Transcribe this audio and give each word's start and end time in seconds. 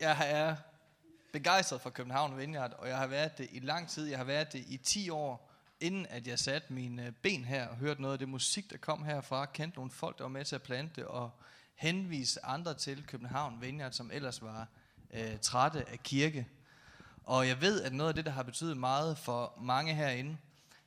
jeg 0.00 0.30
er 0.30 0.56
begejstret 1.32 1.80
for 1.80 1.90
København 1.90 2.38
Vineyard, 2.38 2.72
og 2.72 2.88
jeg 2.88 2.98
har 2.98 3.06
været 3.06 3.38
det 3.38 3.48
i 3.52 3.58
lang 3.58 3.88
tid. 3.88 4.06
Jeg 4.06 4.18
har 4.18 4.24
været 4.24 4.52
det 4.52 4.64
i 4.68 4.76
10 4.76 5.10
år, 5.10 5.50
inden 5.80 6.06
at 6.06 6.26
jeg 6.26 6.38
satte 6.38 6.72
mine 6.72 7.06
øh, 7.06 7.12
ben 7.12 7.44
her 7.44 7.66
og 7.66 7.76
hørte 7.76 8.02
noget 8.02 8.12
af 8.12 8.18
det 8.18 8.28
musik, 8.28 8.70
der 8.70 8.76
kom 8.76 9.04
herfra. 9.04 9.46
Kendte 9.46 9.78
nogle 9.78 9.90
folk, 9.90 10.18
der 10.18 10.24
var 10.24 10.28
med 10.28 10.44
til 10.44 10.54
at 10.54 10.62
plante 10.62 11.00
det, 11.00 11.04
og 11.04 11.30
henvise 11.74 12.44
andre 12.44 12.74
til 12.74 13.06
København 13.06 13.60
Vineyard, 13.60 13.92
som 13.92 14.10
ellers 14.12 14.42
var 14.42 14.68
øh, 15.10 15.38
trætte 15.38 15.88
af 15.88 16.02
kirke. 16.02 16.48
Og 17.24 17.48
jeg 17.48 17.60
ved, 17.60 17.82
at 17.82 17.92
noget 17.92 18.08
af 18.08 18.14
det, 18.14 18.24
der 18.24 18.32
har 18.32 18.42
betydet 18.42 18.76
meget 18.76 19.18
for 19.18 19.58
mange 19.60 19.94
herinde, 19.94 20.36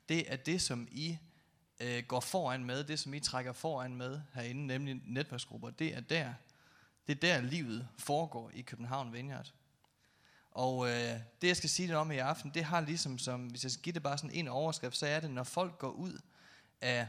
det 0.10 0.32
er 0.32 0.36
det, 0.36 0.62
som 0.62 0.88
I 0.92 1.18
øh, 1.80 2.04
går 2.08 2.20
foran 2.20 2.64
med, 2.64 2.84
det 2.84 3.00
som 3.00 3.14
I 3.14 3.20
trækker 3.20 3.54
foran 3.54 3.96
med 3.96 4.21
herinde, 4.34 4.68
nemlig 4.68 5.02
netværksgrupper. 5.05 5.70
Det 5.70 5.96
er 5.96 6.02
der, 6.02 6.34
det 7.08 7.16
er 7.16 7.20
der 7.20 7.42
livet 7.42 7.88
foregår 7.98 8.52
i 8.54 8.62
København 8.62 9.14
Vineyard. 9.14 9.54
Og 10.52 10.88
øh, 10.88 11.20
det, 11.41 11.48
jeg 11.48 11.58
skal 11.58 11.70
sige 11.70 11.88
det 11.88 11.95
om 11.95 12.12
i 12.12 12.18
aften, 12.18 12.52
det 12.54 12.64
har 12.64 12.81
ligesom 12.81 13.18
som, 13.18 13.48
hvis 13.48 13.64
jeg 13.64 13.72
skal 13.72 13.84
give 13.84 13.94
det 13.94 14.04
bare 14.04 14.18
sådan 14.18 14.36
en 14.36 14.48
overskrift, 14.48 14.98
så 14.98 15.08
er 15.08 15.20
det, 15.20 15.31
når 15.31 15.44
folk 15.44 15.78
går 15.78 15.91
ud 15.91 16.20
af 16.81 17.08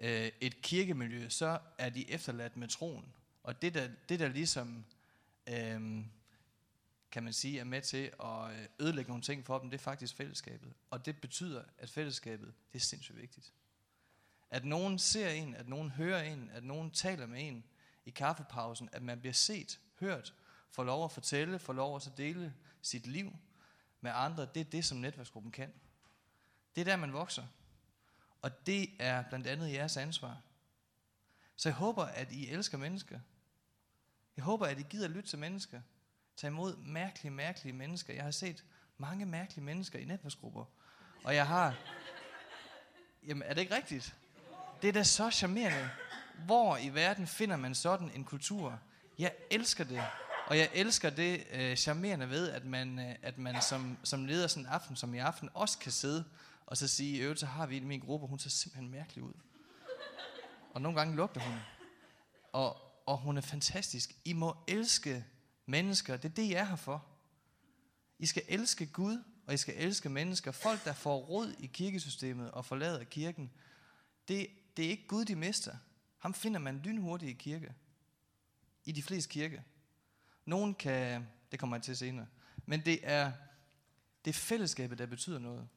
øh, 0.00 0.30
et 0.40 0.62
kirkemiljø, 0.62 1.28
så 1.28 1.58
er 1.78 1.88
de 1.90 2.10
efterladt 2.10 2.56
med 2.56 2.68
troen. 2.68 3.12
Og 3.42 3.62
det 3.62 3.74
der, 3.74 3.88
det 4.08 4.20
der 4.20 4.28
ligesom, 4.28 4.84
øh, 5.46 6.04
kan 7.12 7.22
man 7.22 7.32
sige, 7.32 7.60
er 7.60 7.64
med 7.64 7.82
til 7.82 8.10
at 8.22 8.50
øh, 8.50 8.66
ødelægge 8.80 9.08
nogle 9.08 9.22
ting 9.22 9.46
for 9.46 9.58
dem, 9.58 9.70
det 9.70 9.78
er 9.78 9.82
faktisk 9.82 10.16
fællesskabet. 10.16 10.72
Og 10.90 11.06
det 11.06 11.20
betyder, 11.20 11.62
at 11.78 11.90
fællesskabet, 11.90 12.54
det 12.72 12.78
er 12.78 12.84
sindssygt 12.84 13.20
vigtigt. 13.20 13.52
At 14.50 14.64
nogen 14.64 14.98
ser 14.98 15.28
en, 15.28 15.54
at 15.54 15.68
nogen 15.68 15.90
hører 15.90 16.22
en, 16.22 16.50
at 16.52 16.64
nogen 16.64 16.90
taler 16.90 17.26
med 17.26 17.48
en 17.48 17.64
i 18.04 18.10
kaffepausen, 18.10 18.88
at 18.92 19.02
man 19.02 19.20
bliver 19.20 19.32
set, 19.32 19.80
hørt, 20.00 20.34
får 20.70 20.84
lov 20.84 21.04
at 21.04 21.12
fortælle, 21.12 21.58
får 21.58 21.72
lov 21.72 21.96
at 21.96 22.12
dele 22.16 22.54
sit 22.82 23.06
liv 23.06 23.32
med 24.00 24.12
andre, 24.14 24.46
det 24.54 24.60
er 24.60 24.64
det, 24.64 24.84
som 24.84 24.98
netværksgruppen 24.98 25.52
kan. 25.52 25.72
Det 26.74 26.80
er 26.80 26.84
der, 26.84 26.96
man 26.96 27.12
vokser. 27.12 27.46
Og 28.42 28.66
det 28.66 28.90
er 28.98 29.24
blandt 29.28 29.46
andet 29.46 29.72
jeres 29.72 29.96
ansvar. 29.96 30.40
Så 31.56 31.68
jeg 31.68 31.76
håber, 31.76 32.04
at 32.04 32.32
I 32.32 32.50
elsker 32.50 32.78
mennesker. 32.78 33.20
Jeg 34.36 34.44
håber, 34.44 34.66
at 34.66 34.78
I 34.78 34.82
gider 34.82 35.08
lytte 35.08 35.28
til 35.28 35.38
mennesker. 35.38 35.80
Tag 36.36 36.48
imod 36.48 36.76
mærkelige, 36.76 37.30
mærkelige 37.30 37.72
mennesker. 37.72 38.14
Jeg 38.14 38.24
har 38.24 38.30
set 38.30 38.64
mange 38.98 39.26
mærkelige 39.26 39.64
mennesker 39.64 39.98
i 39.98 40.04
netværksgrupper. 40.04 40.64
Og 41.24 41.34
jeg 41.34 41.46
har... 41.46 41.76
Jamen, 43.26 43.42
er 43.42 43.54
det 43.54 43.60
ikke 43.60 43.76
rigtigt? 43.76 44.16
Det 44.82 44.88
er 44.88 44.92
da 44.92 45.02
så 45.02 45.30
charmerende. 45.30 45.90
Hvor 46.46 46.76
i 46.76 46.88
verden 46.88 47.26
finder 47.26 47.56
man 47.56 47.74
sådan 47.74 48.10
en 48.14 48.24
kultur? 48.24 48.80
Jeg 49.18 49.32
elsker 49.50 49.84
det. 49.84 50.02
Og 50.46 50.58
jeg 50.58 50.70
elsker 50.74 51.10
det 51.10 51.46
øh, 51.52 51.76
charmerende 51.76 52.30
ved, 52.30 52.50
at 52.50 52.64
man, 52.64 52.98
øh, 52.98 53.14
at 53.22 53.38
man 53.38 53.62
som, 53.62 53.98
som 54.02 54.24
leder 54.24 54.46
sådan 54.46 54.62
en 54.62 54.72
aften 54.72 54.96
som 54.96 55.14
i 55.14 55.18
aften, 55.18 55.48
også 55.54 55.78
kan 55.78 55.92
sidde 55.92 56.24
og 56.66 56.76
så 56.76 56.88
sige, 56.88 57.16
i 57.16 57.20
øvrigt 57.20 57.40
så 57.40 57.46
har 57.46 57.66
vi 57.66 57.76
en 57.76 57.82
i 57.82 57.86
min 57.86 58.00
gruppe, 58.00 58.26
hun 58.26 58.38
ser 58.38 58.50
simpelthen 58.50 58.90
mærkelig 58.90 59.24
ud. 59.24 59.32
Og 60.74 60.80
nogle 60.80 60.98
gange 60.98 61.16
lugter 61.16 61.40
hun. 61.40 61.58
Og, 62.52 62.76
og 63.06 63.18
hun 63.18 63.36
er 63.36 63.40
fantastisk. 63.40 64.16
I 64.24 64.32
må 64.32 64.56
elske 64.68 65.24
mennesker. 65.66 66.16
Det 66.16 66.28
er 66.30 66.34
det, 66.34 66.42
I 66.42 66.52
er 66.52 66.64
her 66.64 66.76
for. 66.76 67.04
I 68.18 68.26
skal 68.26 68.42
elske 68.48 68.86
Gud, 68.86 69.22
og 69.46 69.54
I 69.54 69.56
skal 69.56 69.74
elske 69.78 70.08
mennesker. 70.08 70.52
Folk, 70.52 70.84
der 70.84 70.92
får 70.92 71.16
råd 71.16 71.54
i 71.58 71.66
kirkesystemet 71.66 72.50
og 72.50 72.64
forlader 72.64 73.04
kirken, 73.04 73.50
det, 74.28 74.46
det 74.76 74.84
er 74.84 74.90
ikke 74.90 75.06
Gud, 75.06 75.24
de 75.24 75.36
mister. 75.36 75.76
Ham 76.24 76.34
finder 76.34 76.60
man 76.60 76.78
lynhurtigt 76.78 77.30
i 77.30 77.32
kirke. 77.32 77.74
I 78.84 78.92
de 78.92 79.02
fleste 79.02 79.30
kirke. 79.30 79.62
Nogen 80.44 80.74
kan, 80.74 81.28
det 81.52 81.60
kommer 81.60 81.76
jeg 81.76 81.82
til 81.82 81.96
senere, 81.96 82.26
men 82.66 82.80
det 82.84 83.00
er, 83.02 83.32
det 84.24 84.30
er 84.30 84.34
fællesskabet, 84.34 84.98
der 84.98 85.06
betyder 85.06 85.38
noget. 85.38 85.68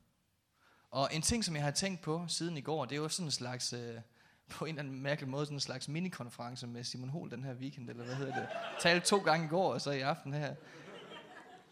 Og 0.92 1.10
en 1.12 1.22
ting, 1.22 1.46
som 1.46 1.56
jeg 1.56 1.64
har 1.64 1.72
tænkt 1.72 2.02
på 2.02 2.26
siden 2.28 2.58
i 2.58 2.62
går, 2.62 2.86
det 2.86 2.96
er 2.96 3.00
jo 3.02 3.10
sådan 3.10 3.28
en 3.28 3.32
slags, 3.32 3.74
øh, 3.74 4.02
på 4.50 4.66
en 4.66 4.70
eller 4.70 4.84
anden 4.84 5.02
mærkelig 5.02 5.30
måde, 5.30 5.46
sådan 5.46 5.56
en 5.56 5.60
slags 5.60 5.88
minikonference 5.88 6.68
med 6.68 6.84
Simon 6.84 7.10
Hol 7.10 7.32
den 7.32 7.44
her 7.44 7.54
weekend, 7.54 7.90
eller 7.90 8.06
hvad 8.06 8.16
hedder 8.16 8.36
det. 8.36 8.50
Talte 8.80 9.08
to 9.08 9.18
gange 9.18 9.46
i 9.46 9.50
går, 9.50 9.74
og 9.74 9.82
så 9.82 9.92
i 9.92 10.02
aften 10.02 10.34
her. 10.34 10.56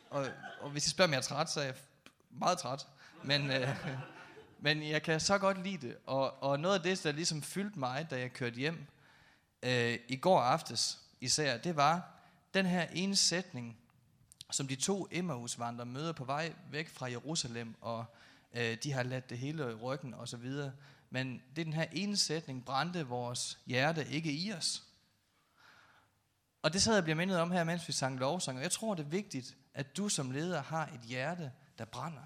Og, 0.09 0.25
og 0.61 0.69
hvis 0.69 0.87
I 0.87 0.89
spørger, 0.89 1.07
om 1.07 1.13
jeg 1.13 1.17
er 1.17 1.23
træt, 1.23 1.49
så 1.49 1.59
er 1.59 1.65
jeg 1.65 1.75
meget 2.29 2.57
træt. 2.57 2.87
Men, 3.23 3.51
øh, 3.51 3.69
men 4.65 4.83
jeg 4.83 5.03
kan 5.03 5.19
så 5.19 5.37
godt 5.37 5.63
lide 5.63 5.87
det. 5.87 5.97
Og, 6.05 6.43
og 6.43 6.59
noget 6.59 6.75
af 6.75 6.81
det, 6.81 7.03
der 7.03 7.11
ligesom 7.11 7.41
fyldte 7.41 7.79
mig, 7.79 8.07
da 8.09 8.19
jeg 8.19 8.33
kørte 8.33 8.55
hjem 8.55 8.87
øh, 9.63 9.99
i 10.07 10.15
går 10.15 10.39
aftes 10.39 10.99
især, 11.21 11.57
det 11.57 11.75
var 11.75 12.11
den 12.53 12.65
her 12.65 12.87
ene 12.93 13.15
sætning, 13.15 13.77
som 14.51 14.67
de 14.67 14.75
to 14.75 15.07
Emmaus-vandrere 15.11 15.85
møder 15.85 16.13
på 16.13 16.25
vej 16.25 16.53
væk 16.71 16.89
fra 16.89 17.11
Jerusalem, 17.11 17.75
og 17.81 18.05
øh, 18.53 18.77
de 18.83 18.91
har 18.91 19.03
ladt 19.03 19.29
det 19.29 19.37
hele 19.37 19.71
i 19.71 19.73
ryggen 19.73 20.13
og 20.13 20.27
så 20.27 20.37
videre. 20.37 20.71
Men 21.09 21.41
det 21.55 21.61
er 21.61 21.65
den 21.65 21.73
her 21.73 21.87
ene 21.91 22.17
sætning, 22.17 22.65
brændte 22.65 23.07
vores 23.07 23.59
hjerte 23.65 24.07
ikke 24.07 24.31
i 24.31 24.53
os. 24.53 24.83
Og 26.61 26.73
det 26.73 26.81
sad 26.81 26.93
jeg 26.93 27.03
bliver 27.03 27.17
mindet 27.17 27.39
om 27.39 27.51
her, 27.51 27.63
mens 27.63 27.87
vi 27.87 27.93
sang 27.93 28.19
lovsang. 28.19 28.57
Og 28.57 28.63
jeg 28.63 28.71
tror, 28.71 28.95
det 28.95 29.05
er 29.05 29.09
vigtigt, 29.09 29.57
at 29.73 29.97
du 29.97 30.09
som 30.09 30.31
leder 30.31 30.61
har 30.61 30.85
et 30.85 31.01
hjerte, 31.01 31.51
der 31.77 31.85
brænder. 31.85 32.23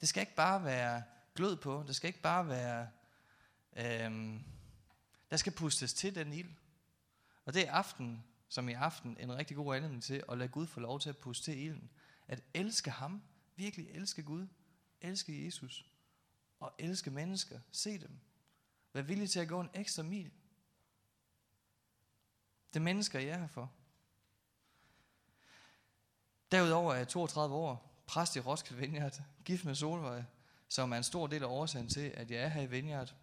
Det 0.00 0.08
skal 0.08 0.20
ikke 0.20 0.34
bare 0.34 0.64
være 0.64 1.02
glød 1.34 1.56
på. 1.56 1.84
Det 1.86 1.96
skal 1.96 2.08
ikke 2.08 2.22
bare 2.22 2.48
være... 2.48 2.88
Øhm, 3.76 4.44
der 5.30 5.36
skal 5.36 5.52
pustes 5.52 5.94
til 5.94 6.14
den 6.14 6.32
ild. 6.32 6.50
Og 7.44 7.54
det 7.54 7.68
er 7.68 7.72
aften, 7.72 8.24
som 8.48 8.68
i 8.68 8.72
aften, 8.72 9.16
en 9.20 9.36
rigtig 9.36 9.56
god 9.56 9.76
anledning 9.76 10.02
til 10.02 10.24
at 10.28 10.38
lade 10.38 10.48
Gud 10.48 10.66
få 10.66 10.80
lov 10.80 11.00
til 11.00 11.08
at 11.08 11.16
puste 11.16 11.44
til 11.44 11.58
ilden. 11.58 11.90
At 12.28 12.42
elske 12.54 12.90
ham. 12.90 13.22
Virkelig 13.56 13.90
elske 13.90 14.22
Gud. 14.22 14.46
Elske 15.00 15.44
Jesus. 15.44 15.86
Og 16.60 16.74
elske 16.78 17.10
mennesker. 17.10 17.60
Se 17.72 17.98
dem. 17.98 18.20
Vær 18.92 19.02
villig 19.02 19.30
til 19.30 19.40
at 19.40 19.48
gå 19.48 19.60
en 19.60 19.70
ekstra 19.74 20.02
mil. 20.02 20.30
Det 22.68 22.80
er 22.80 22.84
mennesker, 22.84 23.18
jeg 23.18 23.28
er 23.28 23.38
her 23.38 23.46
for. 23.46 23.72
Derudover 26.52 26.92
er 26.92 26.96
jeg 26.96 27.08
32 27.08 27.54
år, 27.54 28.02
præst 28.06 28.36
i 28.36 28.40
Roskilde 28.40 28.80
Vineyard, 28.80 29.22
gift 29.44 29.64
med 29.64 29.74
Solvej, 29.74 30.24
som 30.70 30.92
er 30.92 30.96
en 30.96 31.02
stor 31.02 31.26
del 31.26 31.42
af 31.42 31.46
årsagen 31.46 31.88
til, 31.88 32.12
at 32.14 32.30
jeg 32.30 32.42
er 32.42 32.48
her 32.48 32.62
i 32.62 32.66
Vineyard. 32.66 33.14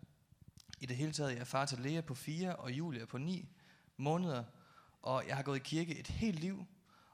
I 0.79 0.85
det 0.85 0.95
hele 0.95 1.11
taget, 1.11 1.31
jeg 1.31 1.39
er 1.39 1.45
far 1.45 1.65
til 1.65 1.79
Lea 1.79 2.01
på 2.01 2.15
4 2.15 2.55
og 2.55 2.71
Julia 2.71 3.05
på 3.05 3.17
9 3.17 3.49
måneder, 3.97 4.43
og 5.01 5.23
jeg 5.27 5.35
har 5.35 5.43
gået 5.43 5.55
i 5.55 5.63
kirke 5.63 5.99
et 5.99 6.07
helt 6.07 6.39
liv, 6.39 6.65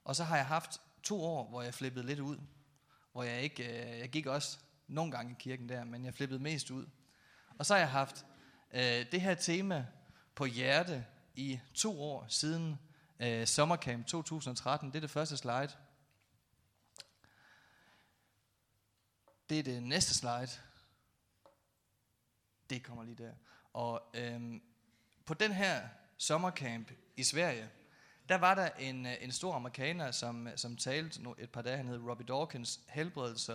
og 0.03 0.15
så 0.15 0.23
har 0.23 0.35
jeg 0.35 0.45
haft 0.45 0.81
to 1.03 1.23
år, 1.23 1.49
hvor 1.49 1.61
jeg 1.61 1.73
flippede 1.73 2.05
lidt 2.05 2.19
ud, 2.19 2.37
hvor 3.11 3.23
jeg 3.23 3.41
ikke, 3.41 3.63
øh, 3.63 3.99
jeg 3.99 4.09
gik 4.09 4.25
også 4.25 4.57
nogle 4.87 5.11
gange 5.11 5.31
i 5.31 5.35
kirken 5.39 5.69
der, 5.69 5.83
men 5.83 6.05
jeg 6.05 6.13
flippede 6.13 6.39
mest 6.39 6.71
ud. 6.71 6.85
Og 7.57 7.65
så 7.65 7.73
har 7.73 7.79
jeg 7.79 7.89
haft 7.89 8.25
øh, 8.73 9.05
det 9.11 9.21
her 9.21 9.35
tema 9.35 9.85
på 10.35 10.45
hjerte 10.45 11.05
i 11.35 11.59
to 11.73 12.01
år 12.01 12.25
siden 12.29 12.79
øh, 13.19 13.47
sommercamp 13.47 14.05
2013. 14.05 14.89
Det 14.89 14.95
er 14.95 15.01
det 15.01 15.09
første 15.09 15.37
slide. 15.37 15.69
Det 19.49 19.59
er 19.59 19.63
det 19.63 19.83
næste 19.83 20.13
slide. 20.13 20.49
Det 22.69 22.83
kommer 22.83 23.03
lige 23.03 23.23
der. 23.23 23.33
Og 23.73 24.01
øhm, 24.13 24.61
på 25.25 25.33
den 25.33 25.51
her 25.51 25.89
sommercamp 26.17 26.91
i 27.17 27.23
Sverige, 27.23 27.69
der 28.29 28.35
var 28.35 28.55
der 28.55 28.69
en, 28.69 29.05
øh, 29.05 29.13
en 29.21 29.31
stor 29.31 29.53
amerikaner, 29.53 30.11
som, 30.11 30.47
øh, 30.47 30.57
som 30.57 30.77
talte 30.77 31.21
et 31.37 31.49
par 31.49 31.61
dage, 31.61 31.77
han 31.77 31.87
hed 31.87 31.99
Robbie 31.99 32.25
Dawkins, 32.27 32.79
helbredelse, 32.87 33.53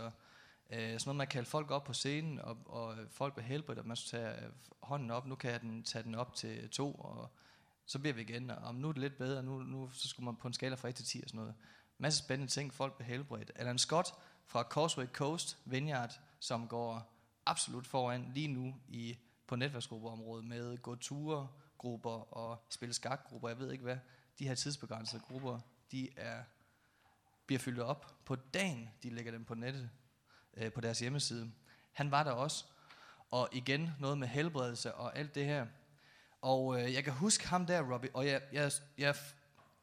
øh, 0.71 0.79
sådan 0.79 1.01
noget, 1.07 1.17
man 1.17 1.27
kaldte 1.27 1.51
folk 1.51 1.71
op 1.71 1.85
på 1.85 1.93
scenen, 1.93 2.39
og, 2.39 2.59
og 2.67 2.97
folk 3.11 3.35
blev 3.35 3.47
helbredt, 3.47 3.79
og 3.79 3.87
man 3.87 3.97
skulle 3.97 4.23
tage 4.23 4.45
øh, 4.45 4.53
hånden 4.83 5.11
op, 5.11 5.27
nu 5.27 5.35
kan 5.35 5.51
jeg 5.51 5.61
den, 5.61 5.85
tage 5.85 6.05
den 6.05 6.15
op 6.15 6.35
til 6.35 6.71
to, 6.71 6.93
og 6.93 7.31
så 7.87 7.99
bliver 7.99 8.15
vi 8.15 8.21
igen, 8.21 8.51
og 8.51 8.75
nu 8.75 8.89
er 8.89 8.93
det 8.93 9.01
lidt 9.01 9.19
bedre, 9.19 9.43
nu, 9.43 9.59
nu 9.59 9.91
så 9.91 10.09
skulle 10.09 10.25
man 10.25 10.37
på 10.37 10.49
en 10.49 10.55
skala 10.55 10.75
fra 10.75 10.89
1 10.89 10.95
til 10.95 11.05
10 11.05 11.21
og 11.23 11.29
sådan 11.29 11.39
noget. 11.39 11.55
Masse 11.99 12.19
spændende 12.19 12.53
ting, 12.53 12.75
folk 12.75 12.97
blev 12.97 13.07
helbredt. 13.07 13.53
Alan 13.55 13.79
Scott 13.79 14.15
fra 14.49 14.63
Causeway 14.63 15.07
Coast 15.07 15.59
Vineyard, 15.65 16.21
som 16.41 16.69
går 16.69 17.15
absolut 17.47 17.87
foran 17.87 18.33
lige 18.35 18.49
nu 18.49 18.75
i, 18.89 19.19
på 19.47 19.57
netværksgruppeområdet 19.57 20.45
med 20.45 20.79
gå 20.79 20.95
ture, 20.95 21.49
grupper 21.79 22.37
og 22.37 22.67
spille 22.71 22.95
skakgrupper, 22.95 23.49
jeg 23.49 23.59
ved 23.59 23.73
ikke 23.73 23.85
hvad. 23.85 23.97
De 24.39 24.49
her 24.49 24.55
tidsbegrænsede 24.55 25.23
grupper, 25.23 25.61
de 25.93 26.09
er, 26.17 26.43
bliver 27.47 27.59
fyldt 27.59 27.81
op 27.81 28.15
på 28.25 28.37
dagen, 28.37 28.91
de 29.03 29.11
lægger 29.11 29.33
dem 29.33 29.45
på 29.45 29.55
nettet, 29.55 29.91
øh, 30.55 30.73
på 30.73 30.81
deres 30.81 30.99
hjemmeside. 30.99 31.53
Han 31.93 32.11
var 32.11 32.23
der 32.23 32.33
også, 32.33 32.65
og 33.31 33.49
igen 33.53 33.91
noget 34.01 34.19
med 34.19 34.29
helbredelse 34.29 34.95
og 34.95 35.19
alt 35.19 35.35
det 35.35 35.45
her. 35.45 35.67
Og 36.41 36.83
øh, 36.83 36.95
jeg 36.95 37.05
kan 37.05 37.13
huske 37.13 37.49
ham 37.49 37.67
der, 37.67 37.93
Robbie, 37.93 38.11
og 38.15 38.27
jeg, 38.27 38.43
jeg, 38.53 38.73
jeg 38.99 39.09
er 39.09 39.15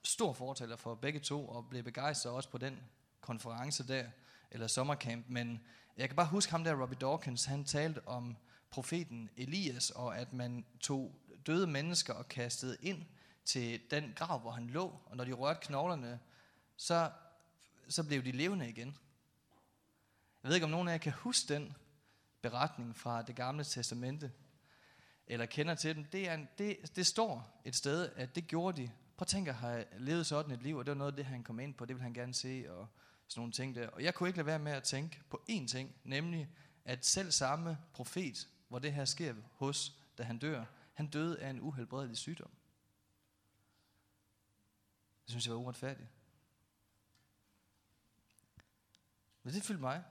stor 0.04 0.34
fortaler 0.34 0.76
for 0.76 0.96
begge 0.96 1.20
to, 1.20 1.48
og 1.48 1.70
blev 1.70 1.84
begejstret 1.84 2.34
også 2.34 2.50
på 2.50 2.58
den 2.58 2.84
konference 3.22 3.88
der, 3.88 4.06
eller 4.52 4.68
sommercamp, 4.68 5.26
men 5.30 5.62
jeg 5.98 6.10
kan 6.10 6.16
bare 6.16 6.28
huske 6.28 6.52
ham 6.52 6.64
der, 6.64 6.82
Robbie 6.82 6.98
Dawkins, 7.02 7.46
han 7.46 7.66
talte 7.66 8.08
om 8.08 8.38
profeten 8.70 9.30
Elias, 9.38 9.90
og 9.90 10.18
at 10.18 10.34
man 10.34 10.66
tog 10.80 11.16
døde 11.46 11.68
mennesker 11.68 12.14
og 12.14 12.28
kastede 12.28 12.78
ind 12.82 13.06
til 13.46 13.82
den 13.92 14.14
grav, 14.16 14.40
hvor 14.40 14.52
han 14.52 14.68
lå, 14.68 15.00
og 15.06 15.18
når 15.18 15.24
de 15.24 15.34
rørte 15.34 15.60
knoglerne 15.62 16.20
så, 16.78 17.12
så 17.88 18.04
blev 18.04 18.24
de 18.24 18.32
levende 18.32 18.70
igen. 18.70 18.98
Jeg 20.44 20.50
ved 20.50 20.56
ikke, 20.56 20.66
om 20.66 20.72
nogen 20.72 20.88
af 20.88 20.92
jer 20.92 20.98
kan 20.98 21.12
huske 21.12 21.54
den 21.54 21.76
beretning 22.42 22.96
fra 22.96 23.22
det 23.22 23.36
gamle 23.36 23.64
testamente, 23.64 24.32
eller 25.28 25.46
kender 25.46 25.76
til 25.76 25.96
dem. 25.96 26.06
Det, 26.06 26.30
er, 26.30 26.46
det, 26.58 26.96
det 26.96 27.06
står 27.06 27.62
et 27.66 27.76
sted, 27.76 28.10
at 28.16 28.36
det 28.36 28.48
gjorde 28.48 28.82
de. 28.82 28.92
Prøv 29.18 29.24
at 29.24 29.28
tænke 29.28 29.52
at 29.52 29.58
have 29.58 29.86
levet 29.98 30.26
sådan 30.26 30.52
et 30.52 30.64
liv, 30.64 30.78
og 30.78 30.86
det 30.86 30.92
var 30.92 30.98
noget 30.98 31.12
af 31.12 31.16
det, 31.16 31.26
han 31.26 31.44
kom 31.44 31.60
ind 31.60 31.74
på. 31.74 31.86
Det 31.86 31.96
vil 31.96 32.04
han 32.04 32.14
gerne 32.14 32.34
se, 32.34 32.66
og 32.70 32.88
sådan 33.27 33.39
nogle 33.42 33.54
ting 33.54 33.75
der. 33.75 33.88
Og 33.88 34.04
jeg 34.04 34.13
kunne 34.13 34.30
ikke 34.30 34.38
lade 34.38 34.45
være 34.45 34.60
med 34.60 34.72
at 34.72 34.83
tænke 34.83 35.22
på 35.30 35.42
én 35.50 35.68
ting, 35.68 35.95
nemlig 36.04 36.50
at 36.86 37.06
selv 37.06 37.31
samme 37.31 37.77
profet, 37.94 38.48
hvor 38.68 38.80
det 38.80 38.94
her 38.94 39.06
sker 39.06 39.36
hos, 39.54 39.98
da 40.18 40.24
han 40.24 40.38
dør, 40.38 40.66
han 40.94 41.07
døde 41.07 41.39
af 41.39 41.50
en 41.50 41.62
uhelbredelig 41.62 42.18
sygdom. 42.18 42.51
Det 45.24 45.30
synes 45.30 45.45
jeg 45.45 45.54
var 45.54 45.60
uretfærdigt. 45.60 46.10
Men 49.44 49.54
det 49.54 49.63
fyldte 49.63 49.81
mig. 49.81 50.04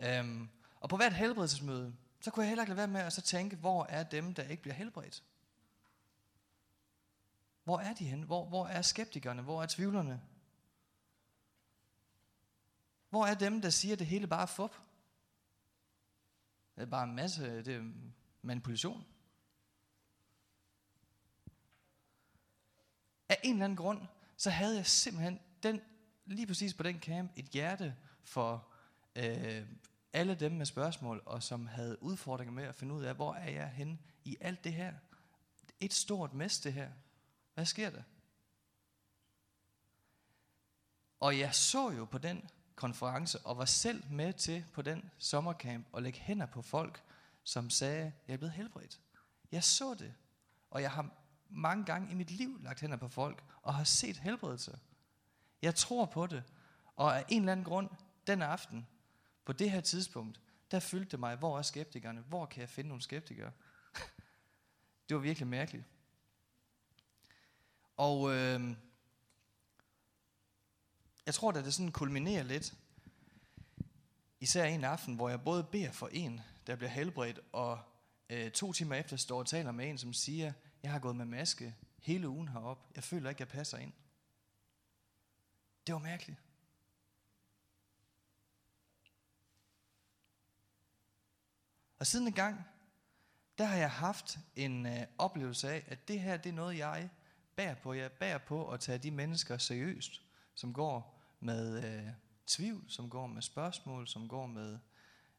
Øhm, 0.00 0.48
og 0.80 0.88
på 0.88 0.96
hvert 0.96 1.12
helbredelsesmøde, 1.12 1.96
så 2.20 2.30
kunne 2.30 2.42
jeg 2.42 2.48
heller 2.48 2.62
ikke 2.62 2.70
lade 2.70 2.76
være 2.76 2.88
med 2.88 3.00
at 3.00 3.12
så 3.12 3.20
tænke, 3.20 3.56
hvor 3.56 3.84
er 3.84 4.02
dem, 4.02 4.34
der 4.34 4.42
ikke 4.42 4.62
bliver 4.62 4.74
helbredt? 4.74 5.24
Hvor 7.64 7.78
er 7.78 7.94
de 7.94 8.04
henne? 8.04 8.26
Hvor, 8.26 8.44
hvor 8.44 8.66
er 8.66 8.82
skeptikerne? 8.82 9.42
Hvor 9.42 9.62
er 9.62 9.66
tvivlerne? 9.66 10.22
Hvor 13.10 13.26
er 13.26 13.34
dem, 13.34 13.62
der 13.62 13.70
siger, 13.70 13.92
at 13.92 13.98
det 13.98 14.06
hele 14.06 14.26
bare 14.26 14.42
er 14.42 14.46
fup? 14.46 14.80
Det 16.76 16.82
er 16.82 16.86
bare 16.86 17.04
en 17.04 17.14
masse 17.14 17.64
det 17.64 17.76
er 17.76 17.92
manipulation. 18.42 19.06
Af 23.28 23.40
en 23.42 23.52
eller 23.52 23.64
anden 23.64 23.76
grund, 23.76 24.06
så 24.36 24.50
havde 24.50 24.76
jeg 24.76 24.86
simpelthen 24.86 25.40
den, 25.62 25.80
lige 26.26 26.46
præcis 26.46 26.74
på 26.74 26.82
den 26.82 27.00
camp 27.00 27.32
et 27.36 27.44
hjerte 27.44 27.96
for 28.24 28.68
øh, 29.16 29.66
alle 30.12 30.34
dem 30.34 30.52
med 30.52 30.66
spørgsmål, 30.66 31.22
og 31.26 31.42
som 31.42 31.66
havde 31.66 32.02
udfordringer 32.02 32.52
med 32.52 32.64
at 32.64 32.74
finde 32.74 32.94
ud 32.94 33.04
af, 33.04 33.14
hvor 33.14 33.34
er 33.34 33.50
jeg 33.50 33.68
henne 33.68 33.98
i 34.24 34.36
alt 34.40 34.64
det 34.64 34.72
her. 34.72 34.94
Et 35.80 35.94
stort 35.94 36.34
mest 36.34 36.64
det 36.64 36.72
her. 36.72 36.90
Hvad 37.54 37.64
sker 37.64 37.90
der? 37.90 38.02
Og 41.20 41.38
jeg 41.38 41.54
så 41.54 41.90
jo 41.90 42.04
på 42.04 42.18
den 42.18 42.50
konference, 42.78 43.38
og 43.38 43.58
var 43.58 43.64
selv 43.64 44.10
med 44.10 44.32
til 44.32 44.64
på 44.72 44.82
den 44.82 45.10
sommercamp 45.18 45.86
og 45.92 46.02
lægge 46.02 46.18
hænder 46.18 46.46
på 46.46 46.62
folk, 46.62 47.02
som 47.44 47.70
sagde, 47.70 48.12
jeg 48.28 48.34
er 48.34 48.38
blevet 48.38 48.52
helbredt. 48.52 49.00
Jeg 49.52 49.64
så 49.64 49.94
det, 49.94 50.14
og 50.70 50.82
jeg 50.82 50.90
har 50.90 51.10
mange 51.48 51.84
gange 51.84 52.10
i 52.10 52.14
mit 52.14 52.30
liv 52.30 52.60
lagt 52.62 52.80
hænder 52.80 52.96
på 52.96 53.08
folk, 53.08 53.44
og 53.62 53.74
har 53.74 53.84
set 53.84 54.16
helbredelse. 54.16 54.78
Jeg 55.62 55.74
tror 55.74 56.06
på 56.06 56.26
det, 56.26 56.44
og 56.96 57.18
af 57.18 57.24
en 57.28 57.42
eller 57.42 57.52
anden 57.52 57.64
grund, 57.64 57.90
den 58.26 58.42
aften, 58.42 58.86
på 59.44 59.52
det 59.52 59.70
her 59.70 59.80
tidspunkt, 59.80 60.40
der 60.70 60.80
fyldte 60.80 61.10
det 61.10 61.20
mig, 61.20 61.36
hvor 61.36 61.58
er 61.58 61.62
skeptikerne? 61.62 62.20
Hvor 62.20 62.46
kan 62.46 62.60
jeg 62.60 62.68
finde 62.68 62.88
nogle 62.88 63.02
skeptikere? 63.02 63.52
det 65.08 65.16
var 65.16 65.22
virkelig 65.22 65.48
mærkeligt. 65.48 65.84
Og 67.96 68.34
øh, 68.34 68.76
jeg 71.28 71.34
tror, 71.34 71.52
at 71.52 71.64
det 71.64 71.74
sådan 71.74 71.92
kulminerer 71.92 72.42
lidt, 72.42 72.74
især 74.40 74.64
en 74.64 74.84
aften, 74.84 75.14
hvor 75.14 75.28
jeg 75.28 75.44
både 75.44 75.64
beder 75.64 75.92
for 75.92 76.08
en, 76.12 76.40
der 76.66 76.76
bliver 76.76 76.90
helbredt, 76.90 77.40
og 77.52 77.80
øh, 78.30 78.50
to 78.50 78.72
timer 78.72 78.96
efter 78.96 79.16
står 79.16 79.38
og 79.38 79.46
taler 79.46 79.72
med 79.72 79.90
en, 79.90 79.98
som 79.98 80.12
siger, 80.12 80.52
jeg 80.82 80.92
har 80.92 80.98
gået 80.98 81.16
med 81.16 81.24
maske 81.24 81.74
hele 81.98 82.28
ugen 82.28 82.48
herop. 82.48 82.90
Jeg 82.94 83.04
føler 83.04 83.30
ikke, 83.30 83.40
jeg 83.40 83.48
passer 83.48 83.78
ind. 83.78 83.92
Det 85.86 85.92
var 85.92 85.98
mærkeligt. 85.98 86.38
Og 91.98 92.06
siden 92.06 92.26
en 92.26 92.32
gang, 92.32 92.64
der 93.58 93.64
har 93.64 93.76
jeg 93.76 93.90
haft 93.90 94.38
en 94.56 94.86
øh, 94.86 95.06
oplevelse 95.18 95.70
af, 95.70 95.84
at 95.86 96.08
det 96.08 96.20
her, 96.20 96.36
det 96.36 96.50
er 96.50 96.54
noget, 96.54 96.78
jeg 96.78 97.08
bærer 97.56 97.74
på. 97.74 97.92
Jeg 97.92 98.12
bærer 98.12 98.38
på 98.38 98.70
at 98.70 98.80
tage 98.80 98.98
de 98.98 99.10
mennesker 99.10 99.58
seriøst, 99.58 100.22
som 100.54 100.72
går 100.72 101.17
med 101.40 101.84
øh, 101.84 102.12
tvivl, 102.46 102.84
som 102.88 103.10
går 103.10 103.26
med 103.26 103.42
spørgsmål, 103.42 104.08
som 104.08 104.28
går 104.28 104.46
med 104.46 104.78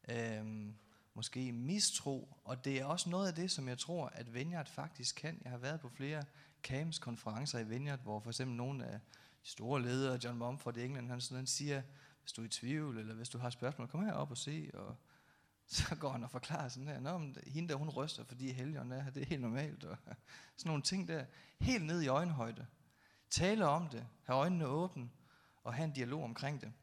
øh, 0.10 0.74
måske 1.14 1.52
mistro. 1.52 2.38
Og 2.44 2.66
det 2.66 2.80
er 2.80 2.86
også 2.86 3.10
noget 3.10 3.28
af 3.28 3.34
det, 3.34 3.52
som 3.52 3.68
jeg 3.68 3.78
tror, 3.78 4.08
at 4.08 4.34
Vineyard 4.34 4.68
faktisk 4.68 5.16
kan. 5.16 5.42
Jeg 5.44 5.52
har 5.52 5.58
været 5.58 5.80
på 5.80 5.90
flere 5.90 6.24
CAMS 6.64 7.00
konferencer 7.00 7.60
i 7.60 7.68
Vineyard, 7.68 8.00
hvor 8.00 8.20
for 8.20 8.30
eksempel 8.30 8.58
nogle 8.58 8.86
af 8.86 9.00
de 9.44 9.50
store 9.50 9.82
ledere, 9.82 10.20
John 10.24 10.38
Mumford 10.38 10.78
i 10.78 10.86
England, 10.86 11.10
han, 11.10 11.22
sådan, 11.22 11.36
han 11.36 11.48
siger, 11.48 11.82
hvis 12.22 12.32
du 12.32 12.42
er 12.42 12.46
i 12.46 12.50
tvivl, 12.50 12.98
eller 12.98 13.16
hvis 13.16 13.30
du 13.30 13.38
har 13.38 13.50
spørgsmål, 13.50 13.88
kom 13.88 14.06
herop 14.06 14.32
og 14.32 14.38
se, 14.38 14.72
og 14.74 14.96
så 15.68 15.96
går 15.96 16.12
han 16.12 16.24
og 16.24 16.32
forklarer 16.32 16.70
sådan 16.70 16.88
her, 16.88 17.00
Nå, 17.00 17.18
men 17.18 17.38
hende 17.48 17.70
der, 17.70 17.76
hun 17.76 17.90
ryster, 17.90 18.24
fordi 18.24 18.52
helgen 18.52 18.92
er 18.92 19.02
her, 19.02 19.12
det 19.12 19.22
er 19.22 19.26
helt 19.26 19.42
normalt, 19.42 19.84
og 19.84 19.98
sådan 20.58 20.70
nogle 20.70 20.84
ting 20.84 21.08
der, 21.08 21.26
helt 21.60 21.86
ned 21.86 22.02
i 22.02 22.08
øjenhøjde. 22.08 22.66
Tale 23.30 23.68
om 23.68 23.90
det, 23.90 24.08
have 24.24 24.40
øjnene 24.40 24.68
åbne, 24.68 25.10
og 25.70 25.76
have 25.76 25.84
en 25.84 25.94
dialog 25.94 26.24
omkring 26.24 26.62
det. 26.62 26.74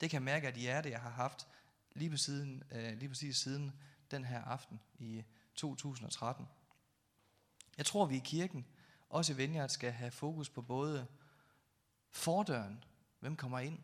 Det 0.00 0.10
kan 0.10 0.14
jeg 0.14 0.22
mærke, 0.22 0.48
at 0.48 0.56
I 0.56 0.66
er 0.66 0.80
det, 0.80 0.90
jeg 0.90 1.00
har 1.00 1.10
haft 1.10 1.48
lige, 1.92 2.10
på 2.10 2.16
siden, 2.16 2.62
øh, 2.70 2.98
lige 2.98 3.08
præcis 3.08 3.36
siden 3.36 3.72
den 4.10 4.24
her 4.24 4.42
aften 4.44 4.80
i 4.98 5.24
2013. 5.54 6.48
Jeg 7.76 7.86
tror, 7.86 8.06
vi 8.06 8.16
i 8.16 8.22
kirken, 8.24 8.66
også 9.08 9.32
i 9.32 9.36
Vineyard, 9.36 9.68
skal 9.68 9.92
have 9.92 10.10
fokus 10.10 10.50
på 10.50 10.62
både 10.62 11.06
fordøren, 12.10 12.84
hvem 13.20 13.36
kommer 13.36 13.58
ind, 13.58 13.78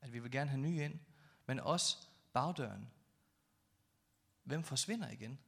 at 0.00 0.12
vi 0.12 0.18
vil 0.18 0.30
gerne 0.30 0.50
have 0.50 0.60
nye 0.60 0.84
ind, 0.84 0.98
men 1.46 1.60
også 1.60 1.96
bagdøren, 2.32 2.90
Hvem 4.46 4.62
forsvinder 4.62 5.10
igen? 5.10 5.38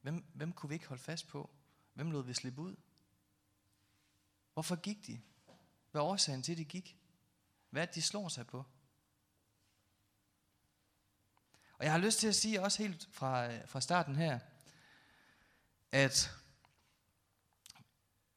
Hvem, 0.00 0.24
hvem 0.34 0.52
kunne 0.52 0.68
vi 0.68 0.74
ikke 0.74 0.88
holde 0.88 1.02
fast 1.02 1.28
på? 1.28 1.50
Hvem 1.94 2.10
lod 2.10 2.24
vi 2.24 2.34
slippe 2.34 2.62
ud? 2.62 2.76
Hvorfor 4.52 4.76
gik 4.76 5.06
de? 5.06 5.20
Hvad 5.90 6.00
er 6.00 6.04
årsagen 6.04 6.42
til, 6.42 6.52
at 6.52 6.58
de 6.58 6.64
gik? 6.64 6.98
Hvad 7.70 7.86
de 7.86 8.02
slår 8.02 8.28
sig 8.28 8.46
på? 8.46 8.64
Og 11.78 11.84
jeg 11.84 11.92
har 11.92 11.98
lyst 11.98 12.18
til 12.18 12.28
at 12.28 12.34
sige 12.34 12.62
også 12.62 12.82
helt 12.82 13.08
fra, 13.12 13.64
fra 13.66 13.80
starten 13.80 14.16
her, 14.16 14.38
at 15.92 16.34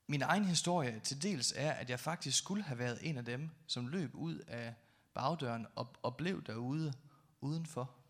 min 0.08 0.22
egen 0.22 0.46
historie 0.46 1.00
til 1.00 1.24
dels 1.24 1.54
er, 1.56 1.72
at 1.72 1.90
jeg 1.90 2.00
faktisk 2.00 2.38
skulle 2.38 2.64
have 2.64 2.80
været 2.80 3.00
en 3.02 3.18
af 3.18 3.26
dem, 3.26 3.50
som 3.68 3.88
løb 3.88 4.16
ud 4.16 4.40
af 4.40 4.76
bagdøren 5.14 5.68
og, 5.76 5.96
og 6.02 6.18
blev 6.18 6.44
derude 6.44 6.94
udenfor 7.42 8.02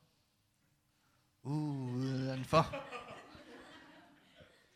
udenfor. 1.43 2.75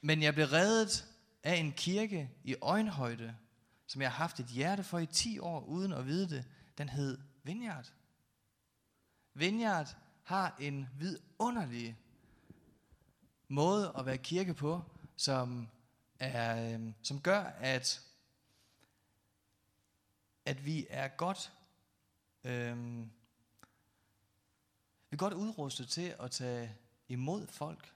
Men 0.01 0.23
jeg 0.23 0.33
blev 0.33 0.45
reddet 0.45 1.05
af 1.43 1.55
en 1.55 1.71
kirke 1.71 2.31
i 2.43 2.55
øjenhøjde, 2.61 3.35
som 3.87 4.01
jeg 4.01 4.11
har 4.11 4.17
haft 4.17 4.39
et 4.39 4.45
hjerte 4.45 4.83
for 4.83 4.99
i 4.99 5.05
10 5.05 5.39
år, 5.39 5.61
uden 5.61 5.91
at 5.91 6.05
vide 6.05 6.29
det. 6.29 6.45
Den 6.77 6.89
hed 6.89 7.17
Vineyard. 7.43 7.93
Vineyard 9.33 9.97
har 10.23 10.55
en 10.59 10.87
vidunderlig 10.99 11.97
måde 13.47 13.93
at 13.97 14.05
være 14.05 14.17
kirke 14.17 14.53
på, 14.53 14.81
som, 15.15 15.67
er, 16.19 16.73
øh, 16.73 16.93
som 17.01 17.21
gør, 17.21 17.43
at, 17.43 18.01
at 20.45 20.65
vi 20.65 20.87
er 20.89 21.07
godt 21.07 21.51
øhm, 22.45 23.11
vi 25.09 25.15
er 25.15 25.17
godt 25.17 25.33
udrustet 25.33 25.87
til 25.89 26.15
at 26.19 26.31
tage 26.31 26.75
imod 27.07 27.47
folk, 27.47 27.93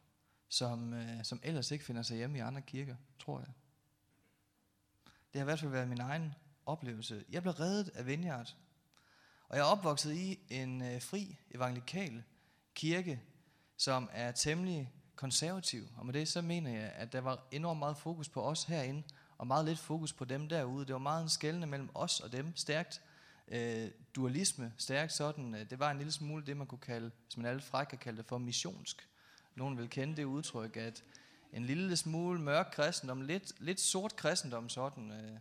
som, 0.50 0.94
øh, 0.94 1.24
som 1.24 1.40
ellers 1.44 1.72
ikke 1.72 1.86
finder 1.86 2.02
sig 2.02 2.18
hjemme 2.18 2.38
i 2.38 2.42
andre 2.42 2.62
kirker, 2.62 2.96
tror 3.20 3.40
jeg. 3.40 3.50
Det 5.34 5.40
har 5.40 5.42
i 5.42 5.44
hvert 5.44 5.60
fald 5.60 5.72
været 5.72 5.88
min 5.88 6.02
egen 6.02 6.34
oplevelse. 6.66 7.24
Jeg 7.30 7.42
blev 7.42 7.54
reddet 7.54 7.90
af 7.96 8.08
Vineyard, 8.08 8.56
og 9.50 9.58
jeg 9.58 9.62
er 9.62 9.68
opvokset 9.68 10.14
i 10.14 10.40
en 10.50 10.82
øh, 10.82 11.02
fri 11.02 11.38
evangelikal 11.52 12.24
kirke, 12.76 13.22
som 13.78 14.10
er 14.12 14.32
temmelig 14.32 14.94
konservativ. 15.16 15.88
Og 15.98 16.06
med 16.06 16.14
det 16.14 16.28
så 16.28 16.42
mener 16.42 16.72
jeg, 16.72 16.92
at 16.96 17.14
der 17.14 17.22
var 17.22 17.48
enormt 17.52 17.80
meget 17.80 17.98
fokus 17.98 18.30
på 18.30 18.44
os 18.44 18.64
herinde, 18.64 19.04
og 19.38 19.48
meget 19.48 19.66
lidt 19.66 19.80
fokus 19.80 20.14
på 20.14 20.26
dem 20.26 20.50
derude. 20.50 20.86
Det 20.86 20.94
var 20.94 21.00
meget 21.00 21.24
en 21.24 21.30
skældende 21.30 21.68
mellem 21.68 21.90
os 21.94 22.20
og 22.20 22.32
dem, 22.32 22.56
stærkt 22.56 23.02
øh, 23.48 23.92
dualisme 24.16 24.74
stærkt 24.78 25.14
sådan. 25.14 25.56
Øh, 25.56 25.70
det 25.70 25.80
var 25.80 25.92
en 25.92 25.98
lille 25.98 26.12
smule 26.12 26.46
det, 26.46 26.58
man 26.58 26.68
kunne 26.68 26.80
kalde, 26.80 27.12
hvis 27.26 27.38
man 27.38 27.46
alle 27.46 27.62
fræk 27.62 27.88
kan 27.88 27.98
kalde 27.98 28.18
det 28.18 28.26
for 28.26 28.38
missionsk. 28.38 29.08
Nogen 29.56 29.78
vil 29.78 29.90
kende 29.90 30.18
det 30.18 30.24
udtryk, 30.24 30.78
at 30.78 31.04
en 31.54 31.66
lille 31.66 31.98
smule 31.98 32.42
mørk 32.42 32.70
kristendom, 32.72 33.22
lidt, 33.22 33.54
lidt 33.60 33.80
sort 33.80 34.16
kristendom 34.16 34.70
sådan, 34.70 35.12
øh, 35.12 35.40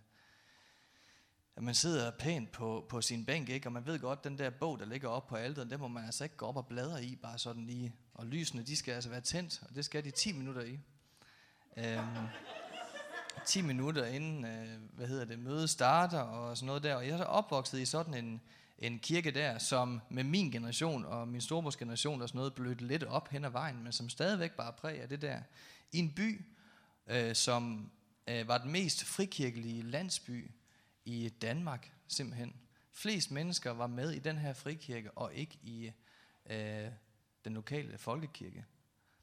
at 1.57 1.63
man 1.65 1.75
sidder 1.75 2.11
pænt 2.11 2.53
på, 2.53 2.87
på 2.89 3.01
sin 3.01 3.25
bænk, 3.25 3.49
ikke? 3.49 3.69
og 3.69 3.73
man 3.73 3.87
ved 3.87 3.99
godt, 3.99 4.25
den 4.25 4.39
der 4.39 4.51
bog, 4.51 4.79
der 4.79 4.85
ligger 4.85 5.09
op 5.09 5.27
på 5.27 5.37
alderen, 5.37 5.71
den 5.71 5.81
må 5.81 5.89
man 5.89 6.05
altså 6.05 6.25
ikke 6.25 6.37
gå 6.37 6.47
op 6.47 6.57
og 6.57 6.67
bladre 6.67 7.05
i, 7.05 7.17
bare 7.17 7.39
sådan 7.39 7.67
lige. 7.67 7.95
Og 8.15 8.27
lysene, 8.27 8.63
de 8.63 8.77
skal 8.77 8.95
altså 8.95 9.11
være 9.11 9.21
tændt, 9.21 9.63
og 9.69 9.75
det 9.75 9.85
skal 9.85 10.05
de 10.05 10.11
10 10.11 10.33
minutter 10.33 10.63
i. 10.63 10.79
Øhm, 11.77 12.27
10 13.47 13.63
minutter 13.63 14.05
inden, 14.07 14.45
øh, 14.45 14.69
hvad 14.93 15.07
hedder 15.07 15.25
det, 15.25 15.39
mødet 15.39 15.71
starter 15.71 16.21
og 16.21 16.57
sådan 16.57 16.67
noget 16.67 16.83
der. 16.83 16.95
Og 16.95 17.07
jeg 17.07 17.13
er 17.13 17.19
så 17.19 17.25
opvokset 17.25 17.79
i 17.79 17.85
sådan 17.85 18.15
en, 18.15 18.41
en 18.79 18.99
kirke 18.99 19.31
der, 19.31 19.59
som 19.59 20.01
med 20.11 20.25
min 20.25 20.51
generation 20.51 21.05
og 21.05 21.29
min 21.29 21.41
storebrors 21.41 21.77
generation 21.77 22.23
og 22.23 22.29
sådan 22.29 22.39
noget, 22.39 22.55
blødte 22.55 22.87
lidt 22.87 23.05
op 23.05 23.29
hen 23.29 23.45
ad 23.45 23.51
vejen, 23.51 23.83
men 23.83 23.93
som 23.93 24.09
stadigvæk 24.09 24.53
bare 24.53 24.73
præger 24.73 25.07
det 25.07 25.23
der. 25.23 25.41
I 25.93 25.99
en 25.99 26.15
by, 26.15 26.45
øh, 27.07 27.35
som 27.35 27.93
øh, 28.29 28.49
var 28.49 28.59
den 28.59 28.73
mest 28.73 29.05
frikirkelige 29.05 29.83
landsby 29.83 30.51
i 31.05 31.29
Danmark, 31.29 31.93
simpelthen. 32.09 32.57
Flest 32.91 33.31
mennesker 33.31 33.71
var 33.71 33.87
med 33.87 34.11
i 34.11 34.19
den 34.19 34.39
her 34.39 34.53
frikirke, 34.53 35.11
og 35.11 35.35
ikke 35.35 35.59
i 35.63 35.93
øh, 36.51 36.89
den 37.45 37.55
lokale 37.55 37.99
folkekirke. 37.99 38.65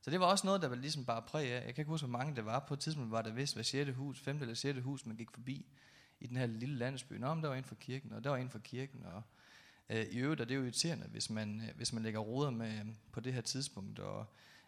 Så 0.02 0.12
det 0.12 0.20
var 0.20 0.26
også 0.26 0.48
noget, 0.48 0.62
der 0.62 0.68
var 0.68 0.76
ligesom 0.76 1.06
bare 1.06 1.22
præg 1.22 1.52
af. 1.52 1.66
Jeg 1.66 1.76
kan 1.76 1.82
ikke 1.82 1.90
huske, 1.90 2.08
hvor 2.08 2.18
mange 2.18 2.36
det 2.36 2.46
var. 2.46 2.60
På 2.60 2.74
et 2.74 2.80
tidspunkt 2.80 3.12
var 3.12 3.22
der 3.22 3.32
vist 3.32 3.54
hver 3.54 3.64
6. 3.64 3.92
hus, 3.96 4.20
5. 4.20 4.42
eller 4.42 4.54
6. 4.54 4.80
hus, 4.80 5.06
man 5.06 5.16
gik 5.16 5.32
forbi 5.32 5.66
i 6.20 6.28
den 6.28 6.38
her 6.38 6.46
lille 6.46 6.76
landsby. 6.76 7.14
Nå, 7.14 7.34
men 7.34 7.44
der 7.44 7.50
var 7.50 7.56
en 7.56 7.64
for 7.64 7.76
kirken, 7.76 8.14
og 8.14 8.24
der 8.24 8.30
var 8.30 8.38
en 8.38 8.50
for 8.50 8.60
kirken. 8.60 9.06
Og, 9.06 9.22
øh, 9.90 10.06
I 10.06 10.18
øvrigt 10.18 10.42
er 10.42 10.46
det 10.46 10.56
jo 10.56 10.64
irriterende, 10.64 11.08
hvis 11.08 11.30
man, 11.30 11.62
øh, 11.62 11.76
hvis 11.76 11.94
man 11.94 12.04
lægger 12.04 12.20
roder 12.20 12.50
med 12.50 12.80
øh, 12.80 12.86
på 13.12 13.20
det 13.20 13.34
her 13.34 13.42
tidspunkt, 13.42 14.00
og 14.00 14.26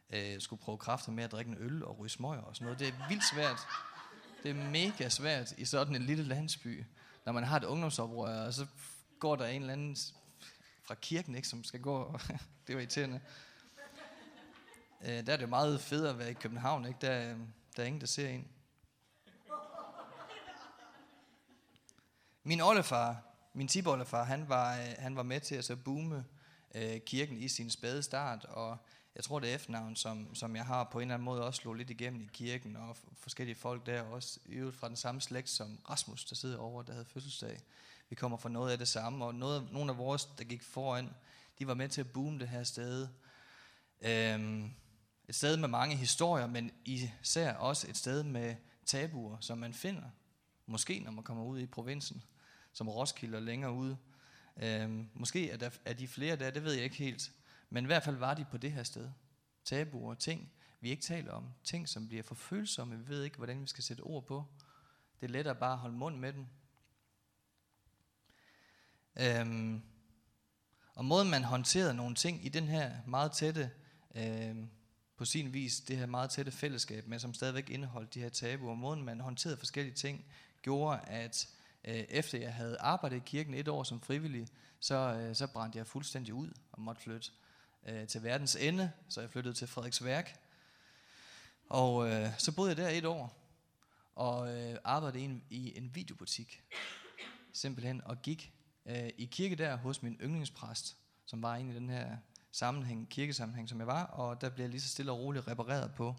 øh, 0.09 0.41
skulle 0.41 0.61
prøve 0.61 0.77
kræfter 0.77 1.11
med 1.11 1.23
at 1.23 1.31
drikke 1.31 1.51
en 1.51 1.57
øl 1.59 1.83
og 1.83 1.99
ryge 1.99 2.09
smøger 2.09 2.41
og 2.41 2.55
sådan 2.55 2.65
noget. 2.65 2.79
Det 2.79 2.87
er 2.87 3.07
vildt 3.09 3.23
svært. 3.33 3.59
Det 4.43 4.51
er 4.51 4.69
mega 4.71 5.09
svært 5.09 5.51
i 5.57 5.65
sådan 5.65 5.95
en 5.95 6.01
lille 6.01 6.23
landsby, 6.23 6.85
når 7.25 7.33
man 7.33 7.43
har 7.43 7.57
et 7.57 7.63
ungdomsoprør, 7.63 8.45
og 8.45 8.53
så 8.53 8.65
går 9.19 9.35
der 9.35 9.45
en 9.45 9.61
eller 9.61 9.73
anden 9.73 9.97
fra 10.83 10.95
kirken, 10.95 11.35
ikke, 11.35 11.47
som 11.47 11.63
skal 11.63 11.81
gå. 11.81 12.19
det 12.67 12.75
var 12.75 12.81
irriterende. 12.81 13.21
Øh, 15.01 15.07
der 15.07 15.33
er 15.33 15.37
det 15.37 15.41
jo 15.41 15.47
meget 15.47 15.81
federe 15.81 16.09
at 16.09 16.19
være 16.19 16.31
i 16.31 16.33
København, 16.33 16.85
ikke? 16.85 16.99
Der, 17.01 17.31
øh, 17.31 17.39
der 17.75 17.83
er 17.83 17.87
ingen, 17.87 18.01
der 18.01 18.07
ser 18.07 18.29
en. 18.29 18.47
Min 22.43 22.61
oldefar, 22.61 23.21
min 23.53 23.67
tiboldefar, 23.67 24.23
han 24.23 24.49
var, 24.49 24.77
øh, 24.77 24.93
han 24.99 25.15
var 25.15 25.23
med 25.23 25.39
til 25.39 25.55
at 25.55 25.65
så 25.65 25.75
boome 25.75 26.25
øh, 26.75 26.99
kirken 27.05 27.37
i 27.37 27.47
sin 27.47 27.69
spæde 27.69 28.03
start, 28.03 28.45
og 28.45 28.77
jeg 29.17 29.23
tror 29.23 29.39
det 29.39 29.53
efternavn, 29.53 29.95
som, 29.95 30.35
som 30.35 30.55
jeg 30.55 30.65
har 30.65 30.83
på 30.83 30.99
en 30.99 31.01
eller 31.01 31.13
anden 31.13 31.25
måde 31.25 31.45
også 31.45 31.61
slog 31.61 31.73
lidt 31.73 31.89
igennem 31.89 32.21
i 32.21 32.29
kirken, 32.33 32.75
og 32.75 32.97
forskellige 33.13 33.55
folk 33.55 33.85
der 33.85 34.01
også, 34.01 34.39
i 34.45 34.53
øvrigt 34.53 34.77
fra 34.77 34.87
den 34.87 34.95
samme 34.95 35.21
slægt 35.21 35.49
som 35.49 35.79
Rasmus, 35.89 36.25
der 36.25 36.35
sidder 36.35 36.57
over, 36.57 36.83
der 36.83 36.93
havde 36.93 37.05
fødselsdag. 37.05 37.59
Vi 38.09 38.15
kommer 38.15 38.37
fra 38.37 38.49
noget 38.49 38.71
af 38.71 38.77
det 38.77 38.87
samme, 38.87 39.25
og 39.25 39.35
noget, 39.35 39.71
nogle 39.71 39.91
af 39.91 39.97
vores, 39.97 40.25
der 40.25 40.43
gik 40.43 40.63
foran, 40.63 41.09
de 41.59 41.67
var 41.67 41.73
med 41.73 41.89
til 41.89 42.01
at 42.01 42.11
boome 42.11 42.39
det 42.39 42.47
her 42.47 42.63
sted. 42.63 43.07
Øhm, 44.01 44.71
et 45.27 45.35
sted 45.35 45.57
med 45.57 45.67
mange 45.67 45.95
historier, 45.95 46.47
men 46.47 46.71
især 46.85 47.53
også 47.53 47.89
et 47.89 47.97
sted 47.97 48.23
med 48.23 48.55
tabuer, 48.85 49.37
som 49.39 49.57
man 49.57 49.73
finder, 49.73 50.09
måske 50.65 50.99
når 50.99 51.11
man 51.11 51.23
kommer 51.23 51.43
ud 51.43 51.59
i 51.59 51.65
provinsen, 51.65 52.23
som 52.73 52.89
Roskilde 52.89 53.37
og 53.37 53.41
længere 53.41 53.71
ude. 53.71 53.97
Øhm, 54.57 55.09
måske 55.13 55.49
er, 55.49 55.57
der, 55.57 55.69
er 55.85 55.93
de 55.93 56.07
flere 56.07 56.35
der, 56.35 56.51
det 56.51 56.63
ved 56.63 56.73
jeg 56.73 56.83
ikke 56.83 56.95
helt. 56.95 57.31
Men 57.69 57.85
i 57.85 57.87
hvert 57.87 58.03
fald 58.03 58.15
var 58.15 58.33
de 58.33 58.45
på 58.45 58.57
det 58.57 58.71
her 58.71 58.83
sted. 58.83 59.09
Tabuer, 59.63 60.15
ting, 60.15 60.51
vi 60.79 60.89
ikke 60.89 61.03
taler 61.03 61.31
om. 61.31 61.53
Ting, 61.63 61.89
som 61.89 62.07
bliver 62.07 62.23
for 62.23 62.35
følsomme. 62.35 62.97
Vi 62.97 63.07
ved 63.07 63.23
ikke, 63.23 63.37
hvordan 63.37 63.61
vi 63.61 63.67
skal 63.67 63.83
sætte 63.83 64.01
ord 64.01 64.25
på. 64.25 64.45
Det 65.21 65.27
er 65.27 65.31
lettere 65.31 65.55
bare 65.55 65.73
at 65.73 65.79
holde 65.79 65.97
mund 65.97 66.17
med 66.17 66.33
dem. 66.33 66.47
Øhm, 69.19 69.81
og 70.93 71.05
måden 71.05 71.29
man 71.29 71.43
håndterede 71.43 71.93
nogle 71.93 72.15
ting 72.15 72.45
i 72.45 72.49
den 72.49 72.67
her 72.67 72.91
meget 73.05 73.31
tætte, 73.31 73.71
øhm, 74.15 74.69
på 75.17 75.25
sin 75.25 75.53
vis, 75.53 75.79
det 75.79 75.97
her 75.97 76.05
meget 76.05 76.29
tætte 76.29 76.51
fællesskab, 76.51 77.07
men 77.07 77.19
som 77.19 77.33
stadigvæk 77.33 77.69
indeholdt 77.69 78.13
de 78.13 78.21
her 78.21 78.29
tabuer, 78.29 78.75
måden 78.75 79.03
man 79.03 79.19
håndterede 79.19 79.57
forskellige 79.57 79.95
ting, 79.95 80.25
gjorde, 80.61 80.99
at 80.99 81.49
øh, 81.85 81.95
efter 81.95 82.39
jeg 82.39 82.53
havde 82.53 82.77
arbejdet 82.79 83.17
i 83.17 83.23
kirken 83.25 83.53
et 83.53 83.67
år 83.67 83.83
som 83.83 84.01
frivillig, 84.01 84.47
så, 84.79 84.95
øh, 84.95 85.35
så 85.35 85.47
brændte 85.47 85.77
jeg 85.77 85.87
fuldstændig 85.87 86.33
ud 86.33 86.51
og 86.71 86.81
måtte 86.81 87.01
flytte 87.01 87.31
øh, 87.87 88.07
til 88.07 88.23
verdens 88.23 88.55
ende, 88.55 88.91
så 89.09 89.21
jeg 89.21 89.29
flyttede 89.29 89.55
til 89.55 89.67
Frederiksværk. 89.67 90.39
Og 91.69 92.09
øh, 92.09 92.29
så 92.37 92.51
boede 92.51 92.69
jeg 92.69 92.77
der 92.77 92.89
et 92.89 93.05
år, 93.05 93.37
og 94.15 94.55
øh, 94.55 94.77
arbejdede 94.83 95.21
i 95.21 95.25
en, 95.25 95.43
i 95.49 95.77
en 95.77 95.95
videobutik, 95.95 96.63
simpelthen, 97.53 98.01
og 98.05 98.21
gik 98.21 98.53
øh, 98.85 99.09
i 99.17 99.25
kirke 99.25 99.55
der 99.55 99.75
hos 99.75 100.03
min 100.03 100.17
yndlingspræst, 100.21 100.97
som 101.25 101.43
var 101.43 101.55
inde 101.55 101.71
i 101.71 101.75
den 101.75 101.89
her 101.89 102.17
sammenhæng, 102.51 103.09
kirkesammenhæng, 103.09 103.69
som 103.69 103.79
jeg 103.79 103.87
var, 103.87 104.03
og 104.03 104.41
der 104.41 104.49
blev 104.49 104.63
jeg 104.63 104.69
lige 104.69 104.81
så 104.81 104.89
stille 104.89 105.11
og 105.11 105.19
roligt 105.19 105.47
repareret 105.47 105.93
på. 105.95 106.15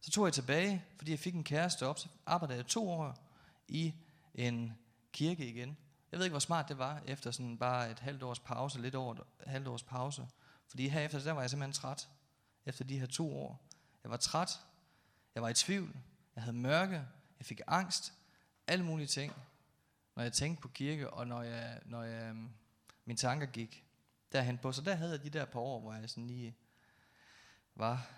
Så 0.00 0.10
tog 0.10 0.26
jeg 0.26 0.32
tilbage, 0.32 0.84
fordi 0.96 1.10
jeg 1.10 1.18
fik 1.18 1.34
en 1.34 1.44
kæreste 1.44 1.86
op, 1.86 1.98
så 1.98 2.08
arbejdede 2.26 2.58
jeg 2.58 2.66
to 2.66 2.90
år 2.90 3.14
i 3.68 3.94
en 4.34 4.72
kirke 5.12 5.48
igen. 5.48 5.76
Jeg 6.12 6.18
ved 6.18 6.24
ikke, 6.24 6.32
hvor 6.32 6.40
smart 6.40 6.68
det 6.68 6.78
var, 6.78 7.02
efter 7.06 7.30
sådan 7.30 7.58
bare 7.58 7.90
et 7.90 7.98
halvt 7.98 8.22
års 8.22 8.40
pause, 8.40 8.80
lidt 8.80 8.94
over 8.94 9.14
et 9.14 9.22
halvt 9.46 9.68
års 9.68 9.82
pause. 9.82 10.26
Fordi 10.68 10.88
herefter, 10.88 11.18
der 11.18 11.32
var 11.32 11.40
jeg 11.40 11.50
simpelthen 11.50 11.72
træt. 11.72 12.08
Efter 12.66 12.84
de 12.84 12.98
her 12.98 13.06
to 13.06 13.36
år. 13.36 13.66
Jeg 14.02 14.10
var 14.10 14.16
træt. 14.16 14.60
Jeg 15.34 15.42
var 15.42 15.48
i 15.48 15.54
tvivl. 15.54 15.96
Jeg 16.34 16.42
havde 16.42 16.56
mørke. 16.56 17.06
Jeg 17.38 17.46
fik 17.46 17.60
angst. 17.66 18.12
Alle 18.66 18.84
mulige 18.84 19.06
ting. 19.06 19.32
Når 20.16 20.22
jeg 20.22 20.32
tænkte 20.32 20.62
på 20.62 20.68
kirke, 20.68 21.10
og 21.10 21.26
når 21.26 21.42
jeg, 21.42 21.80
når 21.84 22.02
jeg, 22.02 22.22
øhm, 22.22 22.50
mine 23.04 23.18
tanker 23.18 23.46
gik 23.46 23.84
derhen 24.32 24.58
på. 24.58 24.72
Så 24.72 24.82
der 24.82 24.94
havde 24.94 25.12
jeg 25.12 25.22
de 25.22 25.30
der 25.30 25.44
par 25.44 25.60
år, 25.60 25.80
hvor 25.80 25.94
jeg 25.94 26.10
sådan 26.10 26.26
lige 26.26 26.56
var 27.74 28.10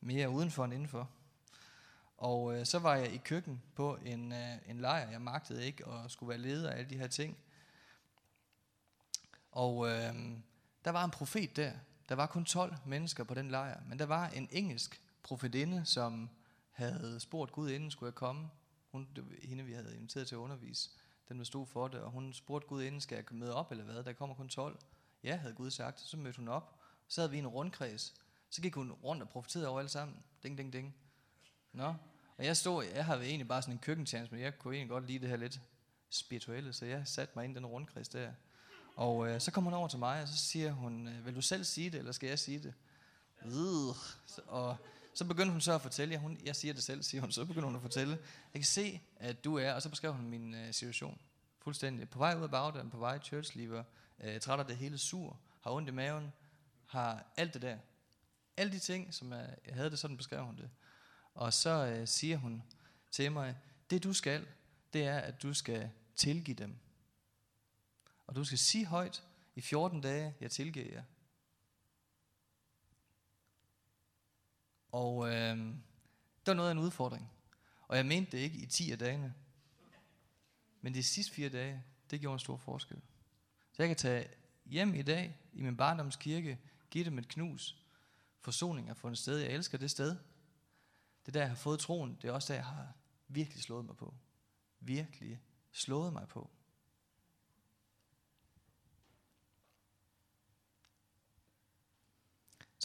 mere 0.00 0.30
udenfor 0.30 0.64
end 0.64 0.74
indenfor. 0.74 1.10
Og 2.16 2.54
øh, 2.54 2.66
så 2.66 2.78
var 2.78 2.94
jeg 2.94 3.12
i 3.12 3.16
køkken 3.16 3.62
på 3.74 3.96
en, 3.96 4.32
øh, 4.32 4.56
en 4.66 4.80
lejr. 4.80 5.10
Jeg 5.10 5.22
magtede 5.22 5.66
ikke 5.66 5.86
og 5.86 6.10
skulle 6.10 6.28
være 6.28 6.38
leder 6.38 6.70
af 6.70 6.78
alle 6.78 6.90
de 6.90 6.98
her 6.98 7.06
ting. 7.06 7.38
Og 9.52 9.88
øh, 9.88 10.14
der 10.86 10.92
var 10.92 11.04
en 11.04 11.10
profet 11.10 11.56
der. 11.56 11.72
Der 12.08 12.14
var 12.14 12.26
kun 12.26 12.44
12 12.44 12.74
mennesker 12.86 13.24
på 13.24 13.34
den 13.34 13.50
lejr, 13.50 13.80
men 13.88 13.98
der 13.98 14.06
var 14.06 14.28
en 14.28 14.48
engelsk 14.52 15.02
profetinde, 15.22 15.84
som 15.84 16.30
havde 16.70 17.20
spurgt 17.20 17.52
Gud, 17.52 17.70
inden 17.70 17.90
skulle 17.90 18.08
jeg 18.08 18.14
komme. 18.14 18.50
Hun, 18.92 19.08
det 19.16 19.24
var 19.24 19.36
hende, 19.42 19.64
vi 19.64 19.72
havde 19.72 19.96
inviteret 19.96 20.28
til 20.28 20.34
at 20.34 20.38
undervise. 20.38 20.90
Den 21.28 21.44
stod 21.44 21.66
for 21.66 21.88
det, 21.88 22.00
og 22.00 22.10
hun 22.10 22.32
spurgte 22.32 22.68
Gud, 22.68 22.82
inden 22.82 23.00
skal 23.00 23.16
jeg 23.16 23.24
møde 23.30 23.54
op 23.54 23.70
eller 23.70 23.84
hvad? 23.84 24.02
Der 24.02 24.12
kommer 24.12 24.34
kun 24.34 24.48
12. 24.48 24.78
Ja, 25.22 25.36
havde 25.36 25.54
Gud 25.54 25.70
sagt. 25.70 26.00
Så 26.00 26.16
mødte 26.16 26.36
hun 26.36 26.48
op. 26.48 26.80
Så 27.08 27.20
havde 27.20 27.30
vi 27.30 27.38
en 27.38 27.46
rundkreds. 27.46 28.14
Så 28.50 28.62
gik 28.62 28.74
hun 28.74 28.92
rundt 28.92 29.22
og 29.22 29.28
profeterede 29.28 29.68
over 29.68 29.78
alle 29.78 29.88
sammen. 29.88 30.16
Ding, 30.42 30.58
ding, 30.58 30.72
ding. 30.72 30.96
Nå. 31.72 31.94
Og 32.36 32.44
jeg 32.44 32.56
stod, 32.56 32.84
jeg 32.84 33.04
havde 33.04 33.26
egentlig 33.26 33.48
bare 33.48 33.62
sådan 33.62 33.74
en 33.74 33.78
køkkentjans, 33.78 34.30
men 34.30 34.40
jeg 34.40 34.58
kunne 34.58 34.74
egentlig 34.74 34.90
godt 34.90 35.06
lide 35.06 35.18
det 35.18 35.28
her 35.28 35.36
lidt 35.36 35.60
spirituelle, 36.10 36.72
så 36.72 36.86
jeg 36.86 37.08
satte 37.08 37.32
mig 37.36 37.44
ind 37.44 37.52
i 37.52 37.56
den 37.56 37.66
rundkreds 37.66 38.08
der. 38.08 38.32
Og 38.96 39.28
øh, 39.28 39.40
så 39.40 39.50
kommer 39.50 39.70
hun 39.70 39.78
over 39.78 39.88
til 39.88 39.98
mig, 39.98 40.22
og 40.22 40.28
så 40.28 40.36
siger 40.36 40.72
hun, 40.72 41.08
øh, 41.08 41.26
vil 41.26 41.34
du 41.34 41.42
selv 41.42 41.64
sige 41.64 41.90
det, 41.90 41.98
eller 41.98 42.12
skal 42.12 42.28
jeg 42.28 42.38
sige 42.38 42.58
det? 42.58 42.74
Øh. 43.44 43.52
Og 44.46 44.76
så 45.14 45.24
begyndte 45.24 45.52
hun 45.52 45.60
så 45.60 45.72
at 45.72 45.82
fortælle, 45.82 46.12
ja, 46.14 46.20
hun, 46.20 46.38
jeg 46.44 46.56
siger 46.56 46.74
det 46.74 46.82
selv, 46.82 47.02
siger 47.02 47.20
hun, 47.20 47.32
så 47.32 47.44
begynder 47.44 47.66
hun 47.66 47.76
at 47.76 47.82
fortælle, 47.82 48.18
jeg 48.54 48.60
kan 48.60 48.64
se, 48.64 49.00
at 49.16 49.44
du 49.44 49.58
er, 49.58 49.72
og 49.72 49.82
så 49.82 49.88
beskrev 49.88 50.12
hun 50.12 50.30
min 50.30 50.54
øh, 50.54 50.74
situation 50.74 51.20
fuldstændig. 51.66 52.08
På 52.08 52.18
vej 52.18 52.34
ud 52.36 52.42
af 52.42 52.50
bagdøren, 52.50 52.90
på 52.90 52.98
vej 52.98 53.14
i 53.14 53.18
churchlever, 53.18 53.84
øh, 54.20 54.40
træt 54.40 54.60
af 54.60 54.66
det 54.66 54.76
hele 54.76 54.98
sur, 54.98 55.40
har 55.60 55.70
ondt 55.70 55.88
i 55.88 55.92
maven, 55.92 56.32
har 56.86 57.26
alt 57.36 57.54
det 57.54 57.62
der. 57.62 57.78
Alle 58.56 58.72
de 58.72 58.78
ting, 58.78 59.14
som 59.14 59.32
jeg, 59.32 59.56
jeg 59.66 59.74
havde 59.74 59.90
det, 59.90 59.98
sådan 59.98 60.16
beskrev 60.16 60.44
hun 60.44 60.56
det. 60.56 60.70
Og 61.34 61.52
så 61.52 61.86
øh, 61.86 62.08
siger 62.08 62.36
hun 62.36 62.62
til 63.10 63.32
mig, 63.32 63.56
det 63.90 64.04
du 64.04 64.12
skal, 64.12 64.46
det 64.92 65.06
er, 65.06 65.18
at 65.18 65.42
du 65.42 65.54
skal 65.54 65.90
tilgive 66.16 66.54
dem. 66.54 66.76
Og 68.26 68.36
du 68.36 68.44
skal 68.44 68.58
sige 68.58 68.86
højt 68.86 69.24
i 69.54 69.60
14 69.60 70.00
dage, 70.00 70.34
jeg 70.40 70.50
tilgiver 70.50 70.92
jer. 70.92 71.04
Og 74.92 75.28
øh, 75.28 75.56
det 75.56 76.46
var 76.46 76.54
noget 76.54 76.68
af 76.68 76.72
en 76.72 76.78
udfordring. 76.78 77.30
Og 77.88 77.96
jeg 77.96 78.06
mente 78.06 78.30
det 78.32 78.38
ikke 78.38 78.58
i 78.58 78.66
10 78.66 78.90
af 78.90 78.98
dagene. 78.98 79.34
Men 80.80 80.94
de 80.94 81.02
sidste 81.02 81.34
fire 81.34 81.48
dage, 81.48 81.84
det 82.10 82.20
gjorde 82.20 82.32
en 82.32 82.38
stor 82.38 82.56
forskel. 82.56 83.00
Så 83.72 83.82
jeg 83.82 83.88
kan 83.88 83.96
tage 83.96 84.28
hjem 84.64 84.94
i 84.94 85.02
dag, 85.02 85.38
i 85.52 85.62
min 85.62 85.76
barndomskirke, 85.76 86.58
give 86.90 87.04
dem 87.04 87.18
et 87.18 87.28
knus. 87.28 87.76
Forsoning 88.40 88.90
er 88.90 88.94
fundet 88.94 89.18
sted. 89.18 89.38
Jeg 89.38 89.52
elsker 89.52 89.78
det 89.78 89.90
sted. 89.90 90.16
Det 91.26 91.34
der, 91.34 91.40
jeg 91.40 91.48
har 91.48 91.56
fået 91.56 91.80
troen, 91.80 92.18
det 92.22 92.28
er 92.28 92.32
også 92.32 92.52
der, 92.52 92.58
jeg 92.58 92.66
har 92.66 92.92
virkelig 93.28 93.62
slået 93.62 93.84
mig 93.84 93.96
på. 93.96 94.14
Virkelig 94.80 95.40
slået 95.72 96.12
mig 96.12 96.28
på. 96.28 96.50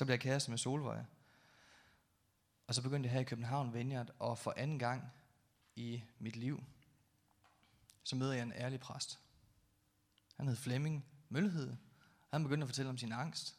Så 0.01 0.05
blev 0.05 0.13
jeg 0.13 0.20
kæreste 0.20 0.51
med 0.51 0.58
Solvej. 0.58 1.03
Og 2.67 2.75
så 2.75 2.81
begyndte 2.81 3.08
jeg 3.08 3.13
her 3.13 3.20
i 3.20 3.24
København 3.24 3.74
Vineyard, 3.74 4.12
og 4.20 4.38
for 4.38 4.53
anden 4.58 4.79
gang 4.79 5.12
i 5.75 6.03
mit 6.20 6.36
liv, 6.36 6.63
så 8.03 8.15
møder 8.15 8.34
jeg 8.34 8.43
en 8.43 8.53
ærlig 8.55 8.79
præst. 8.79 9.20
Han 10.38 10.48
hed 10.48 10.55
Flemming 10.55 11.05
Mølhed. 11.29 11.75
Han 12.31 12.43
begyndte 12.43 12.63
at 12.63 12.70
fortælle 12.70 12.89
om 12.89 12.98
sin 12.98 13.12
angst 13.12 13.58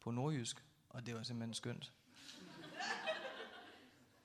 på 0.00 0.10
nordjysk, 0.10 0.64
og 0.88 1.06
det 1.06 1.14
var 1.14 1.22
simpelthen 1.22 1.54
skønt. 1.54 1.92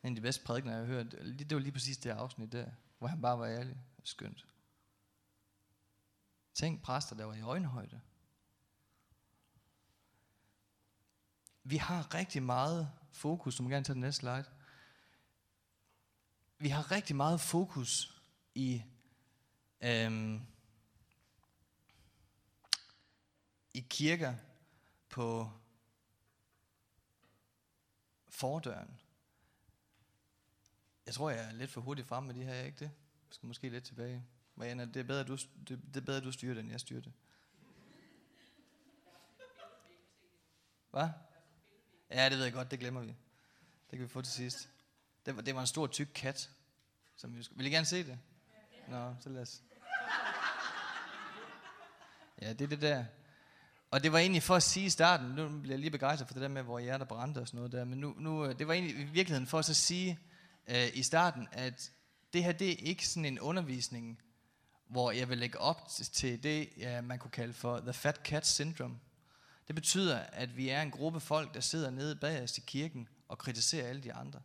En 0.03 0.09
af 0.09 0.15
de 0.15 0.21
bedste 0.21 0.45
prædikner, 0.45 0.71
jeg 0.71 0.79
har 0.79 0.85
hørt, 0.85 1.11
det 1.11 1.53
var 1.53 1.59
lige 1.59 1.71
præcis 1.71 1.97
det 1.97 2.09
afsnit 2.09 2.51
der, 2.51 2.71
hvor 2.97 3.07
han 3.07 3.21
bare 3.21 3.39
var 3.39 3.47
ærlig. 3.47 3.77
Skønt. 4.03 4.47
Tænk 6.53 6.81
præster, 6.81 7.15
der 7.15 7.25
var 7.25 7.33
i 7.33 7.41
øjenhøjde. 7.41 8.01
Vi 11.63 11.77
har 11.77 12.13
rigtig 12.15 12.43
meget 12.43 12.91
fokus, 13.11 13.55
du 13.55 13.63
må 13.63 13.69
gerne 13.69 13.85
tage 13.85 13.93
den 13.93 14.01
næste 14.01 14.19
slide. 14.19 14.45
Vi 16.57 16.69
har 16.69 16.91
rigtig 16.91 17.15
meget 17.15 17.41
fokus 17.41 18.21
i, 18.55 18.83
øhm, 19.81 20.41
i 23.73 23.79
kirker 23.89 24.35
på 25.09 25.51
fordøren. 28.29 28.99
Jeg 31.05 31.13
tror, 31.13 31.29
jeg 31.29 31.45
er 31.45 31.51
lidt 31.51 31.71
for 31.71 31.81
hurtigt 31.81 32.07
frem 32.07 32.23
med 32.23 32.33
de 32.33 32.43
her, 32.43 32.61
ikke 32.61 32.79
det? 32.79 32.91
Jeg 33.27 33.35
skal 33.35 33.47
måske 33.47 33.69
lidt 33.69 33.83
tilbage. 33.83 34.25
Marianne, 34.55 34.85
det 34.85 34.97
er 34.97 35.03
bedre, 35.03 35.23
du, 35.23 35.35
det, 35.35 35.69
det 35.93 35.97
er 35.97 36.05
bedre, 36.05 36.21
du 36.21 36.31
styrer 36.31 36.53
det, 36.53 36.61
end 36.61 36.71
jeg 36.71 36.79
styrer 36.79 37.01
det. 37.01 37.13
Hvad? 40.91 41.09
Ja, 42.11 42.29
det 42.29 42.37
ved 42.37 42.43
jeg 42.43 42.53
godt, 42.53 42.71
det 42.71 42.79
glemmer 42.79 43.01
vi. 43.01 43.07
Det 43.91 43.99
kan 43.99 44.01
vi 44.01 44.07
få 44.07 44.21
til 44.21 44.33
sidst. 44.33 44.69
Det 45.25 45.35
var, 45.35 45.41
det 45.41 45.55
var 45.55 45.61
en 45.61 45.67
stor 45.67 45.87
tyk 45.87 46.07
kat. 46.15 46.49
Som 47.15 47.37
vi 47.37 47.47
Vil 47.51 47.65
I 47.65 47.69
gerne 47.69 47.85
se 47.85 48.03
det? 48.03 48.19
Nå, 48.87 49.15
så 49.19 49.29
lad 49.29 49.41
os. 49.41 49.61
Ja, 52.41 52.53
det 52.53 52.61
er 52.61 52.67
det 52.67 52.81
der. 52.81 53.05
Og 53.91 54.03
det 54.03 54.11
var 54.11 54.19
egentlig 54.19 54.43
for 54.43 54.55
at 54.55 54.63
sige 54.63 54.85
i 54.85 54.89
starten, 54.89 55.27
nu 55.27 55.59
bliver 55.59 55.73
jeg 55.73 55.79
lige 55.79 55.91
begejstret 55.91 56.27
for 56.27 56.33
det 56.33 56.41
der 56.41 56.47
med, 56.47 56.63
hvor 56.63 56.79
hjerter 56.79 57.05
brændte 57.05 57.39
og 57.39 57.47
sådan 57.47 57.57
noget 57.57 57.71
der, 57.71 57.85
men 57.85 57.99
nu, 57.99 58.13
nu 58.17 58.45
øh, 58.45 58.59
det 58.59 58.67
var 58.67 58.73
egentlig 58.73 58.95
i 58.99 59.03
virkeligheden 59.03 59.47
for 59.47 59.59
at 59.59 59.65
så 59.65 59.73
sige 59.73 60.19
øh, 60.67 60.87
i 60.93 61.03
starten, 61.03 61.47
at 61.51 61.91
det 62.33 62.43
her, 62.43 62.51
det 62.51 62.71
er 62.71 62.75
ikke 62.75 63.07
sådan 63.07 63.25
en 63.25 63.39
undervisning, 63.39 64.21
hvor 64.87 65.11
jeg 65.11 65.29
vil 65.29 65.37
lægge 65.37 65.59
op 65.59 65.87
til 66.13 66.43
det, 66.43 66.69
ja, 66.77 67.01
man 67.01 67.19
kunne 67.19 67.31
kalde 67.31 67.53
for 67.53 67.79
the 67.79 67.93
fat 67.93 68.19
cat 68.23 68.47
syndrome. 68.47 68.99
Det 69.71 69.75
betyder, 69.75 70.17
at 70.19 70.57
vi 70.57 70.69
er 70.69 70.81
en 70.81 70.91
gruppe 70.91 71.19
folk, 71.19 71.53
der 71.53 71.59
sidder 71.59 71.89
nede 71.89 72.15
bag 72.15 72.43
os 72.43 72.57
i 72.57 72.61
kirken 72.61 73.07
og 73.27 73.37
kritiserer 73.37 73.87
alle 73.87 74.03
de 74.03 74.13
andre. 74.13 74.41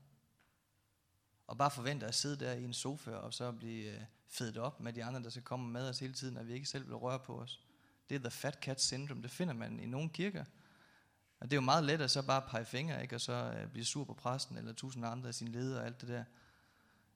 Og 1.47 1.59
bare 1.59 1.71
forventer 1.71 2.07
at 2.07 2.15
sidde 2.15 2.45
der 2.45 2.53
i 2.53 2.65
en 2.65 2.73
sofa 2.73 3.11
og 3.11 3.35
så 3.35 3.53
blive 3.53 3.91
øh, 3.91 4.01
fedt 4.29 4.59
op 4.59 4.81
med 4.81 4.93
de 4.93 5.05
andre, 5.05 5.23
der 5.23 5.31
skal 5.31 5.43
komme 5.43 5.73
med 5.73 5.89
os 5.89 5.99
hele 5.99 6.13
tiden, 6.13 6.37
og 6.37 6.49
vi 6.49 6.53
ikke 6.53 6.67
selv 6.67 6.87
vil 6.87 6.97
røre 6.97 7.19
på 7.19 7.41
os. 7.41 7.61
Det 8.09 8.15
er 8.15 8.19
the 8.19 8.31
fat 8.31 8.59
cat 8.63 8.81
syndrome. 8.81 9.23
Det 9.23 9.31
finder 9.31 9.55
man 9.55 9.81
i 9.81 9.87
nogle 9.87 10.09
kirker. 10.09 10.45
Og 11.41 11.51
det 11.51 11.53
er 11.53 11.57
jo 11.57 11.61
meget 11.61 11.85
let 11.85 12.01
at 12.01 12.11
så 12.11 12.27
bare 12.27 12.43
pege 12.43 12.65
fingre, 12.65 13.03
ikke? 13.03 13.15
og 13.15 13.21
så 13.21 13.33
øh, 13.33 13.71
blive 13.71 13.85
sur 13.85 14.05
på 14.05 14.15
præsten, 14.15 14.57
eller 14.57 14.73
tusind 14.73 15.07
andre 15.07 15.29
af 15.29 15.35
sine 15.35 15.51
ledere 15.51 15.81
og 15.81 15.87
alt 15.87 16.01
det 16.01 16.09
der. 16.09 16.25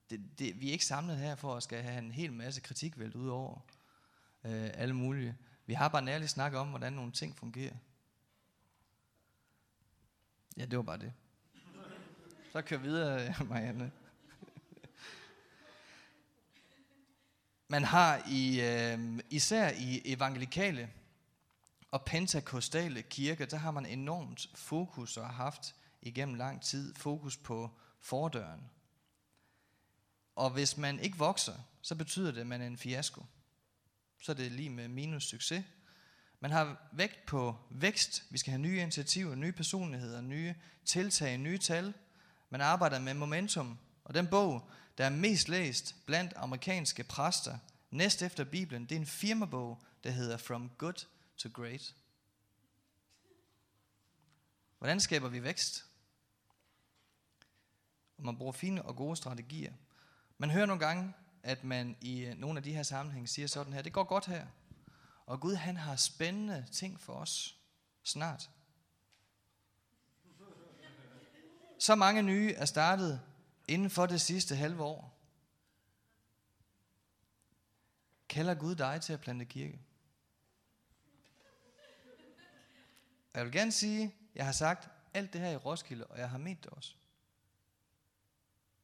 Det, 0.09 0.39
det, 0.39 0.61
vi 0.61 0.67
er 0.67 0.71
ikke 0.71 0.85
samlet 0.85 1.17
her 1.17 1.35
for 1.35 1.55
at 1.55 1.63
skal 1.63 1.83
have 1.83 1.97
en 1.97 2.11
hel 2.11 2.33
masse 2.33 2.61
kritik 2.61 2.99
vælt 2.99 3.15
ud 3.15 3.29
over 3.29 3.59
øh, 4.43 4.69
alle 4.73 4.93
mulige. 4.93 5.37
Vi 5.65 5.73
har 5.73 5.87
bare 5.87 6.01
nærlig 6.01 6.29
snak 6.29 6.53
om, 6.53 6.67
hvordan 6.67 6.93
nogle 6.93 7.11
ting 7.11 7.37
fungerer. 7.37 7.75
Ja, 10.57 10.65
det 10.65 10.77
var 10.77 10.83
bare 10.83 10.97
det. 10.97 11.13
Så 12.51 12.61
kør 12.61 12.77
videre, 12.77 13.33
Marianne. 13.49 13.91
Man 17.67 17.83
har 17.83 18.27
i, 18.29 18.61
øh, 18.61 19.19
især 19.29 19.69
i 19.69 20.01
evangelikale 20.05 20.89
og 21.91 22.05
pentakostale 22.05 23.01
kirker, 23.01 23.45
der 23.45 23.57
har 23.57 23.71
man 23.71 23.85
enormt 23.85 24.49
fokus 24.55 25.17
og 25.17 25.25
har 25.25 25.33
haft 25.33 25.75
igennem 26.01 26.35
lang 26.35 26.61
tid 26.61 26.95
fokus 26.95 27.37
på 27.37 27.69
fordøren. 27.99 28.69
Og 30.35 30.49
hvis 30.49 30.77
man 30.77 30.99
ikke 30.99 31.17
vokser, 31.17 31.55
så 31.81 31.95
betyder 31.95 32.31
det, 32.31 32.41
at 32.41 32.47
man 32.47 32.61
er 32.61 32.67
en 32.67 32.77
fiasko. 32.77 33.25
Så 34.21 34.31
er 34.31 34.35
det 34.35 34.51
lige 34.51 34.69
med 34.69 34.87
minus 34.87 35.23
succes. 35.23 35.63
Man 36.41 36.51
har 36.51 36.77
vægt 36.91 37.25
på 37.25 37.55
vækst. 37.69 38.23
Vi 38.29 38.37
skal 38.37 38.51
have 38.51 38.61
nye 38.61 38.81
initiativer, 38.81 39.35
nye 39.35 39.51
personligheder, 39.51 40.21
nye 40.21 40.55
tiltag, 40.85 41.37
nye 41.37 41.57
tal. 41.57 41.93
Man 42.49 42.61
arbejder 42.61 42.99
med 42.99 43.13
momentum. 43.13 43.79
Og 44.03 44.13
den 44.13 44.27
bog, 44.27 44.69
der 44.97 45.05
er 45.05 45.09
mest 45.09 45.49
læst 45.49 45.95
blandt 46.05 46.33
amerikanske 46.35 47.03
præster, 47.03 47.57
næst 47.91 48.21
efter 48.21 48.43
Bibelen, 48.43 48.83
det 48.83 48.91
er 48.91 48.99
en 48.99 49.05
firmabog, 49.05 49.81
der 50.03 50.09
hedder 50.09 50.37
From 50.37 50.71
Good 50.77 51.05
to 51.37 51.49
Great. 51.53 51.95
Hvordan 54.77 54.99
skaber 54.99 55.29
vi 55.29 55.43
vækst? 55.43 55.85
Og 58.17 58.25
man 58.25 58.37
bruger 58.37 58.51
fine 58.51 58.81
og 58.81 58.95
gode 58.95 59.15
strategier. 59.15 59.73
Man 60.37 60.49
hører 60.49 60.65
nogle 60.65 60.85
gange, 60.85 61.13
at 61.43 61.63
man 61.63 61.97
i 62.01 62.25
øh, 62.25 62.37
nogle 62.37 62.57
af 62.57 62.63
de 62.63 62.73
her 62.73 62.83
sammenhænge 62.83 63.27
siger 63.27 63.47
sådan 63.47 63.73
her, 63.73 63.81
det 63.81 63.93
går 63.93 64.03
godt 64.03 64.25
her. 64.25 64.47
Og 65.25 65.39
Gud 65.39 65.55
han 65.55 65.77
har 65.77 65.95
spændende 65.95 66.65
ting 66.71 66.99
for 66.99 67.13
os 67.13 67.59
snart. 68.03 68.49
Så 71.79 71.95
mange 71.95 72.21
nye 72.21 72.53
er 72.53 72.65
startet 72.65 73.21
inden 73.67 73.89
for 73.89 74.05
det 74.05 74.21
sidste 74.21 74.55
halve 74.55 74.83
år. 74.83 75.17
Kalder 78.29 78.53
Gud 78.53 78.75
dig 78.75 79.01
til 79.01 79.13
at 79.13 79.21
plante 79.21 79.45
kirke? 79.45 79.79
Jeg 83.33 83.45
vil 83.45 83.51
gerne 83.51 83.71
sige, 83.71 84.15
jeg 84.35 84.45
har 84.45 84.51
sagt 84.51 84.89
alt 85.13 85.33
det 85.33 85.41
her 85.41 85.49
i 85.49 85.55
Roskilde, 85.55 86.07
og 86.07 86.19
jeg 86.19 86.29
har 86.29 86.37
ment 86.37 86.63
det 86.63 86.71
også. 86.71 86.95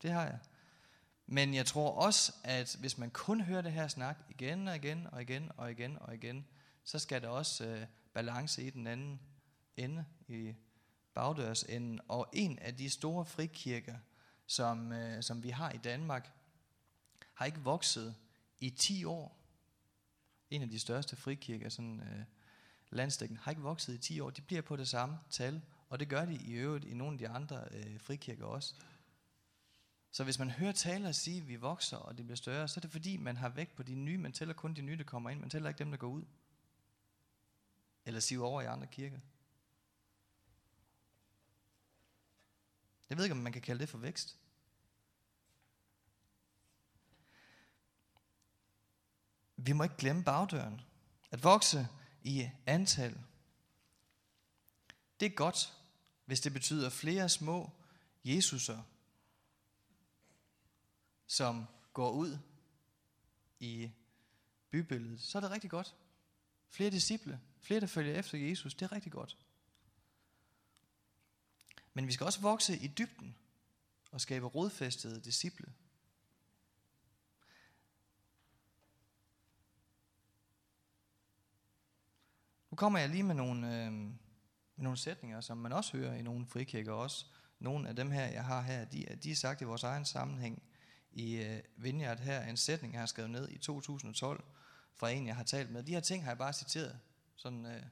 Det 0.01 0.11
har 0.11 0.23
jeg. 0.23 0.39
Men 1.27 1.53
jeg 1.53 1.65
tror 1.65 1.91
også, 1.91 2.33
at 2.43 2.75
hvis 2.79 2.97
man 2.97 3.11
kun 3.11 3.41
hører 3.41 3.61
det 3.61 3.71
her 3.71 3.87
snak 3.87 4.17
igen 4.29 4.67
og 4.67 4.75
igen 4.75 5.07
og 5.11 5.21
igen 5.21 5.51
og 5.57 5.71
igen 5.71 5.97
og 6.01 6.15
igen, 6.15 6.45
så 6.83 6.99
skal 6.99 7.21
der 7.21 7.27
også 7.27 7.65
øh, 7.65 7.87
balance 8.13 8.63
i 8.63 8.69
den 8.69 8.87
anden 8.87 9.19
ende, 9.77 10.05
i 10.27 10.53
bagdørsenden. 11.13 11.99
Og 12.07 12.29
en 12.33 12.59
af 12.59 12.75
de 12.75 12.89
store 12.89 13.25
frikirker, 13.25 13.95
som, 14.45 14.91
øh, 14.91 15.23
som 15.23 15.43
vi 15.43 15.49
har 15.49 15.71
i 15.71 15.77
Danmark, 15.77 16.31
har 17.33 17.45
ikke 17.45 17.59
vokset 17.59 18.15
i 18.59 18.69
10 18.69 19.05
år. 19.05 19.37
En 20.49 20.61
af 20.61 20.69
de 20.69 20.79
største 20.79 21.15
frikirker, 21.15 21.69
sådan 21.69 22.01
øh, 22.01 22.23
landstækken, 22.89 23.37
har 23.37 23.51
ikke 23.51 23.61
vokset 23.61 23.93
i 23.93 23.97
10 23.97 24.19
år. 24.19 24.29
De 24.29 24.41
bliver 24.41 24.61
på 24.61 24.75
det 24.75 24.87
samme 24.87 25.17
tal, 25.29 25.61
og 25.89 25.99
det 25.99 26.09
gør 26.09 26.25
de 26.25 26.35
i 26.35 26.53
øvrigt 26.53 26.85
i 26.85 26.93
nogle 26.93 27.13
af 27.13 27.17
de 27.19 27.29
andre 27.29 27.63
øh, 27.71 27.99
frikirker 27.99 28.45
også. 28.45 28.73
Så 30.17 30.23
hvis 30.23 30.39
man 30.39 30.49
hører 30.49 30.71
talere 30.71 31.13
sige, 31.13 31.41
at 31.41 31.47
vi 31.47 31.55
vokser, 31.55 31.97
og 31.97 32.17
det 32.17 32.25
bliver 32.25 32.35
større, 32.35 32.67
så 32.67 32.79
er 32.79 32.81
det 32.81 32.91
fordi, 32.91 33.17
man 33.17 33.37
har 33.37 33.49
vægt 33.49 33.75
på 33.75 33.83
de 33.83 33.95
nye. 33.95 34.17
Man 34.17 34.33
tæller 34.33 34.53
kun 34.53 34.73
de 34.73 34.81
nye, 34.81 34.97
der 34.97 35.03
kommer 35.03 35.29
ind. 35.29 35.39
Man 35.39 35.49
tæller 35.49 35.69
ikke 35.69 35.79
dem, 35.79 35.91
der 35.91 35.97
går 35.97 36.07
ud. 36.07 36.23
Eller 38.05 38.19
siver 38.19 38.47
over 38.47 38.61
i 38.61 38.65
andre 38.65 38.87
kirker. 38.87 39.19
Jeg 43.09 43.17
ved 43.17 43.25
ikke, 43.25 43.35
om 43.35 43.41
man 43.41 43.53
kan 43.53 43.61
kalde 43.61 43.79
det 43.79 43.89
for 43.89 43.97
vækst. 43.97 44.37
Vi 49.57 49.71
må 49.71 49.83
ikke 49.83 49.97
glemme 49.97 50.23
bagdøren. 50.23 50.81
At 51.31 51.43
vokse 51.43 51.87
i 52.23 52.49
antal. 52.65 53.21
Det 55.19 55.25
er 55.25 55.35
godt, 55.35 55.73
hvis 56.25 56.41
det 56.41 56.53
betyder 56.53 56.89
flere 56.89 57.29
små 57.29 57.71
Jesuser 58.23 58.83
som 61.27 61.65
går 61.93 62.11
ud 62.11 62.37
i 63.59 63.91
bybilledet, 64.69 65.21
så 65.21 65.37
er 65.37 65.41
det 65.41 65.51
rigtig 65.51 65.69
godt. 65.69 65.95
Flere 66.69 66.89
disciple, 66.89 67.39
flere 67.59 67.79
der 67.79 67.87
følger 67.87 68.19
efter 68.19 68.37
Jesus, 68.37 68.73
det 68.73 68.81
er 68.81 68.91
rigtig 68.91 69.11
godt. 69.11 69.37
Men 71.93 72.07
vi 72.07 72.11
skal 72.11 72.25
også 72.25 72.41
vokse 72.41 72.77
i 72.77 72.87
dybden 72.87 73.35
og 74.11 74.21
skabe 74.21 74.45
rodfæstede 74.45 75.21
disciple. 75.21 75.73
Nu 82.69 82.75
kommer 82.75 82.99
jeg 82.99 83.09
lige 83.09 83.23
med 83.23 83.35
nogle, 83.35 83.85
øh, 83.85 83.91
med 83.91 84.13
nogle 84.75 84.97
sætninger, 84.97 85.41
som 85.41 85.57
man 85.57 85.73
også 85.73 85.97
hører 85.97 86.13
i 86.13 86.21
nogle 86.21 86.47
frikirker 86.47 86.91
også. 86.91 87.25
Nogle 87.59 87.89
af 87.89 87.95
dem 87.95 88.11
her, 88.11 88.25
jeg 88.25 88.45
har 88.45 88.61
her, 88.61 88.85
de, 88.85 89.05
de 89.23 89.31
er 89.31 89.35
sagt 89.35 89.61
i 89.61 89.63
vores 89.63 89.83
egen 89.83 90.05
sammenhæng 90.05 90.63
i 91.17 91.35
øh, 91.35 91.61
Vineyard 91.75 92.19
her, 92.19 92.41
en 92.41 92.57
sætning, 92.57 92.93
jeg 92.93 93.01
har 93.01 93.05
skrevet 93.05 93.31
ned 93.31 93.49
i 93.49 93.57
2012, 93.57 94.43
fra 94.95 95.09
en, 95.09 95.27
jeg 95.27 95.35
har 95.35 95.43
talt 95.43 95.71
med. 95.71 95.83
De 95.83 95.91
her 95.91 95.99
ting 95.99 96.23
har 96.23 96.31
jeg 96.31 96.37
bare 96.37 96.53
citeret, 96.53 96.99
sådan, 97.35 97.65
øh, 97.65 97.83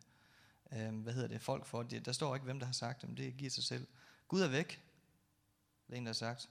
øh, 0.72 1.00
hvad 1.00 1.14
hedder 1.14 1.28
det, 1.28 1.42
folk 1.42 1.66
for. 1.66 1.84
Det, 1.84 2.06
Der 2.06 2.12
står 2.12 2.36
ikke, 2.36 2.46
hvem 2.46 2.60
der 2.60 2.66
har 2.66 2.74
sagt 2.74 3.02
dem, 3.02 3.16
det 3.16 3.38
giver 3.38 3.52
sig 3.52 3.64
selv. 3.64 3.88
Gud 4.28 4.42
er 4.42 4.48
væk, 4.48 4.82
det 5.88 5.94
er 5.94 5.98
en, 5.98 6.06
der 6.06 6.10
har 6.10 6.14
sagt. 6.14 6.50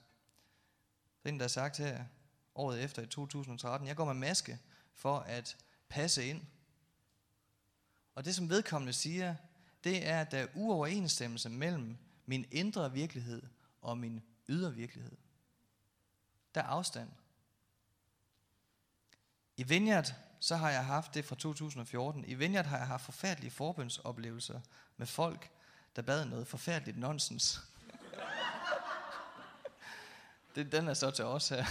Det 1.23 1.29
er 1.29 1.33
en, 1.33 1.39
der 1.39 1.43
har 1.43 1.47
sagt 1.49 1.77
her, 1.77 2.05
året 2.55 2.83
efter 2.83 3.01
i 3.01 3.07
2013, 3.07 3.87
jeg 3.87 3.95
går 3.95 4.05
med 4.05 4.13
maske 4.13 4.59
for 4.93 5.17
at 5.17 5.57
passe 5.89 6.25
ind. 6.25 6.41
Og 8.15 8.25
det, 8.25 8.35
som 8.35 8.49
vedkommende 8.49 8.93
siger, 8.93 9.35
det 9.83 10.07
er, 10.07 10.21
at 10.21 10.31
der 10.31 10.37
er 10.37 10.47
uoverensstemmelse 10.55 11.49
mellem 11.49 11.97
min 12.25 12.45
indre 12.51 12.91
virkelighed 12.93 13.41
og 13.81 13.97
min 13.97 14.21
ydre 14.49 14.73
virkelighed. 14.73 15.17
Der 16.55 16.61
er 16.61 16.67
afstand. 16.67 17.09
I 19.57 19.63
Vineyard, 19.63 20.13
så 20.39 20.55
har 20.55 20.69
jeg 20.69 20.85
haft 20.85 21.13
det 21.13 21.25
fra 21.25 21.35
2014. 21.35 22.25
I 22.25 22.33
Vineyard 22.33 22.65
har 22.65 22.77
jeg 22.77 22.87
haft 22.87 23.05
forfærdelige 23.05 23.51
forbundsoplevelser 23.51 24.61
med 24.97 25.07
folk, 25.07 25.49
der 25.95 26.01
bad 26.01 26.25
noget 26.25 26.47
forfærdeligt 26.47 26.97
nonsens. 26.97 27.59
det, 30.55 30.71
den 30.71 30.87
er 30.87 30.93
så 30.93 31.11
til 31.11 31.25
os 31.25 31.49
her. 31.49 31.65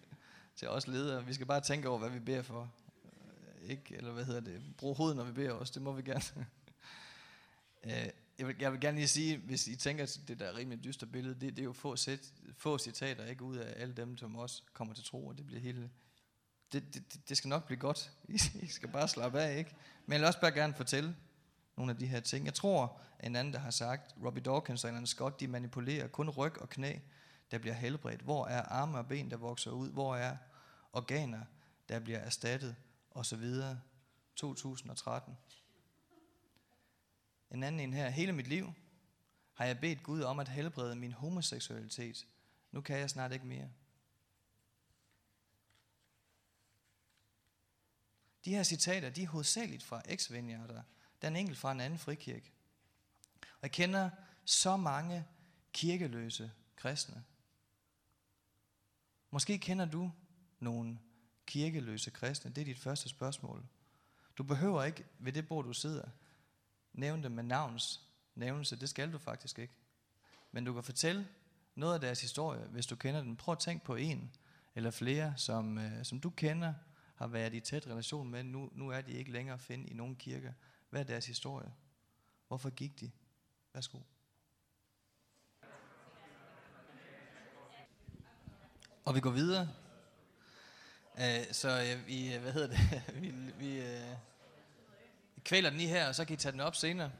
til 0.56 0.68
os 0.68 0.86
ledere. 0.86 1.24
Vi 1.24 1.34
skal 1.34 1.46
bare 1.46 1.60
tænke 1.60 1.88
over, 1.88 1.98
hvad 1.98 2.10
vi 2.10 2.18
beder 2.18 2.42
for. 2.42 2.70
Øh, 3.04 3.70
ikke, 3.70 3.96
eller 3.96 4.12
hvad 4.12 4.24
hedder 4.24 4.40
det, 4.40 4.76
brug 4.78 4.96
hovedet, 4.96 5.16
når 5.16 5.24
vi 5.24 5.32
beder 5.32 5.52
os. 5.52 5.70
Det 5.70 5.82
må 5.82 5.92
vi 5.92 6.02
gerne. 6.02 6.46
Øh, 7.84 8.08
jeg, 8.40 8.48
vil, 8.48 8.56
jeg 8.60 8.72
vil 8.72 8.80
gerne 8.80 8.96
lige 8.96 9.08
sige, 9.08 9.36
hvis 9.36 9.66
I 9.66 9.76
tænker, 9.76 10.02
at 10.02 10.20
det 10.28 10.38
der 10.38 10.56
rimelig 10.56 10.84
dystre 10.84 11.06
billede, 11.06 11.34
det, 11.34 11.56
det 11.56 11.58
er 11.58 11.64
jo 11.64 11.72
få, 11.72 11.96
sæt, 11.96 12.32
få 12.58 12.78
citater, 12.78 13.26
ikke 13.26 13.44
ud 13.44 13.56
af 13.56 13.82
alle 13.82 13.94
dem, 13.94 14.16
som 14.16 14.36
også 14.36 14.62
kommer 14.72 14.94
til 14.94 15.04
tro, 15.04 15.26
og 15.26 15.38
det 15.38 15.46
bliver 15.46 15.60
hele... 15.60 15.90
Det, 16.72 16.94
det, 16.94 17.28
det 17.28 17.36
skal 17.36 17.48
nok 17.48 17.66
blive 17.66 17.78
godt. 17.78 18.12
I 18.62 18.66
skal 18.66 18.88
bare 18.88 19.08
slappe 19.08 19.40
af, 19.40 19.58
ikke? 19.58 19.74
Men 20.06 20.12
jeg 20.12 20.20
vil 20.20 20.26
også 20.26 20.40
bare 20.40 20.52
gerne 20.52 20.74
fortælle 20.74 21.16
nogle 21.76 21.92
af 21.92 21.98
de 21.98 22.06
her 22.06 22.20
ting. 22.20 22.44
Jeg 22.44 22.54
tror, 22.54 23.00
en 23.22 23.36
anden, 23.36 23.54
der 23.54 23.60
har 23.60 23.70
sagt, 23.70 24.14
Robbie 24.24 24.42
Dawkins 24.42 24.84
og 24.84 24.90
en 24.90 25.06
Scott, 25.06 25.40
de 25.40 25.48
manipulerer 25.48 26.08
kun 26.08 26.30
ryg 26.30 26.60
og 26.60 26.68
knæ, 26.68 26.94
der 27.50 27.58
bliver 27.58 27.74
helbredt. 27.74 28.20
Hvor 28.20 28.46
er 28.46 28.62
arme 28.62 28.98
og 28.98 29.08
ben, 29.08 29.30
der 29.30 29.36
vokser 29.36 29.70
ud? 29.70 29.90
Hvor 29.90 30.16
er 30.16 30.36
organer, 30.92 31.40
der 31.88 31.98
bliver 31.98 32.18
erstattet? 32.18 32.76
Og 33.10 33.26
så 33.26 33.36
videre. 33.36 33.80
2013. 34.36 35.36
En 37.50 37.62
anden 37.62 37.80
en 37.80 37.92
her. 37.92 38.10
Hele 38.10 38.32
mit 38.32 38.46
liv 38.46 38.72
har 39.54 39.64
jeg 39.64 39.80
bedt 39.80 40.02
Gud 40.02 40.22
om 40.22 40.38
at 40.38 40.48
helbrede 40.48 40.96
min 40.96 41.12
homoseksualitet. 41.12 42.26
Nu 42.72 42.80
kan 42.80 42.98
jeg 42.98 43.10
snart 43.10 43.32
ikke 43.32 43.46
mere. 43.46 43.70
De 48.44 48.50
her 48.50 48.62
citater, 48.62 49.10
de 49.10 49.22
er 49.22 49.26
hovedsageligt 49.26 49.82
fra 49.82 50.02
eks 50.08 50.26
der 50.26 51.26
er 51.26 51.28
en 51.28 51.36
enkelt 51.36 51.58
fra 51.58 51.72
en 51.72 51.80
anden 51.80 51.98
frikirke. 51.98 52.52
Og 53.40 53.58
jeg 53.62 53.70
kender 53.70 54.10
så 54.44 54.76
mange 54.76 55.26
kirkeløse 55.72 56.52
kristne. 56.76 57.24
Måske 59.30 59.58
kender 59.58 59.84
du 59.84 60.12
nogle 60.58 60.98
kirkeløse 61.46 62.10
kristne. 62.10 62.50
Det 62.50 62.60
er 62.60 62.64
dit 62.64 62.78
første 62.78 63.08
spørgsmål. 63.08 63.66
Du 64.38 64.42
behøver 64.42 64.84
ikke 64.84 65.04
ved 65.18 65.32
det 65.32 65.48
bord, 65.48 65.64
du 65.64 65.72
sidder, 65.72 66.08
nævne 66.92 67.22
dem 67.22 67.32
med 67.32 67.42
navns 67.42 68.00
nævnelse. 68.34 68.76
Det 68.76 68.88
skal 68.88 69.12
du 69.12 69.18
faktisk 69.18 69.58
ikke. 69.58 69.74
Men 70.52 70.64
du 70.64 70.72
kan 70.72 70.82
fortælle 70.82 71.28
noget 71.74 71.94
af 71.94 72.00
deres 72.00 72.20
historie, 72.20 72.66
hvis 72.66 72.86
du 72.86 72.96
kender 72.96 73.22
den. 73.22 73.36
Prøv 73.36 73.52
at 73.52 73.58
tænke 73.58 73.84
på 73.84 73.94
en 73.96 74.36
eller 74.74 74.90
flere, 74.90 75.34
som, 75.36 75.78
øh, 75.78 76.04
som 76.04 76.20
du 76.20 76.30
kender, 76.30 76.74
har 77.14 77.26
været 77.26 77.54
i 77.54 77.60
tæt 77.60 77.86
relation 77.86 78.30
med. 78.30 78.42
Nu, 78.42 78.70
nu 78.72 78.88
er 78.88 79.00
de 79.00 79.12
ikke 79.12 79.32
længere 79.32 79.54
at 79.54 79.60
finde 79.60 79.88
i 79.90 79.94
nogen 79.94 80.16
kirker. 80.16 80.52
Hvad 80.90 81.00
er 81.00 81.04
deres 81.04 81.26
historie? 81.26 81.72
Hvorfor 82.48 82.70
gik 82.70 83.00
de? 83.00 83.10
Værsgo. 83.74 83.98
Og 89.04 89.14
vi 89.14 89.20
går 89.20 89.30
videre. 89.30 89.68
Uh, 91.14 91.52
så 91.52 91.68
øh, 91.68 92.06
vi, 92.06 92.34
øh, 92.34 92.42
hvad 92.42 92.52
hedder 92.52 92.68
det? 92.68 93.02
vi, 93.22 93.30
vi, 93.58 93.80
øh, 93.80 94.16
kvæler 95.50 95.70
den 95.70 95.78
lige 95.78 95.88
her, 95.88 96.08
og 96.08 96.14
så 96.14 96.24
kan 96.24 96.34
I 96.34 96.36
tage 96.36 96.52
den 96.52 96.60
op 96.60 96.76
senere. 96.76 97.12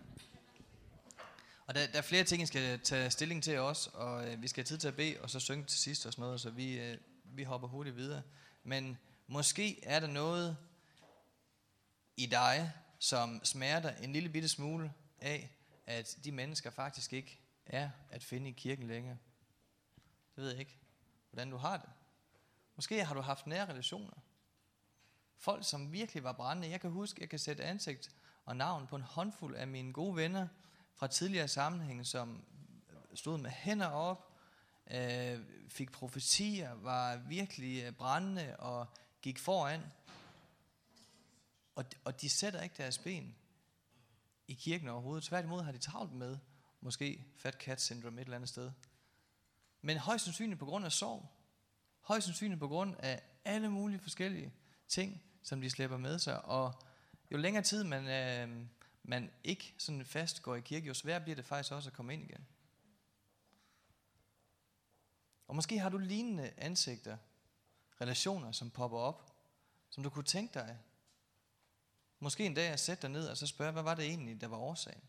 Og 1.66 1.75
der, 1.75 1.87
der 1.87 1.99
er 1.99 2.03
flere 2.03 2.25
ting, 2.25 2.43
I 2.43 2.47
skal 2.47 2.81
tage 2.81 3.11
stilling 3.11 3.43
til 3.43 3.59
også, 3.59 3.90
og 3.95 4.29
øh, 4.29 4.43
vi 4.43 4.49
skal 4.49 4.61
have 4.62 4.66
tid 4.66 4.79
til 4.79 4.88
at 4.88 4.97
bede, 4.97 5.21
og 5.21 5.31
så 5.31 5.40
synge 5.40 5.64
til 5.64 5.79
sidst 5.79 6.07
og 6.07 6.12
sådan 6.12 6.23
noget, 6.23 6.40
så 6.40 6.51
vi, 6.51 6.81
øh, 6.81 6.99
vi 7.25 7.43
hopper 7.43 7.69
hurtigt 7.69 7.97
videre. 7.97 8.23
Men 8.62 8.99
måske 9.27 9.85
er 9.85 10.01
der 10.01 10.07
noget 10.07 10.57
i 12.16 12.27
dig, 12.27 12.73
som 12.99 13.40
smerter 13.45 13.97
en 13.97 14.12
lille 14.12 14.29
bitte 14.29 14.49
smule 14.49 14.93
af, 15.21 15.51
at 15.87 16.16
de 16.25 16.33
mennesker 16.33 16.71
faktisk 16.71 17.12
ikke 17.12 17.40
er 17.66 17.90
at 18.11 18.25
finde 18.25 18.51
i 18.51 18.53
kirken 18.53 18.87
længere. 18.87 19.16
Det 20.37 20.45
ved 20.45 20.51
jeg 20.51 20.61
ikke, 20.61 20.79
hvordan 21.31 21.51
du 21.51 21.57
har 21.57 21.77
det. 21.77 21.90
Måske 22.77 23.05
har 23.05 23.14
du 23.14 23.21
haft 23.21 23.47
nære 23.47 23.69
relationer. 23.69 24.14
Folk, 25.37 25.69
som 25.69 25.93
virkelig 25.93 26.25
var 26.25 26.33
brændende. 26.33 26.71
Jeg 26.71 26.81
kan 26.81 26.90
huske, 26.90 27.21
jeg 27.21 27.29
kan 27.29 27.38
sætte 27.38 27.64
ansigt 27.64 28.11
og 28.51 28.57
navn 28.57 28.87
på 28.87 28.97
en 28.97 29.03
håndfuld 29.03 29.57
af 29.57 29.67
mine 29.67 29.93
gode 29.93 30.17
venner 30.17 30.49
fra 30.95 31.07
tidligere 31.07 31.49
sammenhænge, 31.49 32.05
som 32.05 32.45
stod 33.15 33.39
med 33.39 33.51
hænder 33.51 33.87
op, 33.87 34.33
øh, 34.91 35.39
fik 35.69 35.93
profetier, 35.93 36.73
var 36.75 37.17
virkelig 37.17 37.85
øh, 37.85 37.93
brændende 37.93 38.57
og 38.57 38.87
gik 39.23 39.39
foran. 39.39 39.81
Og, 41.75 41.85
og 42.05 42.21
de 42.21 42.31
sætter 42.31 42.63
ikke 42.63 42.75
deres 42.79 42.99
ben 42.99 43.37
i 44.49 44.55
kirken 44.55 44.89
overhovedet. 44.89 45.25
Tværtimod 45.25 45.63
har 45.63 45.73
de 45.73 45.79
travlt 45.79 46.13
med 46.13 46.39
måske 46.81 47.25
fat 47.37 47.55
cat 47.55 47.81
syndrome 47.81 48.21
et 48.21 48.25
eller 48.25 48.37
andet 48.37 48.49
sted. 48.49 48.71
Men 49.83 49.97
højst 49.97 50.25
sandsynligt 50.25 50.59
på 50.59 50.67
grund 50.67 50.85
af 50.85 50.93
sorg. 50.93 51.29
Højst 52.01 52.27
sandsynligt 52.27 52.61
på 52.61 52.69
grund 52.69 52.97
af 52.99 53.23
alle 53.45 53.71
mulige 53.71 54.01
forskellige 54.01 54.53
ting, 54.89 55.23
som 55.43 55.61
de 55.61 55.71
slæber 55.71 55.99
med 55.99 56.19
sig. 56.19 56.45
Og 56.45 56.83
jo 57.31 57.37
længere 57.37 57.64
tid 57.64 57.85
man, 57.85 58.09
øh, 58.09 58.66
man 59.03 59.31
ikke 59.45 59.75
sådan 59.79 60.05
fast 60.05 60.43
går 60.43 60.57
i 60.57 60.61
kirke, 60.61 60.87
jo 60.87 60.95
sværere 60.95 61.21
bliver 61.21 61.37
det 61.37 61.45
faktisk 61.45 61.73
også 61.73 61.88
at 61.88 61.97
komme 61.97 62.14
ind 62.14 62.23
igen. 62.23 62.47
Og 65.47 65.57
måske 65.57 65.79
har 65.79 65.88
du 65.88 65.99
lignende 65.99 66.53
ansigter, 66.57 67.16
relationer, 68.01 68.53
som 68.53 68.71
popper 68.71 68.99
op, 68.99 69.37
som 69.90 70.03
du 70.03 70.11
kunne 70.11 70.25
tænke 70.25 70.55
dig. 70.55 70.79
Måske 72.19 72.47
en 72.47 72.55
dag 72.55 72.69
at 72.69 72.81
sætte 72.81 73.03
dig 73.03 73.11
ned 73.11 73.29
og 73.29 73.37
så 73.37 73.47
spørge, 73.47 73.73
hvad 73.73 73.83
var 73.83 73.95
det 73.95 74.05
egentlig, 74.05 74.40
der 74.40 74.47
var 74.47 74.57
årsagen? 74.57 75.03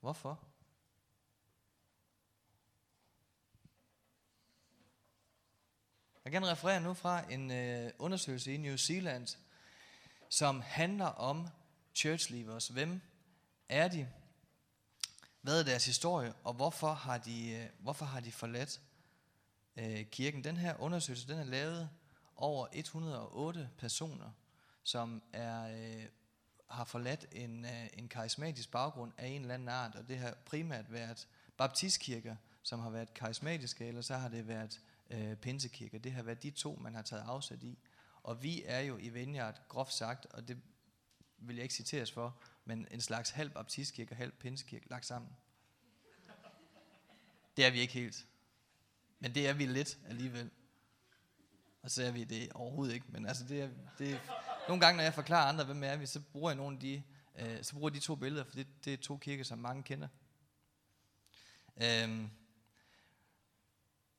Hvorfor? 0.00 0.44
Jeg 6.24 6.32
kan 6.32 6.46
referere 6.46 6.80
nu 6.80 6.94
fra 6.94 7.32
en 7.32 7.50
øh, 7.50 7.92
undersøgelse 7.98 8.54
i 8.54 8.56
New 8.56 8.76
Zealand, 8.76 9.26
som 10.28 10.60
handler 10.60 11.06
om 11.06 11.48
church 11.94 12.32
leavers. 12.32 12.68
Hvem 12.68 13.00
er 13.68 13.88
de? 13.88 14.08
Hvad 15.40 15.60
er 15.60 15.64
deres 15.64 15.86
historie, 15.86 16.32
og 16.44 16.54
hvorfor 16.54 16.92
har 16.92 17.18
de, 17.18 17.50
øh, 17.50 17.66
hvorfor 17.78 18.04
har 18.04 18.20
de 18.20 18.32
forladt 18.32 18.80
øh, 19.76 20.06
kirken? 20.06 20.44
Den 20.44 20.56
her 20.56 20.80
undersøgelse 20.80 21.28
den 21.28 21.38
er 21.38 21.44
lavet 21.44 21.90
over 22.36 22.66
108 22.72 23.70
personer, 23.78 24.30
som 24.82 25.22
er, 25.32 25.64
øh, 25.64 26.06
har 26.70 26.84
forladt 26.84 27.26
en, 27.32 27.64
øh, 27.64 27.86
en 27.92 28.08
karismatisk 28.08 28.70
baggrund 28.70 29.12
af 29.18 29.26
en 29.26 29.40
eller 29.40 29.54
anden 29.54 29.68
art, 29.68 29.94
og 29.94 30.08
det 30.08 30.18
har 30.18 30.34
primært 30.44 30.92
været 30.92 31.28
baptistkirker, 31.56 32.36
som 32.62 32.80
har 32.80 32.90
været 32.90 33.14
karismatiske, 33.14 33.86
eller 33.86 34.02
så 34.02 34.16
har 34.16 34.28
det 34.28 34.48
været 34.48 34.80
øh, 35.10 35.36
pinsekirker. 35.36 35.98
Det 35.98 36.12
har 36.12 36.22
været 36.22 36.42
de 36.42 36.50
to, 36.50 36.78
man 36.82 36.94
har 36.94 37.02
taget 37.02 37.22
afsæt 37.26 37.62
i. 37.62 37.78
Og 38.24 38.42
vi 38.42 38.62
er 38.64 38.80
jo 38.80 38.98
i 38.98 39.08
Vineyard, 39.08 39.68
groft 39.68 39.92
sagt, 39.92 40.26
og 40.26 40.48
det 40.48 40.62
vil 41.38 41.56
jeg 41.56 41.62
ikke 41.62 41.74
citeres 41.74 42.12
for, 42.12 42.40
men 42.64 42.88
en 42.90 43.00
slags 43.00 43.30
halv 43.30 43.50
baptistkirke 43.50 44.12
og 44.12 44.16
halv 44.16 44.32
pinsekirke 44.32 44.88
lagt 44.90 45.06
sammen. 45.06 45.30
Det 47.56 47.64
er 47.64 47.70
vi 47.70 47.80
ikke 47.80 47.92
helt. 47.92 48.26
Men 49.20 49.34
det 49.34 49.48
er 49.48 49.52
vi 49.52 49.66
lidt 49.66 49.98
alligevel. 50.08 50.50
Og 51.82 51.90
så 51.90 52.02
er 52.02 52.10
vi 52.10 52.24
det 52.24 52.52
overhovedet 52.52 52.94
ikke. 52.94 53.06
Men 53.08 53.26
altså 53.26 53.44
det 53.44 53.62
er, 53.62 53.68
det 53.98 54.12
er, 54.12 54.18
nogle 54.68 54.80
gange, 54.80 54.96
når 54.96 55.04
jeg 55.04 55.14
forklarer 55.14 55.48
andre, 55.48 55.64
hvem 55.64 55.84
er 55.84 55.96
vi, 55.96 56.06
så 56.06 56.20
bruger 56.20 56.50
jeg 56.50 56.56
nogle 56.56 56.76
af 56.76 56.80
de, 56.80 57.02
øh, 57.38 57.62
så 57.62 57.74
bruger 57.74 57.90
de 57.90 58.00
to 58.00 58.14
billeder, 58.14 58.44
for 58.44 58.54
det, 58.54 58.66
det 58.84 58.92
er 58.92 58.96
to 58.96 59.16
kirker, 59.16 59.44
som 59.44 59.58
mange 59.58 59.82
kender. 59.82 60.08
Øhm, 61.82 62.30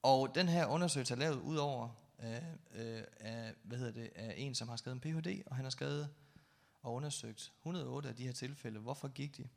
og 0.02 0.36
den 0.36 0.48
her 0.48 0.66
undersøgelse 0.66 1.14
er 1.14 1.18
lavet 1.18 1.42
ud 1.42 1.58
over 1.58 2.05
af, 2.18 2.44
øh, 2.76 3.04
af, 3.20 3.54
hvad 3.64 3.78
hedder 3.78 3.94
det, 3.94 4.12
af 4.16 4.34
en, 4.38 4.56
som 4.56 4.70
har 4.70 4.76
skrevet 4.76 4.96
en 4.96 5.02
Ph.D., 5.02 5.44
og 5.46 5.56
han 5.56 5.66
har 5.66 5.70
skrevet 5.70 6.10
og 6.82 6.94
undersøgt 6.94 7.52
108 7.60 8.10
af 8.10 8.16
de 8.16 8.26
her 8.26 8.34
tilfælde. 8.34 8.80
Hvorfor 8.80 9.08
gik 9.08 9.38
de? 9.38 9.48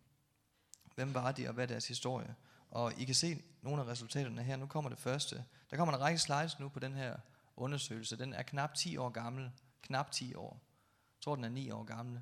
Hvem 0.95 1.15
var 1.15 1.33
de, 1.33 1.49
og 1.49 1.55
hvad 1.55 1.65
er 1.65 1.69
deres 1.69 1.89
historie? 1.89 2.35
Og 2.71 2.93
I 3.01 3.05
kan 3.05 3.15
se 3.15 3.43
nogle 3.63 3.83
af 3.83 3.87
resultaterne 3.87 4.43
her. 4.43 4.57
Nu 4.57 4.67
kommer 4.67 4.91
det 4.91 4.99
første. 4.99 5.45
Der 5.71 5.77
kommer 5.77 5.95
en 5.95 6.01
række 6.01 6.19
slides 6.19 6.59
nu 6.59 6.69
på 6.69 6.81
den 6.81 6.95
her 6.95 7.17
undersøgelse. 7.57 8.19
Den 8.19 8.35
er 8.35 8.43
knap 8.43 8.75
10 8.75 8.97
år 8.97 9.09
gammel. 9.09 9.51
Knap 9.83 10.11
10 10.11 10.35
år. 10.35 10.61
Jeg 11.17 11.23
tror, 11.23 11.35
den 11.35 11.45
er 11.45 11.49
9 11.49 11.71
år 11.71 11.85
gammel. 11.85 12.21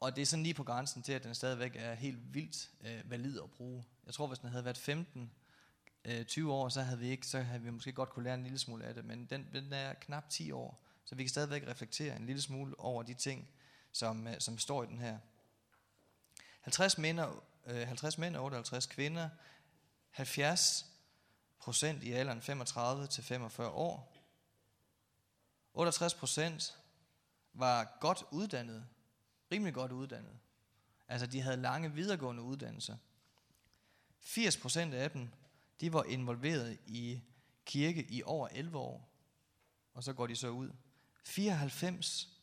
Og 0.00 0.16
det 0.16 0.22
er 0.22 0.26
sådan 0.26 0.42
lige 0.42 0.54
på 0.54 0.64
grænsen 0.64 1.02
til, 1.02 1.12
at 1.12 1.24
den 1.24 1.34
stadigvæk 1.34 1.76
er 1.76 1.94
helt 1.94 2.34
vildt 2.34 2.70
øh, 2.80 3.10
valid 3.10 3.40
at 3.40 3.50
bruge. 3.50 3.84
Jeg 4.06 4.14
tror, 4.14 4.26
hvis 4.26 4.38
den 4.38 4.48
havde 4.48 4.64
været 4.64 4.78
15, 4.78 5.30
øh, 6.04 6.24
20 6.24 6.52
år, 6.52 6.68
så 6.68 6.82
havde 6.82 6.98
vi 6.98 7.08
ikke, 7.08 7.26
så 7.26 7.40
havde 7.40 7.62
vi 7.62 7.70
måske 7.70 7.92
godt 7.92 8.10
kunne 8.10 8.24
lære 8.24 8.34
en 8.34 8.42
lille 8.42 8.58
smule 8.58 8.84
af 8.84 8.94
det, 8.94 9.04
men 9.04 9.26
den, 9.26 9.48
den 9.52 9.72
er 9.72 9.94
knap 9.94 10.30
10 10.30 10.52
år, 10.52 10.84
så 11.04 11.14
vi 11.14 11.22
kan 11.22 11.30
stadigvæk 11.30 11.66
reflektere 11.66 12.16
en 12.16 12.26
lille 12.26 12.42
smule 12.42 12.80
over 12.80 13.02
de 13.02 13.14
ting, 13.14 13.48
som, 13.92 14.26
øh, 14.26 14.34
som 14.38 14.58
står 14.58 14.82
i 14.82 14.86
den 14.86 14.98
her. 14.98 15.18
50 16.60 16.98
mænd, 16.98 17.20
øh, 17.66 17.86
50 17.86 18.18
mænd 18.18 18.36
og 18.36 18.40
øh, 18.40 18.44
58 18.44 18.86
kvinder, 18.86 19.28
70 20.10 20.86
procent 21.58 22.02
i 22.02 22.12
alderen 22.12 22.42
35 22.42 23.06
til 23.06 23.24
45 23.24 23.68
år. 23.68 24.14
68 25.74 26.14
procent 26.14 26.78
var 27.52 27.96
godt 28.00 28.24
uddannet, 28.30 28.86
rimelig 29.52 29.74
godt 29.74 29.92
uddannet. 29.92 30.38
Altså 31.08 31.26
de 31.26 31.40
havde 31.40 31.56
lange 31.56 31.92
videregående 31.92 32.42
uddannelser. 32.42 32.96
80 34.20 34.56
procent 34.56 34.94
af 34.94 35.10
dem, 35.10 35.28
de 35.80 35.92
var 35.92 36.04
involveret 36.04 36.78
i 36.86 37.22
kirke 37.64 38.10
i 38.10 38.22
over 38.22 38.48
11 38.48 38.78
år. 38.78 39.10
Og 39.94 40.04
så 40.04 40.12
går 40.12 40.26
de 40.26 40.36
så 40.36 40.48
ud. 40.48 40.70
94, 41.24 42.40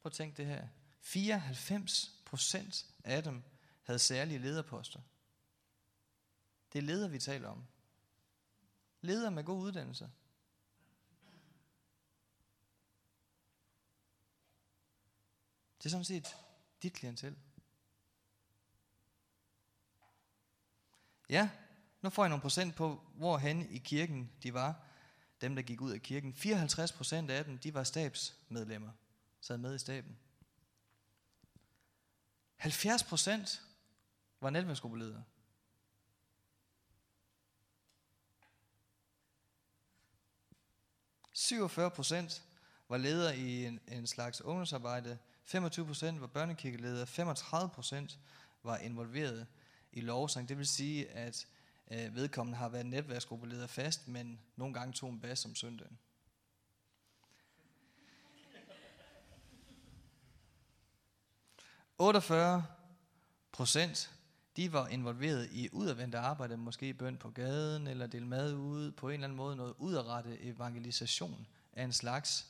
prøv 0.00 0.08
at 0.08 0.12
tænke 0.12 0.36
det 0.36 0.46
her, 0.46 0.68
94 1.00 2.22
procent 2.24 2.86
af 3.04 3.22
dem 3.22 3.42
havde 3.82 3.98
særlige 3.98 4.38
lederposter. 4.38 5.00
Det 6.72 6.78
er 6.78 6.82
ledere, 6.82 7.10
vi 7.10 7.18
taler 7.18 7.48
om. 7.48 7.66
Ledere 9.00 9.30
med 9.30 9.44
god 9.44 9.62
uddannelse. 9.62 10.10
Det 15.78 15.84
er 15.84 15.90
sådan 15.90 16.04
set 16.04 16.36
dit 16.82 16.92
klientel. 16.92 17.38
Ja, 21.28 21.50
nu 22.02 22.10
får 22.10 22.24
jeg 22.24 22.28
nogle 22.28 22.42
procent 22.42 22.74
på, 22.74 23.00
hvorhen 23.14 23.70
i 23.70 23.78
kirken 23.78 24.30
de 24.42 24.54
var, 24.54 24.84
dem 25.40 25.54
der 25.54 25.62
gik 25.62 25.80
ud 25.80 25.92
af 25.92 26.02
kirken. 26.02 26.34
54 26.34 26.92
procent 26.92 27.30
af 27.30 27.44
dem, 27.44 27.58
de 27.58 27.74
var 27.74 27.84
stabsmedlemmer, 27.84 28.90
sad 29.40 29.58
med 29.58 29.74
i 29.74 29.78
staben. 29.78 30.16
70 32.56 33.02
procent 33.02 33.62
var 34.40 34.50
netværksgruppeledere. 34.50 35.24
...47 41.36 41.88
procent 41.88 42.42
var 42.88 42.96
leder 42.96 43.32
i 43.32 43.64
en, 43.66 43.80
en 43.88 44.06
slags 44.06 44.40
ungdomsarbejde, 44.40 45.18
25% 45.46 46.18
var 46.18 46.26
børnekirkeleder, 46.26 47.06
35% 48.10 48.16
var 48.62 48.76
involveret 48.76 49.46
i 49.92 50.00
lovsang. 50.00 50.48
Det 50.48 50.58
vil 50.58 50.66
sige, 50.66 51.10
at 51.10 51.46
øh, 51.90 52.14
vedkommende 52.14 52.58
har 52.58 52.68
været 52.68 52.86
netværksgruppeleder 52.86 53.66
fast, 53.66 54.08
men 54.08 54.40
nogle 54.56 54.74
gange 54.74 54.92
tog 54.92 55.10
en 55.10 55.20
bas 55.20 55.44
om 55.44 55.54
søndagen. 55.54 55.98
...48 62.02 62.34
procent, 63.52 64.12
de 64.56 64.72
var 64.72 64.88
involveret 64.88 65.48
i 65.52 65.68
udadvendte 65.72 66.18
arbejde, 66.18 66.56
måske 66.56 66.94
bøn 66.94 67.16
på 67.16 67.30
gaden, 67.30 67.86
eller 67.86 68.06
del 68.06 68.26
mad 68.26 68.54
ude, 68.54 68.92
på 68.92 69.08
en 69.08 69.14
eller 69.14 69.24
anden 69.24 69.36
måde 69.36 69.56
noget 69.56 69.74
udadrettet 69.78 70.48
evangelisation 70.48 71.46
af 71.72 71.84
en 71.84 71.92
slags, 71.92 72.46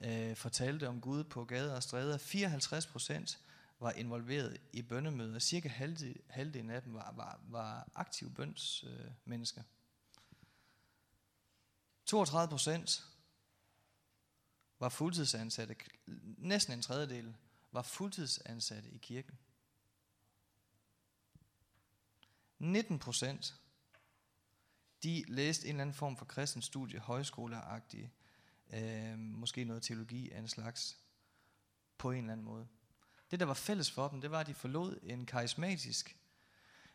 øh, 0.00 0.36
fortalte 0.36 0.88
om 0.88 1.00
Gud 1.00 1.24
på 1.24 1.44
gader 1.44 1.76
og 1.76 1.82
stræder. 1.82 2.18
54 2.18 2.86
procent 2.86 3.38
var 3.80 3.92
involveret 3.92 4.60
i 4.72 4.82
bønnemøder. 4.82 5.38
Cirka 5.38 5.68
halvdelen, 5.68 6.22
halvdelen 6.28 6.70
af 6.70 6.82
dem 6.82 6.94
var, 6.94 7.12
var, 7.12 7.40
var 7.48 7.88
aktive 7.94 8.30
bønsmennesker. 8.30 9.06
Øh, 9.06 9.12
mennesker. 9.24 9.62
32 12.04 12.50
procent 12.50 13.04
var 14.78 14.88
fuldtidsansatte. 14.88 15.76
Næsten 16.38 16.74
en 16.74 16.82
tredjedel 16.82 17.36
var 17.72 17.82
fuldtidsansatte 17.82 18.90
i 18.90 18.98
kirken. 18.98 19.38
19 22.58 22.98
procent, 22.98 23.60
de 25.02 25.24
læste 25.28 25.66
en 25.66 25.74
eller 25.74 25.82
anden 25.82 25.94
form 25.94 26.16
for 26.16 26.24
kristen 26.24 26.62
studie, 26.62 26.98
højskoleagtige, 26.98 28.12
øh, 28.72 29.18
måske 29.18 29.64
noget 29.64 29.82
teologi 29.82 30.30
af 30.30 30.38
en 30.38 30.48
slags, 30.48 30.98
på 31.98 32.10
en 32.10 32.18
eller 32.18 32.32
anden 32.32 32.46
måde. 32.46 32.68
Det, 33.30 33.40
der 33.40 33.46
var 33.46 33.54
fælles 33.54 33.90
for 33.90 34.08
dem, 34.08 34.20
det 34.20 34.30
var, 34.30 34.40
at 34.40 34.46
de 34.46 34.54
forlod 34.54 34.98
en 35.02 35.26
karismatisk 35.26 36.16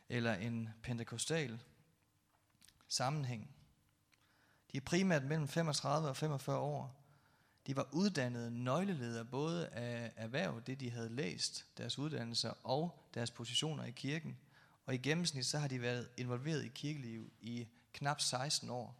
eller 0.10 0.34
en 0.34 0.70
pentekostal 0.84 1.64
sammenhæng. 2.88 3.56
De 4.72 4.78
er 4.78 4.82
primært 4.82 5.24
mellem 5.24 5.48
35 5.48 6.10
og 6.10 6.18
45 6.18 6.58
år. 6.58 7.04
De 7.68 7.76
var 7.76 7.90
uddannede 7.92 8.64
nøgleledere 8.64 9.26
både 9.26 9.68
af 9.68 10.14
erhverv, 10.16 10.62
det 10.62 10.80
de 10.80 10.92
havde 10.92 11.10
læst, 11.10 11.66
deres 11.78 12.00
uddannelser 12.00 12.54
og 12.64 13.10
deres 13.14 13.32
positioner 13.32 13.84
i 13.84 13.92
kirken. 13.92 14.38
Og 14.86 14.94
i 14.94 14.98
gennemsnit 14.98 15.46
så 15.46 15.60
har 15.60 15.68
de 15.68 15.82
været 15.82 16.10
involveret 16.18 16.66
i 16.66 16.68
kirkeliv 16.68 17.34
i 17.42 17.68
knap 17.94 18.22
16 18.22 18.70
år. 18.70 18.96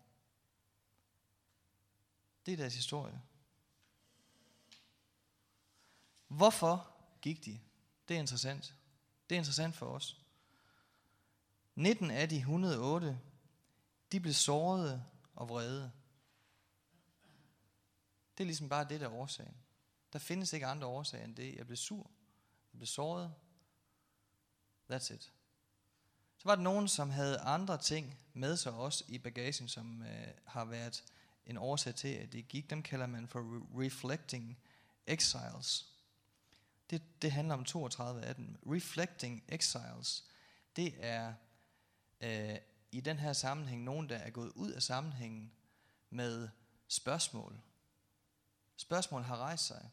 Det 2.46 2.52
er 2.52 2.58
deres 2.58 2.76
historie. 2.76 3.22
Hvorfor 6.28 6.93
gik 7.24 7.46
de? 7.46 7.60
Det 8.08 8.16
er 8.16 8.20
interessant. 8.20 8.76
Det 9.30 9.36
er 9.36 9.40
interessant 9.40 9.76
for 9.76 9.86
os. 9.86 10.22
19 11.76 12.12
af 12.12 12.30
de 12.30 12.38
108, 12.38 13.20
de 14.12 14.20
blev 14.20 14.34
sårede 14.34 15.06
og 15.36 15.50
vrede. 15.50 15.92
Det 18.38 18.44
er 18.44 18.46
ligesom 18.46 18.70
bare 18.70 18.88
det, 18.90 19.00
der 19.00 19.08
er 19.08 19.14
årsagen. 19.14 19.56
Der 20.14 20.20
findes 20.20 20.54
ikke 20.54 20.66
andre 20.66 20.88
årsager 20.88 21.24
end 21.24 21.36
det. 21.36 21.56
Jeg 21.56 21.66
blev 21.66 21.78
sur. 21.78 22.12
Jeg 22.74 22.78
blev 22.78 22.88
såret. 22.88 23.34
That's 24.92 25.14
it. 25.14 25.32
Så 26.38 26.44
var 26.44 26.56
der 26.56 26.64
nogen, 26.64 26.88
som 26.88 27.10
havde 27.10 27.40
andre 27.40 27.78
ting 27.78 28.18
med 28.34 28.58
sig 28.58 28.74
også 28.74 29.04
i 29.08 29.18
bagagen, 29.18 29.68
som 29.68 30.04
øh, 30.04 30.28
har 30.46 30.66
været 30.66 31.04
en 31.46 31.58
årsag 31.58 31.96
til, 31.96 32.08
at 32.08 32.32
det 32.32 32.48
gik. 32.48 32.70
Dem 32.70 32.84
kalder 32.84 33.08
man 33.08 33.28
for 33.28 33.40
reflecting 33.84 34.58
exiles. 35.08 35.93
Det, 36.94 37.22
det 37.22 37.32
handler 37.32 37.54
om 37.54 37.66
32 37.66 38.22
af 38.22 38.36
dem. 38.36 38.58
Reflecting 38.66 39.44
exiles, 39.50 40.24
det 40.76 40.94
er 41.00 41.34
øh, 42.22 42.58
i 42.92 43.02
den 43.02 43.20
her 43.20 43.34
sammenhæng 43.34 43.84
nogen, 43.84 44.10
der 44.10 44.18
er 44.18 44.30
gået 44.30 44.52
ud 44.56 44.72
af 44.72 44.84
sammenhængen 44.84 45.52
med 46.10 46.50
spørgsmål. 46.88 47.62
Spørgsmål 48.78 49.24
har 49.24 49.38
rejst 49.38 49.68
sig 49.68 49.90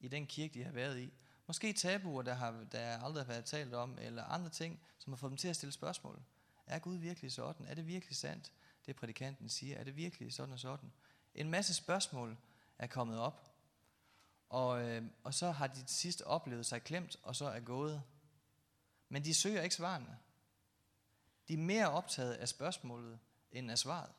i 0.00 0.08
den 0.08 0.26
kirke, 0.26 0.54
de 0.54 0.64
har 0.64 0.72
været 0.72 0.98
i. 0.98 1.12
Måske 1.46 1.72
tabuer, 1.72 2.22
der, 2.22 2.34
har, 2.34 2.66
der 2.72 2.98
aldrig 2.98 3.24
har 3.24 3.32
været 3.32 3.44
talt 3.44 3.74
om, 3.74 3.98
eller 4.00 4.24
andre 4.24 4.50
ting, 4.50 4.80
som 4.98 5.12
har 5.12 5.16
fået 5.16 5.30
dem 5.30 5.36
til 5.36 5.48
at 5.48 5.56
stille 5.56 5.72
spørgsmål. 5.72 6.22
Er 6.66 6.78
Gud 6.78 6.96
virkelig 6.96 7.32
sådan? 7.32 7.66
Er 7.66 7.74
det 7.74 7.86
virkelig 7.86 8.16
sandt, 8.16 8.52
det 8.86 8.96
prædikanten 8.96 9.48
siger? 9.48 9.76
Er 9.78 9.84
det 9.84 9.96
virkelig 9.96 10.32
sådan 10.32 10.52
og 10.52 10.60
sådan? 10.60 10.92
En 11.34 11.50
masse 11.50 11.74
spørgsmål 11.74 12.36
er 12.78 12.86
kommet 12.86 13.18
op, 13.18 13.45
og, 14.48 14.82
øh, 14.82 15.04
og 15.24 15.34
så 15.34 15.50
har 15.50 15.66
de 15.66 15.84
til 15.84 15.96
sidst 15.96 16.22
oplevet 16.22 16.66
sig 16.66 16.82
klemt, 16.82 17.16
og 17.22 17.36
så 17.36 17.46
er 17.46 17.60
gået. 17.60 18.02
Men 19.08 19.24
de 19.24 19.34
søger 19.34 19.62
ikke 19.62 19.74
svarene. 19.74 20.18
De 21.48 21.54
er 21.54 21.58
mere 21.58 21.90
optaget 21.90 22.34
af 22.34 22.48
spørgsmålet, 22.48 23.18
end 23.52 23.70
af 23.70 23.78
svaret. 23.78 24.12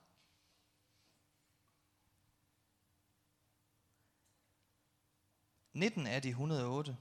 Nitten 5.74 6.08
af 6.08 6.22
de 6.22 6.30
108, 6.30 6.98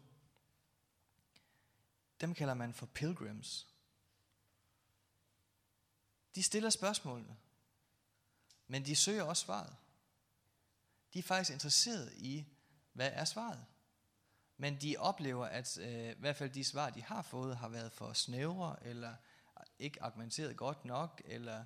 dem 2.21 2.35
kalder 2.35 2.55
man 2.55 2.75
for 2.75 2.87
pilgrims. 2.87 3.69
De 6.35 6.43
stiller 6.43 6.71
spørgsmålene, 6.71 7.37
men 8.67 8.87
de 8.87 8.97
søger 8.97 9.23
også 9.23 9.45
svaret. 9.45 9.77
De 11.12 11.19
er 11.19 11.23
faktisk 11.23 11.53
interesseret 11.53 12.12
i 12.12 12.56
hvad 12.97 13.11
er 13.13 13.25
svaret? 13.25 13.65
Men 14.57 14.81
de 14.81 14.97
oplever, 14.99 15.47
at 15.47 15.79
øh, 15.79 16.11
i 16.11 16.15
hvert 16.19 16.37
fald 16.37 16.51
de 16.51 16.65
svar, 16.65 16.91
de 16.91 17.03
har 17.03 17.23
fået, 17.23 17.57
har 17.57 17.69
været 17.69 17.93
for 17.93 18.13
snævre, 18.13 18.87
eller 18.87 19.15
ikke 19.79 20.03
argumenteret 20.03 20.57
godt 20.57 20.85
nok, 20.85 21.23
eller 21.25 21.65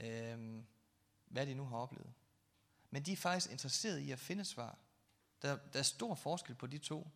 øh, 0.00 0.62
hvad 1.26 1.46
de 1.46 1.54
nu 1.54 1.64
har 1.64 1.76
oplevet. 1.76 2.12
Men 2.90 3.02
de 3.02 3.12
er 3.12 3.16
faktisk 3.16 3.50
interesseret 3.50 3.98
i 3.98 4.10
at 4.10 4.18
finde 4.18 4.44
svar. 4.44 4.78
Der, 5.42 5.56
der 5.56 5.78
er 5.78 5.82
stor 5.82 6.14
forskel 6.14 6.54
på 6.54 6.66
de 6.66 6.78
to. 6.78 7.10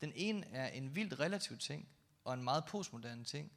Den 0.00 0.12
ene 0.14 0.46
er 0.46 0.68
en 0.68 0.94
vildt 0.94 1.20
relativ 1.20 1.58
ting, 1.58 1.88
og 2.24 2.34
en 2.34 2.44
meget 2.44 2.64
postmoderne 2.64 3.24
ting. 3.24 3.52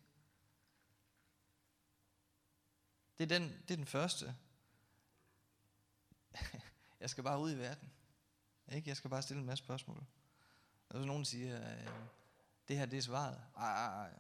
Det 3.18 3.24
er 3.32 3.40
den, 3.40 3.50
det 3.68 3.72
er 3.72 3.76
den 3.76 3.86
første. 3.86 4.36
Jeg 7.00 7.10
skal 7.10 7.24
bare 7.24 7.40
ud 7.40 7.52
i 7.52 7.58
verden. 7.58 7.92
Ikke? 8.72 8.90
Jeg 8.90 8.98
skal 8.98 9.10
bare 9.10 9.22
stille 9.22 9.40
en 9.40 9.46
masse 9.46 9.64
spørgsmål. 9.64 10.06
Og 10.90 10.98
hvis 10.98 11.08
nogen 11.08 11.26
siger, 11.26 11.72
øh, 11.72 11.88
det 12.68 12.78
her 12.78 12.86
det 12.86 12.98
er 12.98 13.02
svaret. 13.02 13.42
Ej, 13.58 13.72
ej, 13.72 14.08
ej. 14.08 14.20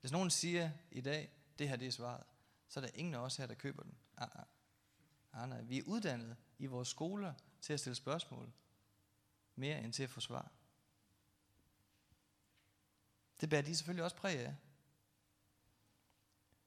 Hvis 0.00 0.12
nogen 0.12 0.30
siger 0.30 0.70
i 0.90 1.00
dag, 1.00 1.30
det 1.58 1.68
her 1.68 1.76
det 1.76 1.88
er 1.88 1.92
svaret, 1.92 2.24
så 2.68 2.80
er 2.80 2.84
der 2.84 2.90
ingen 2.94 3.14
af 3.14 3.18
os 3.18 3.36
her, 3.36 3.46
der 3.46 3.54
køber 3.54 3.82
den. 3.82 3.94
Ej, 4.18 4.28
ej. 4.34 4.44
Ej, 5.34 5.46
nej. 5.46 5.62
Vi 5.62 5.78
er 5.78 5.82
uddannet 5.86 6.36
i 6.58 6.66
vores 6.66 6.88
skoler 6.88 7.34
til 7.60 7.72
at 7.72 7.80
stille 7.80 7.96
spørgsmål, 7.96 8.52
mere 9.54 9.82
end 9.82 9.92
til 9.92 10.02
at 10.02 10.10
få 10.10 10.20
svar. 10.20 10.50
Det 13.40 13.50
bærer 13.50 13.62
de 13.62 13.76
selvfølgelig 13.76 14.04
også 14.04 14.16
præg 14.16 14.38
af. 14.38 14.56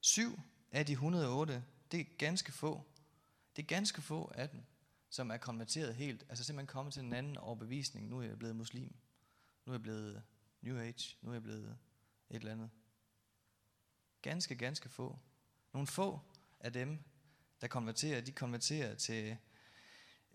Syv 0.00 0.40
af 0.72 0.86
de 0.86 0.92
108, 0.92 1.64
det 1.92 2.00
er 2.00 2.04
ganske 2.18 2.52
få. 2.52 2.84
Det 3.56 3.62
er 3.62 3.66
ganske 3.66 4.02
få 4.02 4.32
af 4.34 4.50
dem, 4.50 4.64
som 5.10 5.30
er 5.30 5.36
konverteret 5.36 5.94
helt. 5.94 6.24
Altså 6.28 6.44
simpelthen 6.44 6.66
kommet 6.66 6.94
til 6.94 7.02
en 7.02 7.12
anden 7.12 7.36
overbevisning. 7.36 8.08
Nu 8.08 8.18
er 8.18 8.22
jeg 8.22 8.38
blevet 8.38 8.56
muslim. 8.56 8.96
Nu 9.66 9.72
er 9.72 9.74
jeg 9.74 9.82
blevet 9.82 10.22
New 10.60 10.78
Age. 10.78 11.16
Nu 11.22 11.30
er 11.30 11.34
jeg 11.34 11.42
blevet 11.42 11.78
et 12.30 12.36
eller 12.36 12.52
andet. 12.52 12.70
Ganske, 14.22 14.56
ganske 14.56 14.88
få. 14.88 15.18
Nogle 15.72 15.86
få 15.86 16.20
af 16.60 16.72
dem, 16.72 16.98
der 17.60 17.68
konverterer, 17.68 18.20
de 18.20 18.32
konverterer 18.32 18.94
til 18.94 19.36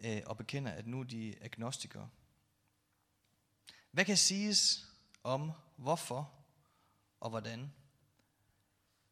øh, 0.06 0.22
og 0.26 0.38
bekender, 0.38 0.72
at 0.72 0.88
nu 0.88 1.00
er 1.00 1.04
de 1.04 1.36
agnostikere. 1.42 2.10
Hvad 3.92 4.06
kan 4.06 4.18
siges 4.18 4.88
om 5.24 5.52
hvorfor 5.76 6.34
og 7.20 7.30
hvordan? 7.30 7.74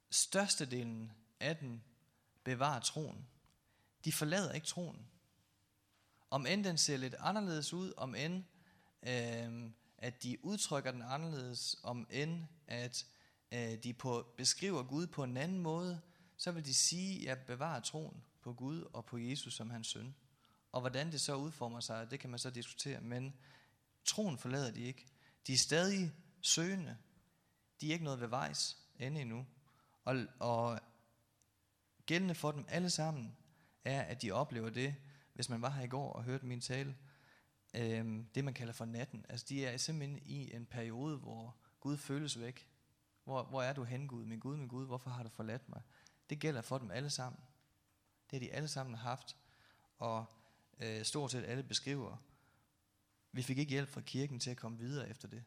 Størstedelen 0.09 1.11
af 1.39 1.57
den 1.57 1.83
bevarer 2.43 2.79
troen. 2.79 3.27
De 4.05 4.13
forlader 4.13 4.53
ikke 4.53 4.67
troen. 4.67 5.07
Om 6.31 6.45
end 6.45 6.63
den 6.63 6.77
ser 6.77 6.97
lidt 6.97 7.15
anderledes 7.19 7.73
ud, 7.73 7.93
om 7.97 8.15
end 8.15 8.43
øh, 9.03 9.71
at 9.97 10.23
de 10.23 10.45
udtrykker 10.45 10.91
den 10.91 11.01
anderledes, 11.01 11.75
om 11.83 12.07
end 12.09 12.43
at 12.67 13.05
øh, 13.51 13.83
de 13.83 13.93
på, 13.93 14.33
beskriver 14.37 14.83
Gud 14.83 15.07
på 15.07 15.23
en 15.23 15.37
anden 15.37 15.59
måde, 15.59 16.01
så 16.37 16.51
vil 16.51 16.65
de 16.65 16.73
sige, 16.73 17.19
at 17.19 17.25
jeg 17.25 17.45
bevarer 17.45 17.79
troen 17.79 18.23
på 18.41 18.53
Gud 18.53 18.81
og 18.93 19.05
på 19.05 19.17
Jesus 19.17 19.53
som 19.53 19.69
hans 19.69 19.87
søn. 19.87 20.15
Og 20.71 20.81
hvordan 20.81 21.11
det 21.11 21.21
så 21.21 21.35
udformer 21.35 21.79
sig, 21.79 22.11
det 22.11 22.19
kan 22.19 22.29
man 22.29 22.39
så 22.39 22.49
diskutere, 22.49 23.01
men 23.01 23.35
troen 24.05 24.37
forlader 24.37 24.71
de 24.71 24.81
ikke. 24.81 25.05
De 25.47 25.53
er 25.53 25.57
stadig 25.57 26.11
søgende. 26.41 26.97
De 27.81 27.89
er 27.89 27.93
ikke 27.93 28.05
noget 28.05 28.21
ved 28.21 28.27
vejs 28.27 28.77
end 28.99 29.17
endnu. 29.17 29.45
Og, 30.05 30.25
og 30.39 30.79
gældende 32.05 32.35
for 32.35 32.51
dem 32.51 32.65
alle 32.67 32.89
sammen 32.89 33.37
er, 33.85 34.01
at 34.01 34.21
de 34.21 34.31
oplever 34.31 34.69
det, 34.69 34.95
hvis 35.33 35.49
man 35.49 35.61
var 35.61 35.69
her 35.69 35.83
i 35.83 35.87
går 35.87 36.13
og 36.13 36.23
hørte 36.23 36.45
min 36.45 36.61
tale, 36.61 36.97
øh, 37.75 38.23
det 38.35 38.43
man 38.43 38.53
kalder 38.53 38.73
for 38.73 38.85
natten. 38.85 39.25
Altså 39.29 39.45
de 39.49 39.65
er 39.65 39.77
simpelthen 39.77 40.19
i 40.25 40.55
en 40.55 40.65
periode, 40.65 41.17
hvor 41.17 41.57
Gud 41.79 41.97
føles 41.97 42.39
væk. 42.39 42.67
Hvor, 43.23 43.43
hvor 43.43 43.61
er 43.61 43.73
du 43.73 43.83
hen, 43.83 44.07
Gud? 44.07 44.25
Min 44.25 44.39
Gud, 44.39 44.57
min 44.57 44.67
Gud, 44.67 44.85
hvorfor 44.85 45.09
har 45.09 45.23
du 45.23 45.29
forladt 45.29 45.69
mig? 45.69 45.81
Det 46.29 46.39
gælder 46.39 46.61
for 46.61 46.77
dem 46.77 46.91
alle 46.91 47.09
sammen. 47.09 47.41
Det 48.29 48.41
har 48.41 48.47
de 48.47 48.53
alle 48.53 48.67
sammen 48.67 48.95
haft. 48.95 49.37
Og 49.97 50.25
øh, 50.79 51.05
stort 51.05 51.31
set 51.31 51.43
alle 51.43 51.63
beskriver. 51.63 52.17
Vi 53.31 53.41
fik 53.41 53.57
ikke 53.57 53.69
hjælp 53.69 53.89
fra 53.89 54.01
kirken 54.01 54.39
til 54.39 54.51
at 54.51 54.57
komme 54.57 54.77
videre 54.77 55.09
efter 55.09 55.27
det. 55.27 55.43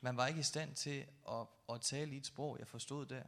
Man 0.00 0.16
var 0.16 0.26
ikke 0.26 0.40
i 0.40 0.42
stand 0.42 0.74
til 0.74 1.06
at, 1.28 1.46
at 1.68 1.80
tale 1.80 2.14
i 2.14 2.16
et 2.16 2.26
sprog, 2.26 2.58
jeg 2.58 2.68
forstod 2.68 3.06
der. 3.06 3.22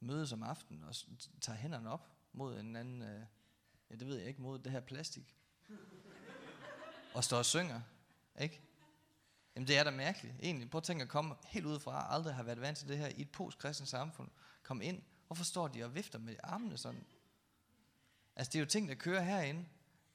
Mødes 0.01 0.33
om 0.33 0.43
aftenen 0.43 0.85
og 0.85 0.95
tager 1.41 1.59
hænderne 1.59 1.91
op 1.91 2.09
mod 2.33 2.61
en 2.61 2.77
anden... 2.77 3.03
Øh, 3.03 3.23
ja, 3.91 3.95
det 3.95 4.07
ved 4.07 4.17
jeg 4.19 4.29
ikke, 4.29 4.43
mod 4.43 4.59
det 4.59 4.73
her 4.73 4.81
plastik. 4.81 5.37
og 7.15 7.25
står 7.25 7.39
og 7.39 7.45
synger, 7.45 7.81
ikke? 8.41 8.61
Jamen 9.55 9.69
det 9.69 9.79
er 9.79 9.85
da 9.85 9.91
mærkeligt, 9.91 10.35
egentlig. 10.43 10.71
Prøv 10.71 10.79
at 10.79 10.85
tænke 10.85 11.03
at 11.03 11.09
komme 11.09 11.35
helt 11.47 11.67
udefra, 11.67 12.15
aldrig 12.15 12.35
har 12.35 12.43
været 12.43 12.61
vant 12.61 12.79
til 12.79 12.89
det 12.89 12.99
her 12.99 13.09
i 13.09 13.21
et 13.21 13.31
postkristent 13.31 13.89
samfund. 13.89 14.31
Kom 14.63 14.83
ind, 14.83 15.03
hvorfor 15.27 15.45
står 15.45 15.69
de 15.69 15.85
og 15.85 15.95
vifter 15.95 16.19
med 16.19 16.37
armene 16.43 16.79
sådan? 16.79 17.05
Altså 18.37 18.51
det 18.51 18.59
er 18.59 18.61
jo 18.61 18.67
ting, 18.67 18.89
der 18.89 18.95
kører 18.95 19.23
herinde, 19.23 19.67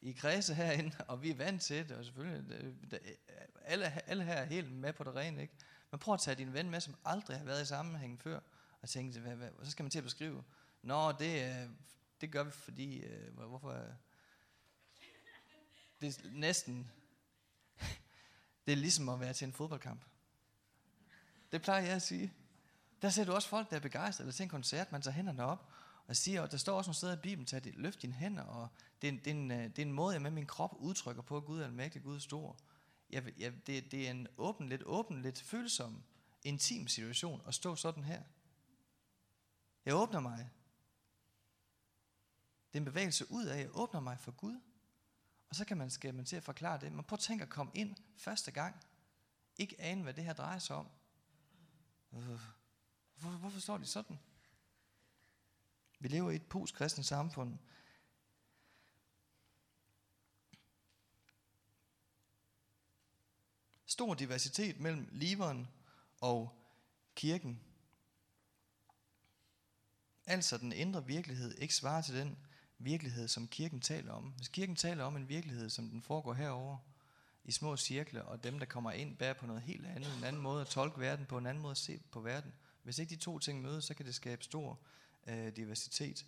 i 0.01 0.11
kredse 0.11 0.53
herinde, 0.53 0.95
og 1.07 1.21
vi 1.21 1.29
er 1.29 1.35
vant 1.35 1.61
til 1.61 1.89
det, 1.89 1.97
og 1.97 2.05
selvfølgelig, 2.05 2.49
det, 2.91 2.99
alle, 3.61 4.09
alle 4.09 4.23
her 4.23 4.33
er 4.33 4.45
helt 4.45 4.71
med 4.71 4.93
på 4.93 5.03
det 5.03 5.15
rene, 5.15 5.41
ikke? 5.41 5.53
Men 5.91 5.99
prøv 5.99 6.13
at 6.13 6.19
tage 6.19 6.35
din 6.35 6.53
ven 6.53 6.69
med, 6.69 6.81
som 6.81 6.95
aldrig 7.05 7.37
har 7.37 7.45
været 7.45 7.61
i 7.61 7.65
sammenhæng 7.65 8.21
før, 8.21 8.39
og 8.81 8.89
tænke, 8.89 9.19
hvad, 9.19 9.35
hvad, 9.35 9.49
så 9.63 9.71
skal 9.71 9.83
man 9.83 9.91
til 9.91 9.99
at 9.99 10.03
beskrive, 10.03 10.43
Nå, 10.81 11.11
det, 11.11 11.49
øh, 11.49 11.69
det 12.21 12.31
gør 12.31 12.43
vi, 12.43 12.51
fordi, 12.51 12.99
øh, 12.99 13.33
hvorfor, 13.33 13.71
øh, 13.71 13.93
det 16.01 16.17
er 16.17 16.29
næsten 16.31 16.91
det 18.65 18.71
er 18.71 18.75
ligesom 18.75 19.09
at 19.09 19.19
være 19.19 19.33
til 19.33 19.45
en 19.45 19.53
fodboldkamp. 19.53 20.05
Det 21.51 21.61
plejer 21.61 21.85
jeg 21.85 21.95
at 21.95 22.01
sige. 22.01 22.33
Der 23.01 23.09
ser 23.09 23.23
du 23.23 23.31
også 23.31 23.49
folk, 23.49 23.69
der 23.69 23.75
er 23.75 23.79
begejstrede, 23.79 24.25
eller 24.25 24.33
til 24.33 24.43
en 24.43 24.49
koncert, 24.49 24.91
man 24.91 25.01
tager 25.01 25.15
hænderne 25.15 25.43
op, 25.43 25.69
og 26.07 26.15
siger, 26.15 26.41
og 26.41 26.51
der 26.51 26.57
står 26.57 26.77
også 26.77 26.87
nogle 26.87 26.95
steder 26.95 27.13
i 27.13 27.21
Bibelen, 27.21 27.45
tag 27.45 27.63
det, 27.63 27.75
løft 27.75 28.01
dine 28.01 28.13
hænder, 28.13 28.43
og 28.43 28.69
det 29.01 29.07
er, 29.07 29.11
en, 29.11 29.17
det, 29.19 29.27
er 29.27 29.31
en, 29.31 29.51
øh, 29.51 29.63
det 29.63 29.79
er 29.79 29.85
en 29.85 29.91
måde, 29.91 30.13
jeg 30.13 30.21
med 30.21 30.31
min 30.31 30.45
krop 30.45 30.75
udtrykker 30.79 31.21
på, 31.21 31.37
at 31.37 31.45
Gud 31.45 31.59
er 31.59 31.65
almægtig, 31.65 32.03
Gud 32.03 32.15
er 32.15 32.19
stor. 32.19 32.57
Jeg, 33.09 33.39
jeg, 33.39 33.67
det, 33.67 33.91
det 33.91 34.07
er 34.07 34.11
en 34.11 34.27
åben, 34.37 34.69
lidt 34.69 34.83
åben, 34.85 35.21
lidt 35.21 35.41
følsom, 35.41 36.03
intim 36.43 36.87
situation 36.87 37.41
at 37.47 37.53
stå 37.53 37.75
sådan 37.75 38.03
her. 38.03 38.23
Jeg 39.85 39.95
åbner 39.95 40.19
mig. 40.19 40.49
Det 42.67 42.75
er 42.75 42.79
en 42.79 42.85
bevægelse 42.85 43.31
ud 43.31 43.45
af, 43.45 43.59
jeg 43.59 43.69
åbner 43.73 43.99
mig 43.99 44.19
for 44.19 44.31
Gud. 44.31 44.59
Og 45.49 45.55
så 45.55 45.65
kan 45.65 45.77
man, 45.77 45.89
skal 45.89 46.15
man 46.15 46.25
til 46.25 46.35
at 46.35 46.43
forklare 46.43 46.79
det. 46.79 46.91
Man 46.91 47.03
prøv 47.03 47.15
at 47.15 47.19
tænke 47.19 47.43
at 47.43 47.49
komme 47.49 47.71
ind 47.75 47.95
første 48.17 48.51
gang. 48.51 48.75
Ikke 49.57 49.81
ane, 49.81 50.03
hvad 50.03 50.13
det 50.13 50.23
her 50.23 50.33
drejer 50.33 50.59
sig 50.59 50.75
om. 50.75 50.87
Hvorfor, 52.09 53.29
hvorfor 53.29 53.59
står 53.59 53.77
de 53.77 53.85
sådan? 53.85 54.19
Vi 55.99 56.07
lever 56.07 56.31
i 56.31 56.35
et 56.35 56.45
postkristent 56.45 57.05
samfund. 57.05 57.57
Stor 63.85 64.13
diversitet 64.13 64.79
mellem 64.79 65.09
liveren 65.11 65.67
og 66.21 66.63
kirken. 67.15 67.61
Altså 70.25 70.57
den 70.57 70.71
indre 70.71 71.05
virkelighed 71.05 71.57
ikke 71.57 71.75
svarer 71.75 72.01
til 72.01 72.15
den 72.15 72.37
virkelighed, 72.77 73.27
som 73.27 73.47
kirken 73.47 73.81
taler 73.81 74.13
om. 74.13 74.23
Hvis 74.23 74.47
kirken 74.47 74.75
taler 74.75 75.03
om 75.03 75.15
en 75.15 75.29
virkelighed, 75.29 75.69
som 75.69 75.89
den 75.89 76.01
foregår 76.01 76.33
herover 76.33 76.77
i 77.43 77.51
små 77.51 77.77
cirkler, 77.77 78.21
og 78.21 78.43
dem, 78.43 78.59
der 78.59 78.65
kommer 78.65 78.91
ind, 78.91 79.17
bærer 79.17 79.33
på 79.33 79.45
noget 79.45 79.61
helt 79.61 79.85
andet, 79.85 80.17
en 80.17 80.23
anden 80.23 80.41
måde 80.41 80.61
at 80.61 80.67
tolke 80.67 80.99
verden 80.99 81.25
på, 81.25 81.37
en 81.37 81.45
anden 81.45 81.61
måde 81.61 81.71
at 81.71 81.77
se 81.77 81.99
på 82.11 82.21
verden. 82.21 82.53
Hvis 82.83 82.99
ikke 82.99 83.09
de 83.09 83.21
to 83.21 83.39
ting 83.39 83.61
mødes, 83.61 83.85
så 83.85 83.93
kan 83.93 84.05
det 84.05 84.15
skabe 84.15 84.43
stor 84.43 84.79
øh, 85.27 85.55
diversitet. 85.55 86.25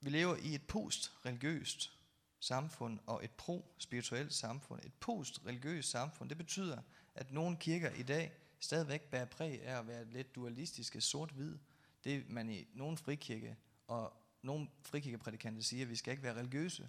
Vi 0.00 0.10
lever 0.10 0.36
i 0.36 0.54
et 0.54 0.66
post-religiøst 0.66 1.92
samfund 2.40 2.98
og 3.06 3.24
et 3.24 3.30
pro-spirituelt 3.30 4.34
samfund. 4.34 4.80
Et 4.84 4.94
post-religiøst 5.00 5.90
samfund, 5.90 6.28
det 6.28 6.38
betyder, 6.38 6.82
at 7.14 7.32
nogle 7.32 7.56
kirker 7.56 7.90
i 7.90 8.02
dag 8.02 8.32
stadigvæk 8.60 9.02
bærer 9.02 9.24
præg 9.24 9.62
af 9.62 9.78
at 9.78 9.86
være 9.86 10.04
lidt 10.04 10.34
dualistiske, 10.34 11.00
sort-hvid. 11.00 11.58
Det 12.04 12.28
man 12.28 12.50
i 12.50 12.66
nogle 12.74 12.96
frikirke 12.96 13.56
og 13.86 14.12
nogle 14.42 14.68
frikirkeprædikanter 14.82 15.62
siger, 15.62 15.84
at 15.84 15.90
vi 15.90 15.96
skal 15.96 16.10
ikke 16.10 16.22
være 16.22 16.34
religiøse. 16.34 16.88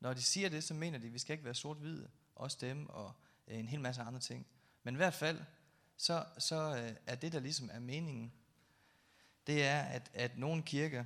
Når 0.00 0.14
de 0.14 0.22
siger 0.22 0.48
det, 0.48 0.64
så 0.64 0.74
mener 0.74 0.98
de, 0.98 1.06
at 1.06 1.12
vi 1.12 1.18
skal 1.18 1.32
ikke 1.32 1.44
være 1.44 1.54
sort-hvide, 1.54 2.10
også 2.34 2.58
dem 2.60 2.88
og 2.88 3.12
øh, 3.48 3.58
en 3.58 3.68
hel 3.68 3.80
masse 3.80 4.02
andre 4.02 4.20
ting. 4.20 4.46
Men 4.82 4.94
i 4.94 4.96
hvert 4.96 5.14
fald, 5.14 5.40
så, 5.96 6.26
så 6.38 6.76
øh, 6.76 6.96
er 7.06 7.14
det, 7.14 7.32
der 7.32 7.40
ligesom 7.40 7.70
er 7.72 7.78
meningen, 7.78 8.32
det 9.46 9.64
er, 9.64 9.80
at, 9.80 10.10
at 10.14 10.38
nogle 10.38 10.62
kirker 10.62 11.04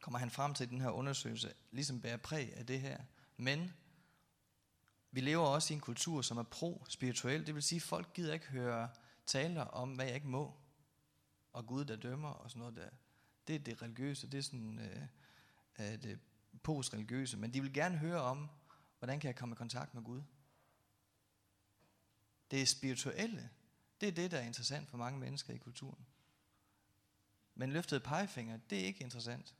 kommer 0.00 0.18
han 0.18 0.30
frem 0.30 0.54
til 0.54 0.70
den 0.70 0.80
her 0.80 0.90
undersøgelse, 0.90 1.52
ligesom 1.70 2.00
bærer 2.00 2.16
præg 2.16 2.56
af 2.56 2.66
det 2.66 2.80
her. 2.80 2.98
Men 3.36 3.72
vi 5.10 5.20
lever 5.20 5.46
også 5.46 5.72
i 5.72 5.74
en 5.74 5.80
kultur, 5.80 6.22
som 6.22 6.38
er 6.38 6.42
pro-spirituel. 6.42 7.46
Det 7.46 7.54
vil 7.54 7.62
sige, 7.62 7.76
at 7.76 7.82
folk 7.82 8.12
gider 8.14 8.34
ikke 8.34 8.46
høre 8.46 8.88
taler 9.26 9.62
om, 9.62 9.92
hvad 9.94 10.06
jeg 10.06 10.14
ikke 10.14 10.28
må. 10.28 10.54
Og 11.52 11.66
Gud, 11.66 11.84
der 11.84 11.96
dømmer 11.96 12.28
og 12.28 12.50
sådan 12.50 12.60
noget 12.60 12.76
der. 12.76 12.88
Det 13.46 13.54
er 13.54 13.58
det 13.58 13.82
religiøse, 13.82 14.26
det 14.30 14.38
er 14.38 14.42
sådan 14.42 14.78
øh, 14.78 15.02
øh 15.78 16.02
det 16.02 16.18
post-religiøse. 16.62 17.36
Men 17.36 17.54
de 17.54 17.60
vil 17.60 17.72
gerne 17.72 17.98
høre 17.98 18.20
om, 18.20 18.48
hvordan 18.98 19.20
kan 19.20 19.28
jeg 19.28 19.36
komme 19.36 19.52
i 19.52 19.56
kontakt 19.56 19.94
med 19.94 20.02
Gud. 20.02 20.22
Det 22.50 22.68
spirituelle, 22.68 23.50
det 24.00 24.08
er 24.08 24.12
det, 24.12 24.30
der 24.30 24.38
er 24.38 24.46
interessant 24.46 24.88
for 24.88 24.96
mange 24.96 25.18
mennesker 25.18 25.54
i 25.54 25.58
kulturen. 25.58 26.06
Men 27.54 27.72
løftede 27.72 28.00
pegefinger, 28.00 28.56
det 28.70 28.80
er 28.80 28.84
ikke 28.84 29.04
interessant. 29.04 29.54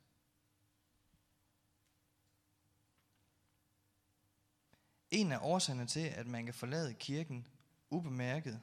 En 5.11 5.31
af 5.31 5.39
årsagerne 5.41 5.87
til, 5.87 6.07
at 6.07 6.27
man 6.27 6.45
kan 6.45 6.53
forlade 6.53 6.93
kirken 6.93 7.47
ubemærket 7.89 8.61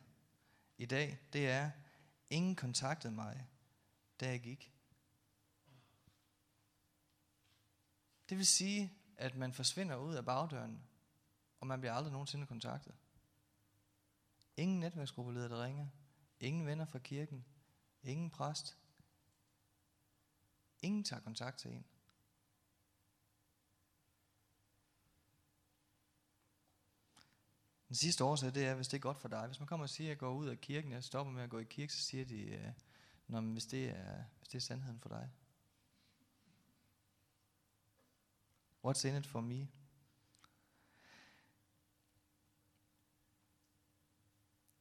i 0.76 0.86
dag, 0.86 1.18
det 1.32 1.48
er, 1.48 1.70
ingen 2.30 2.56
kontaktede 2.56 3.12
mig, 3.12 3.48
da 4.20 4.28
jeg 4.28 4.40
gik. 4.40 4.72
Det 8.28 8.36
vil 8.36 8.46
sige, 8.46 8.92
at 9.16 9.34
man 9.34 9.52
forsvinder 9.52 9.96
ud 9.96 10.14
af 10.14 10.24
bagdøren, 10.24 10.82
og 11.60 11.66
man 11.66 11.80
bliver 11.80 11.92
aldrig 11.92 12.12
nogensinde 12.12 12.46
kontaktet. 12.46 12.94
Ingen 14.56 14.80
netværksgruppeleder, 14.80 15.48
der 15.48 15.64
ringer. 15.64 15.86
Ingen 16.40 16.66
venner 16.66 16.84
fra 16.84 16.98
kirken. 16.98 17.44
Ingen 18.02 18.30
præst. 18.30 18.77
Ingen 20.82 21.04
tager 21.04 21.20
kontakt 21.20 21.58
til 21.58 21.70
en. 21.70 21.84
Den 27.88 27.96
sidste 27.96 28.24
årsag, 28.24 28.54
det 28.54 28.66
er, 28.66 28.74
hvis 28.74 28.88
det 28.88 28.96
er 28.96 29.00
godt 29.00 29.18
for 29.18 29.28
dig. 29.28 29.46
Hvis 29.46 29.60
man 29.60 29.66
kommer 29.66 29.84
og 29.84 29.90
siger, 29.90 30.08
at 30.08 30.10
jeg 30.10 30.18
går 30.18 30.34
ud 30.34 30.48
af 30.48 30.60
kirken, 30.60 30.92
jeg 30.92 31.04
stopper 31.04 31.32
med 31.32 31.42
at 31.42 31.50
gå 31.50 31.58
i 31.58 31.64
kirke, 31.64 31.92
så 31.92 32.02
siger 32.02 32.24
de, 32.24 32.40
øh, 32.40 32.72
Nå, 33.28 33.40
men 33.40 33.52
hvis, 33.52 33.66
det 33.66 33.88
er, 33.88 34.24
hvis 34.38 34.48
det 34.48 34.54
er 34.54 34.60
sandheden 34.60 35.00
for 35.00 35.08
dig. 35.08 35.30
What's 38.86 39.06
in 39.06 39.16
it 39.16 39.26
for 39.26 39.40
me? 39.40 39.68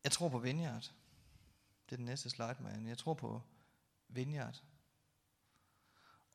Jeg 0.03 0.11
tror 0.11 0.29
på 0.29 0.39
Vineyard. 0.39 0.93
Det 1.85 1.91
er 1.91 1.95
den 1.95 2.05
næste 2.05 2.29
slide, 2.29 2.57
man. 2.59 2.87
Jeg 2.87 2.97
tror 2.97 3.13
på 3.13 3.41
Vineyard. 4.07 4.63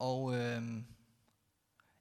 Og 0.03 0.35
øh, 0.35 0.63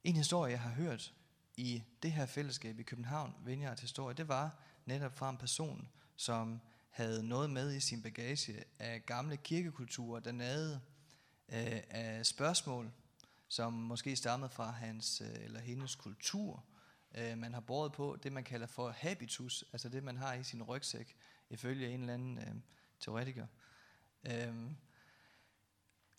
en 0.03 0.15
historie, 0.15 0.51
jeg 0.51 0.61
har 0.61 0.71
hørt 0.71 1.13
i 1.57 1.83
det 2.03 2.11
her 2.11 2.25
fællesskab 2.25 2.79
i 2.79 2.83
København, 2.83 3.33
Vineyard 3.45 3.79
historie, 3.79 4.15
det 4.15 4.27
var 4.27 4.59
netop 4.85 5.17
fra 5.17 5.29
en 5.29 5.37
person, 5.37 5.89
som 6.15 6.61
havde 6.89 7.27
noget 7.27 7.49
med 7.49 7.75
i 7.75 7.79
sin 7.79 8.01
bagage 8.01 8.63
af 8.79 9.05
gamle 9.05 9.37
kirkekulturer, 9.37 10.19
der 10.19 10.31
nagede 10.31 10.81
øh, 11.49 11.81
af 11.89 12.25
spørgsmål, 12.25 12.91
som 13.47 13.73
måske 13.73 14.15
stammede 14.15 14.49
fra 14.49 14.71
hans 14.71 15.21
øh, 15.21 15.45
eller 15.45 15.59
hendes 15.59 15.95
kultur. 15.95 16.65
Øh, 17.15 17.37
man 17.37 17.53
har 17.53 17.61
båret 17.61 17.91
på 17.91 18.17
det, 18.23 18.31
man 18.31 18.43
kalder 18.43 18.67
for 18.67 18.89
habitus, 18.89 19.63
altså 19.73 19.89
det, 19.89 20.03
man 20.03 20.17
har 20.17 20.33
i 20.33 20.43
sin 20.43 20.63
rygsæk, 20.63 21.15
ifølge 21.49 21.89
en 21.89 22.01
eller 22.01 22.13
anden 22.13 22.37
øh, 22.37 22.55
teoretiker. 22.99 23.47
Øh, 24.23 24.71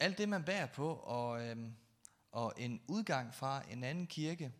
alt 0.02 0.18
det, 0.18 0.28
man 0.28 0.44
bærer 0.44 0.66
på, 0.66 0.94
og, 0.94 1.46
øh, 1.46 1.56
og 2.32 2.54
en 2.56 2.82
udgang 2.88 3.34
fra 3.34 3.62
en 3.70 3.84
anden 3.84 4.06
kirke, 4.06 4.52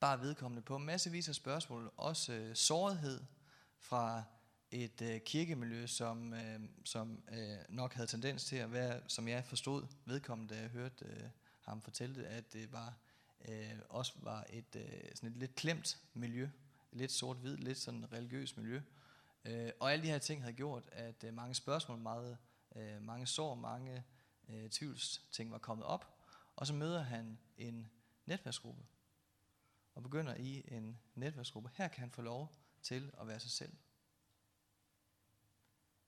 bare 0.00 0.20
vedkommende 0.20 0.62
på 0.62 0.78
massevis 0.78 1.28
af 1.28 1.34
spørgsmål, 1.34 1.92
også 1.96 2.32
øh, 2.32 2.56
sårighed 2.56 3.20
fra 3.78 4.22
et 4.70 5.02
øh, 5.02 5.20
kirkemiljø, 5.20 5.86
som, 5.86 6.34
øh, 6.34 6.60
som 6.84 7.22
øh, 7.32 7.58
nok 7.68 7.94
havde 7.94 8.06
tendens 8.06 8.44
til 8.44 8.56
at 8.56 8.72
være, 8.72 9.00
som 9.08 9.28
jeg 9.28 9.44
forstod 9.44 9.86
vedkommende, 10.04 10.54
da 10.54 10.60
jeg 10.60 10.68
hørte 10.68 11.04
øh, 11.04 11.28
ham 11.60 11.82
fortælle 11.82 12.14
det, 12.14 12.24
at 12.24 12.52
det 12.52 12.72
var, 12.72 12.98
øh, 13.48 13.78
også 13.88 14.12
var 14.16 14.46
et, 14.50 14.76
øh, 14.76 15.10
sådan 15.14 15.30
et 15.30 15.36
lidt 15.36 15.54
klemt 15.54 15.98
miljø, 16.14 16.48
lidt 16.92 17.12
sort-hvid, 17.12 17.56
lidt 17.56 17.78
sådan 17.78 18.12
religiøst 18.12 18.56
miljø. 18.56 18.80
Øh, 19.44 19.70
og 19.80 19.92
alle 19.92 20.04
de 20.04 20.10
her 20.10 20.18
ting 20.18 20.42
havde 20.42 20.54
gjort, 20.54 20.88
at 20.92 21.24
øh, 21.24 21.34
mange 21.34 21.54
spørgsmål, 21.54 21.98
meget, 21.98 22.38
øh, 22.76 23.02
mange 23.02 23.26
sår, 23.26 23.54
mange 23.54 24.04
øh, 24.50 24.70
tvivlsting 24.70 25.52
var 25.52 25.58
kommet 25.58 25.86
op. 25.86 26.16
Og 26.56 26.66
så 26.66 26.74
møder 26.74 27.02
han 27.02 27.38
en 27.56 27.90
netværksgruppe, 28.26 28.82
og 29.94 30.02
begynder 30.02 30.34
i 30.34 30.64
en 30.68 31.00
netværksgruppe. 31.14 31.70
Her 31.74 31.88
kan 31.88 32.00
han 32.00 32.10
få 32.10 32.22
lov 32.22 32.52
til 32.82 33.14
at 33.20 33.26
være 33.26 33.40
sig 33.40 33.50
selv. 33.50 33.76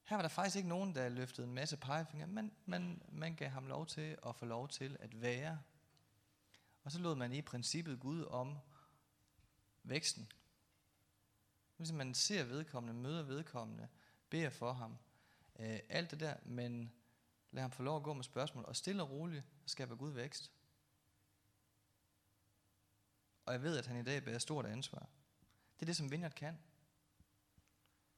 Her 0.04 0.16
var 0.16 0.22
der 0.22 0.28
faktisk 0.28 0.56
ikke 0.56 0.68
nogen, 0.68 0.94
der 0.94 1.08
løftede 1.08 1.46
en 1.46 1.54
masse 1.54 1.76
pegefinger, 1.76 2.26
men 2.26 2.52
man, 2.66 3.02
man 3.08 3.34
gav 3.34 3.48
ham 3.48 3.66
lov 3.66 3.86
til 3.86 4.18
at 4.26 4.36
få 4.36 4.44
lov 4.44 4.68
til 4.68 4.96
at 5.00 5.20
være. 5.20 5.60
Og 6.82 6.92
så 6.92 6.98
lod 6.98 7.14
man 7.14 7.32
i 7.32 7.42
princippet 7.42 8.00
Gud 8.00 8.24
om 8.24 8.58
væksten. 9.82 10.32
Hvis 11.76 11.92
man 11.92 12.14
ser 12.14 12.44
vedkommende, 12.44 13.00
møder 13.00 13.22
vedkommende, 13.22 13.88
beder 14.30 14.50
for 14.50 14.72
ham, 14.72 14.98
øh, 15.58 15.78
alt 15.88 16.10
det 16.10 16.20
der, 16.20 16.36
men 16.44 16.92
lad 17.52 17.62
ham 17.62 17.70
få 17.70 17.82
lov 17.82 17.96
at 17.96 18.02
gå 18.02 18.12
med 18.12 18.24
spørgsmål, 18.24 18.64
og 18.64 18.76
stille 18.76 19.02
og 19.02 19.10
roligt 19.10 19.46
skaber 19.66 19.96
Gud 19.96 20.10
vækst. 20.10 20.52
Og 23.46 23.52
jeg 23.52 23.62
ved, 23.62 23.78
at 23.78 23.86
han 23.86 23.96
i 23.96 24.02
dag 24.02 24.24
bærer 24.24 24.38
stort 24.38 24.66
ansvar. 24.66 25.08
Det 25.74 25.82
er 25.82 25.86
det, 25.86 25.96
som 25.96 26.10
Vineyard 26.10 26.34
kan. 26.34 26.58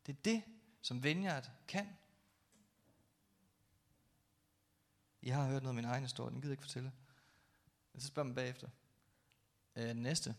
Det 0.07 0.17
er 0.17 0.23
det, 0.25 0.43
som 0.83 1.05
Vineyard 1.05 1.51
kan. 1.69 1.97
Jeg 5.23 5.37
har 5.37 5.49
hørt 5.49 5.63
noget 5.63 5.71
af 5.71 5.75
min 5.75 5.85
egen 5.85 6.03
historie, 6.03 6.31
den 6.31 6.41
gider 6.41 6.53
jeg 6.53 6.53
ikke 6.53 6.63
fortælle. 6.63 6.93
Så 7.99 8.07
spørger 8.07 8.27
man 8.27 8.35
bagefter. 8.35 8.69
Øh, 9.77 9.95
næste. 9.97 10.37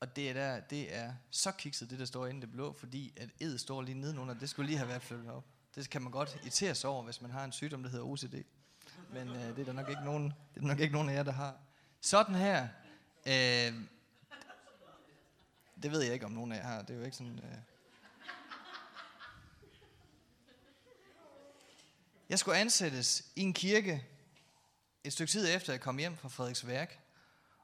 Og 0.00 0.16
det 0.16 0.30
er, 0.30 0.32
der, 0.32 0.60
det 0.60 0.94
er 0.94 1.14
så 1.30 1.52
kikset, 1.52 1.90
det 1.90 1.98
der 1.98 2.04
står 2.04 2.26
inde 2.26 2.38
i 2.38 2.40
det 2.40 2.50
blå, 2.50 2.72
fordi 2.72 3.12
at 3.16 3.30
ed 3.40 3.58
står 3.58 3.82
lige 3.82 4.00
nedenunder. 4.00 4.34
Det 4.34 4.50
skulle 4.50 4.66
lige 4.66 4.78
have 4.78 4.88
været 4.88 5.02
flyttet 5.02 5.30
op. 5.30 5.55
Det 5.76 5.90
kan 5.90 6.02
man 6.02 6.12
godt 6.12 6.38
irritere 6.42 6.74
sig 6.74 6.90
over, 6.90 7.02
hvis 7.02 7.20
man 7.20 7.30
har 7.30 7.44
en 7.44 7.52
sygdom, 7.52 7.82
der 7.82 7.90
hedder 7.90 8.04
OCD. 8.04 8.34
Men 9.12 9.28
øh, 9.28 9.56
det 9.56 9.58
er 9.58 9.64
der 9.64 9.72
nok 9.72 9.88
ikke 9.88 10.04
nogen, 10.04 10.24
det 10.24 10.56
er 10.56 10.60
der 10.60 10.66
nok 10.66 10.80
ikke 10.80 10.94
nogen 10.94 11.08
af 11.08 11.14
jer, 11.14 11.22
der 11.22 11.32
har. 11.32 11.56
Sådan 12.00 12.34
her. 12.34 12.68
Øh, 13.26 13.74
det 15.82 15.90
ved 15.90 16.02
jeg 16.02 16.14
ikke, 16.14 16.26
om 16.26 16.32
nogen 16.32 16.52
af 16.52 16.56
jer 16.56 16.62
har. 16.64 16.82
Det 16.82 16.90
er 16.94 16.98
jo 16.98 17.04
ikke 17.04 17.16
sådan... 17.16 17.38
Øh. 17.38 17.58
Jeg 22.28 22.38
skulle 22.38 22.58
ansættes 22.58 23.24
i 23.36 23.40
en 23.40 23.52
kirke 23.52 24.06
et 25.04 25.12
stykke 25.12 25.30
tid 25.30 25.54
efter, 25.54 25.72
jeg 25.72 25.80
kom 25.80 25.98
hjem 25.98 26.16
fra 26.16 26.28
Frederiks 26.28 26.66
Værk. 26.66 27.00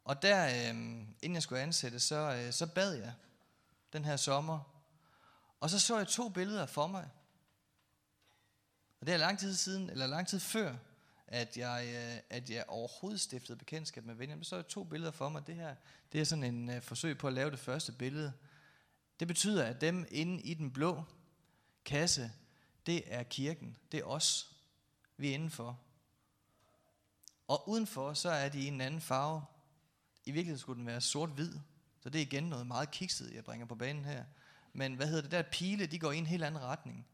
Og 0.04 0.22
der, 0.22 0.46
øh, 0.46 0.74
inden 1.22 1.34
jeg 1.34 1.42
skulle 1.42 1.62
ansættes, 1.62 2.02
så, 2.02 2.16
øh, 2.16 2.52
så 2.52 2.66
bad 2.66 2.92
jeg 2.92 3.12
den 3.92 4.04
her 4.04 4.16
sommer. 4.16 4.60
Og 5.60 5.70
så 5.70 5.80
så 5.80 5.96
jeg 5.96 6.08
to 6.08 6.28
billeder 6.28 6.66
for 6.66 6.86
mig. 6.86 7.08
Og 9.02 9.06
det 9.06 9.14
er 9.14 9.18
lang 9.18 9.38
tid 9.38 9.54
siden, 9.54 9.90
eller 9.90 10.06
lang 10.06 10.28
tid 10.28 10.40
før, 10.40 10.76
at 11.26 11.56
jeg, 11.56 11.86
øh, 11.94 12.20
at 12.30 12.50
jeg 12.50 12.64
overhovedet 12.68 13.20
stiftede 13.20 13.58
bekendtskab 13.58 14.04
med 14.04 14.14
Benjamin. 14.14 14.44
Så 14.44 14.56
er 14.56 14.62
to 14.62 14.84
billeder 14.84 15.10
for 15.10 15.28
mig. 15.28 15.46
Det 15.46 15.54
her 15.54 15.74
det 16.12 16.20
er 16.20 16.24
sådan 16.24 16.44
en 16.44 16.68
uh, 16.68 16.82
forsøg 16.82 17.18
på 17.18 17.26
at 17.26 17.32
lave 17.32 17.50
det 17.50 17.58
første 17.58 17.92
billede. 17.92 18.32
Det 19.20 19.28
betyder, 19.28 19.64
at 19.64 19.80
dem 19.80 20.06
inde 20.10 20.42
i 20.42 20.54
den 20.54 20.70
blå 20.70 21.04
kasse, 21.84 22.32
det 22.86 23.14
er 23.14 23.22
kirken. 23.22 23.76
Det 23.92 24.00
er 24.00 24.04
os. 24.04 24.56
Vi 25.16 25.30
er 25.30 25.34
indenfor. 25.34 25.80
Og 27.48 27.68
udenfor, 27.68 28.14
så 28.14 28.30
er 28.30 28.48
de 28.48 28.60
i 28.60 28.66
en 28.66 28.80
anden 28.80 29.00
farve. 29.00 29.42
I 30.24 30.30
virkeligheden 30.30 30.60
skulle 30.60 30.78
den 30.78 30.86
være 30.86 31.00
sort-hvid. 31.00 31.52
Så 32.00 32.10
det 32.10 32.18
er 32.18 32.22
igen 32.22 32.44
noget 32.44 32.66
meget 32.66 32.90
kikset, 32.90 33.34
jeg 33.34 33.44
bringer 33.44 33.66
på 33.66 33.74
banen 33.74 34.04
her. 34.04 34.24
Men 34.72 34.94
hvad 34.94 35.06
hedder 35.06 35.22
det 35.22 35.30
der 35.30 35.42
pile, 35.42 35.86
de 35.86 35.98
går 35.98 36.12
i 36.12 36.18
en 36.18 36.26
helt 36.26 36.44
anden 36.44 36.62
retning. 36.62 37.06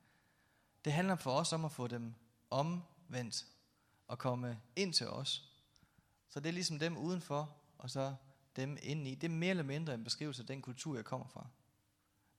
Det 0.89 0.95
handler 0.95 1.17
for 1.17 1.33
os 1.33 1.53
om 1.53 1.65
at 1.65 1.73
få 1.73 1.87
dem 1.87 2.15
omvendt 2.51 3.47
og 4.07 4.19
komme 4.19 4.61
ind 4.77 4.93
til 4.93 5.09
os. 5.09 5.53
Så 6.29 6.41
det 6.41 6.49
er 6.49 6.53
ligesom 6.53 6.79
dem 6.79 6.97
udenfor, 6.97 7.57
og 7.79 7.91
så 7.91 8.15
dem 8.57 8.79
indeni. 8.83 9.15
Det 9.15 9.25
er 9.25 9.35
mere 9.35 9.51
eller 9.51 9.63
mindre 9.63 9.95
en 9.95 10.05
beskrivelse 10.05 10.43
af 10.43 10.47
den 10.47 10.63
kultur, 10.63 10.95
jeg 10.95 11.05
kommer 11.05 11.27
fra. 11.27 11.47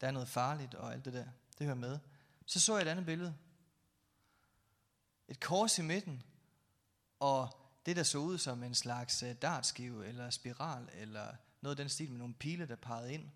Der 0.02 0.08
er 0.08 0.12
noget 0.12 0.28
farligt 0.28 0.76
og 0.76 0.94
alt 0.94 1.06
det 1.06 1.14
der. 1.14 1.26
Det 1.58 1.66
hører 1.66 1.76
med. 1.76 2.00
Så 2.46 2.60
så 2.60 2.78
jeg 2.78 2.82
et 2.82 2.88
andet 2.88 3.06
billede. 3.06 3.36
Et 5.28 5.40
kors 5.40 5.78
i 5.78 5.82
midten, 5.82 6.24
og 7.20 7.50
det, 7.86 7.96
der 7.96 8.04
så 8.04 8.18
ud 8.18 8.38
som 8.38 8.64
en 8.64 8.76
slags 8.76 9.24
øh, 9.24 9.36
dartskive, 9.36 10.08
eller 10.08 10.30
spiral, 10.30 10.90
eller 10.94 11.36
noget 11.62 11.80
af 11.80 11.84
den 11.84 11.90
stil 11.90 12.10
med 12.10 12.20
nogle 12.20 12.34
pile, 12.34 12.68
der 12.68 12.76
pegede 12.76 13.14
ind. 13.14 13.30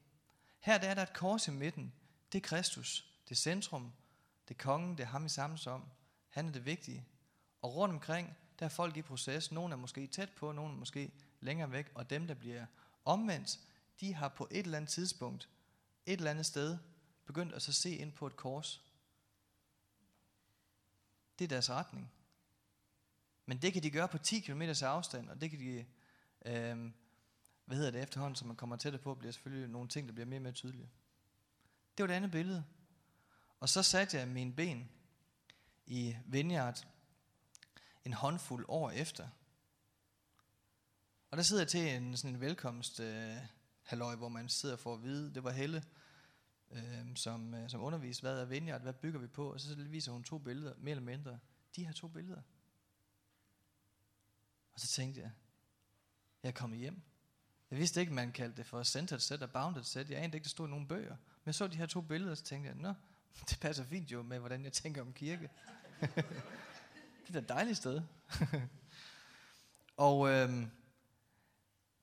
Her 0.59 0.78
der 0.78 0.88
er 0.88 0.93
der 0.93 1.03
et 1.03 1.14
kors 1.14 1.47
i 1.47 1.51
midten. 1.51 1.93
Det 2.32 2.38
er 2.38 2.47
Kristus. 2.47 3.05
Det 3.26 3.32
er 3.32 3.36
centrum. 3.36 3.93
Det 4.48 4.54
er 4.54 4.64
kongen. 4.64 4.98
Det 4.98 5.04
er 5.04 5.08
ham, 5.08 5.26
i 5.26 5.30
samles 5.30 5.68
om. 5.68 5.84
Han 6.30 6.48
er 6.48 6.52
det 6.52 6.66
vigtige. 6.66 7.06
Og 7.62 7.76
rundt 7.76 7.94
omkring, 7.94 8.38
Der 8.60 8.66
er 8.66 8.70
folk 8.70 8.98
i 8.98 9.02
proces. 9.02 9.52
Nogle 9.52 9.74
er 9.74 9.78
måske 9.78 10.08
tæt 10.08 10.30
på, 10.30 10.52
nogle 10.52 10.74
er 10.74 10.78
måske 10.78 11.12
længere 11.39 11.72
væk. 11.72 11.91
Og 11.96 12.10
dem, 12.10 12.28
der 12.28 12.34
bliver 12.34 12.66
omvendt, 13.06 13.60
de 14.00 14.14
har 14.14 14.28
på 14.30 14.48
et 14.52 14.66
eller 14.66 14.78
andet 14.78 14.91
tidspunkt, 14.91 15.50
et 16.06 16.18
eller 16.18 16.32
andet 16.32 16.46
sted, 16.46 16.78
begyndt 17.26 17.54
at 17.54 17.62
så 17.62 17.74
se 17.74 17.96
ind 17.96 18.14
på 18.14 18.28
et 18.28 18.36
kors. 18.36 18.84
Det 21.39 21.46
er 21.46 21.50
deres 21.50 21.70
retning. 21.70 22.12
Men 23.46 23.58
det 23.62 23.74
kan 23.74 23.84
de 23.84 23.91
gøre 23.91 24.08
på 24.08 24.18
10 24.18 24.39
km 24.39 24.62
afstand, 24.82 25.30
og 25.30 25.41
det 25.41 25.50
kan 25.50 25.60
de, 25.60 25.86
øh, 26.46 26.91
hvad 27.66 27.78
hedder 27.78 27.91
det 27.91 28.02
efterhånden, 28.02 28.36
som 28.36 28.48
man 28.48 28.58
kommer 28.58 28.76
tættere 28.76 29.02
på, 29.02 29.16
bliver 29.16 29.32
selvfølgelig 29.32 29.70
nogle 29.70 29.89
ting, 29.89 30.08
der 30.08 30.14
bliver 30.14 30.26
mere 30.26 30.38
og 30.38 30.44
mere 30.44 30.54
tydelige. 30.54 30.89
Det 31.98 32.04
var 32.04 32.08
det 32.08 32.14
andet 32.14 32.32
billede. 32.32 32.64
Og 33.64 33.70
så 33.70 33.84
satte 33.84 34.18
jeg 34.18 34.28
mine 34.28 34.53
ben 34.53 34.89
i 35.86 36.16
Vineyard 36.26 36.88
en 38.05 38.14
håndfuld 38.14 38.66
år 38.68 38.89
efter. 38.91 39.30
Og 41.32 41.38
der 41.38 41.43
sidder 41.43 41.61
jeg 41.61 41.68
til 41.68 41.95
en, 41.95 42.18
sådan 42.18 42.36
en 42.36 42.41
velkomst 42.41 42.99
øh, 42.99 43.38
halløj, 43.84 44.16
hvor 44.16 44.30
man 44.30 44.49
sidder 44.49 44.76
for 44.76 44.93
at 44.93 45.03
vide, 45.03 45.34
det 45.34 45.43
var 45.43 45.51
Helle, 45.51 45.84
øh, 46.72 47.16
som, 47.16 47.53
øh, 47.53 47.70
som 47.70 47.82
underviste, 47.82 48.22
hvad 48.22 48.41
er 48.41 48.45
Vineyard, 48.45 48.82
hvad 48.82 48.93
bygger 48.93 49.20
vi 49.20 49.28
på, 49.28 49.53
og 49.53 49.59
så 49.59 49.76
viser 49.76 50.11
hun 50.11 50.24
to 50.24 50.38
billeder, 50.38 50.74
mere 50.78 50.91
eller 50.91 51.03
mindre. 51.03 51.39
De 51.76 51.86
her 51.86 51.93
to 51.93 52.07
billeder. 52.07 52.41
Og 54.74 54.80
så 54.80 54.88
tænkte 54.88 55.22
jeg, 55.22 55.32
jeg 56.43 56.49
er 56.49 56.53
kommet 56.53 56.80
hjem. 56.80 57.01
Jeg 57.72 57.80
vidste 57.80 58.01
ikke, 58.01 58.14
man 58.14 58.32
kaldte 58.32 58.57
det 58.57 58.66
for 58.66 58.84
centered 58.84 59.20
set 59.20 59.43
og 59.43 59.51
bounded 59.51 59.84
set. 59.84 60.09
Jeg 60.09 60.24
anede 60.24 60.38
ikke, 60.38 60.43
det 60.43 60.51
stod 60.51 60.68
i 60.68 60.70
nogle 60.70 60.88
bøger. 60.88 61.16
Men 61.16 61.45
jeg 61.45 61.55
så 61.55 61.68
de 61.68 61.78
her 61.78 61.86
to 61.86 62.01
billeder, 62.01 62.32
og 62.32 62.38
så 62.38 62.43
tænkte 62.43 62.70
jeg, 62.70 62.76
nå, 62.78 62.93
det 63.49 63.59
passer 63.59 63.84
fint 63.84 64.11
jo 64.11 64.21
med, 64.21 64.39
hvordan 64.39 64.63
jeg 64.63 64.73
tænker 64.73 65.01
om 65.01 65.13
kirke. 65.13 65.49
det 67.27 67.36
er 67.36 67.39
et 67.41 67.49
dejligt 67.49 67.77
sted. 67.77 68.01
og 69.97 70.29
øhm, 70.29 70.71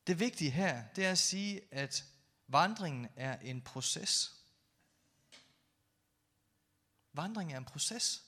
det 0.06 0.20
vigtige 0.20 0.50
her, 0.50 0.84
det 0.96 1.06
er 1.06 1.10
at 1.10 1.18
sige, 1.18 1.60
at 1.70 2.04
vandringen 2.48 3.08
er 3.16 3.38
en 3.38 3.62
proces. 3.62 4.34
Vandringen 7.12 7.54
er 7.54 7.58
en 7.58 7.64
proces. 7.64 8.22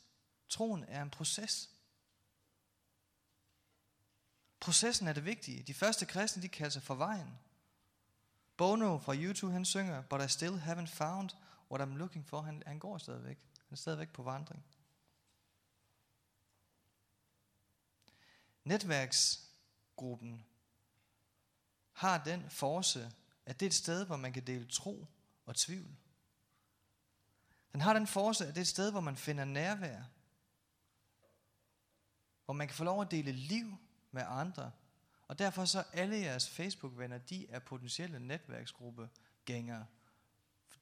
Troen 0.48 0.84
er 0.88 1.02
en 1.02 1.10
proces. 1.10 1.70
Processen 4.60 5.08
er 5.08 5.12
det 5.12 5.24
vigtige. 5.24 5.62
De 5.62 5.74
første 5.74 6.06
kristne, 6.06 6.42
de 6.42 6.48
kalder 6.48 6.70
sig 6.70 6.82
for 6.82 6.94
vejen. 6.94 7.38
Bono 8.56 8.98
fra 8.98 9.14
YouTube, 9.14 9.52
han 9.52 9.64
synger, 9.64 10.02
But 10.02 10.20
I 10.24 10.28
still 10.28 10.54
haven't 10.54 10.86
found 10.86 11.30
what 11.72 11.88
I'm 11.88 11.96
looking 11.96 12.26
for. 12.26 12.40
Han, 12.40 12.62
han 12.66 12.78
går 12.78 12.98
stadigvæk. 12.98 13.38
Han 13.38 13.72
er 13.72 13.76
stadigvæk 13.76 14.12
på 14.12 14.22
vandring. 14.22 14.64
Netværksgruppen 18.64 20.46
har 21.92 22.24
den 22.24 22.50
force, 22.50 23.12
at 23.46 23.60
det 23.60 23.66
er 23.66 23.70
et 23.70 23.74
sted, 23.74 24.06
hvor 24.06 24.16
man 24.16 24.32
kan 24.32 24.46
dele 24.46 24.66
tro 24.66 25.06
og 25.46 25.56
tvivl. 25.56 25.96
Den 27.72 27.80
har 27.80 27.92
den 27.92 28.06
force, 28.06 28.46
at 28.46 28.54
det 28.54 28.60
er 28.60 28.64
et 28.64 28.68
sted, 28.68 28.90
hvor 28.90 29.00
man 29.00 29.16
finder 29.16 29.44
nærvær. 29.44 30.02
Hvor 32.44 32.54
man 32.54 32.68
kan 32.68 32.76
få 32.76 32.84
lov 32.84 33.02
at 33.02 33.10
dele 33.10 33.32
liv 33.32 33.76
med 34.10 34.22
andre. 34.26 34.72
Og 35.28 35.38
derfor 35.38 35.64
så 35.64 35.84
alle 35.92 36.16
jeres 36.16 36.50
Facebook-venner, 36.50 37.18
de 37.18 37.50
er 37.50 37.58
potentielle 37.58 38.18
netværksgruppegængere 38.18 39.86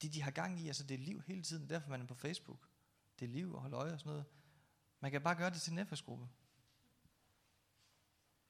det, 0.02 0.14
de 0.14 0.22
har 0.22 0.30
gang 0.30 0.60
i, 0.60 0.66
altså 0.66 0.84
det 0.84 0.94
er 0.94 0.98
liv 0.98 1.22
hele 1.26 1.42
tiden, 1.42 1.68
derfor 1.68 1.90
man 1.90 2.00
er 2.00 2.06
på 2.06 2.14
Facebook. 2.14 2.68
Det 3.18 3.24
er 3.24 3.30
liv 3.30 3.54
og 3.54 3.60
holde 3.60 3.76
øje 3.76 3.92
og 3.92 4.00
sådan 4.00 4.10
noget. 4.10 4.24
Man 5.00 5.10
kan 5.10 5.22
bare 5.22 5.34
gøre 5.34 5.50
det 5.50 5.60
til 5.60 5.70
en 5.70 5.76
netværksgruppe. 5.76 6.28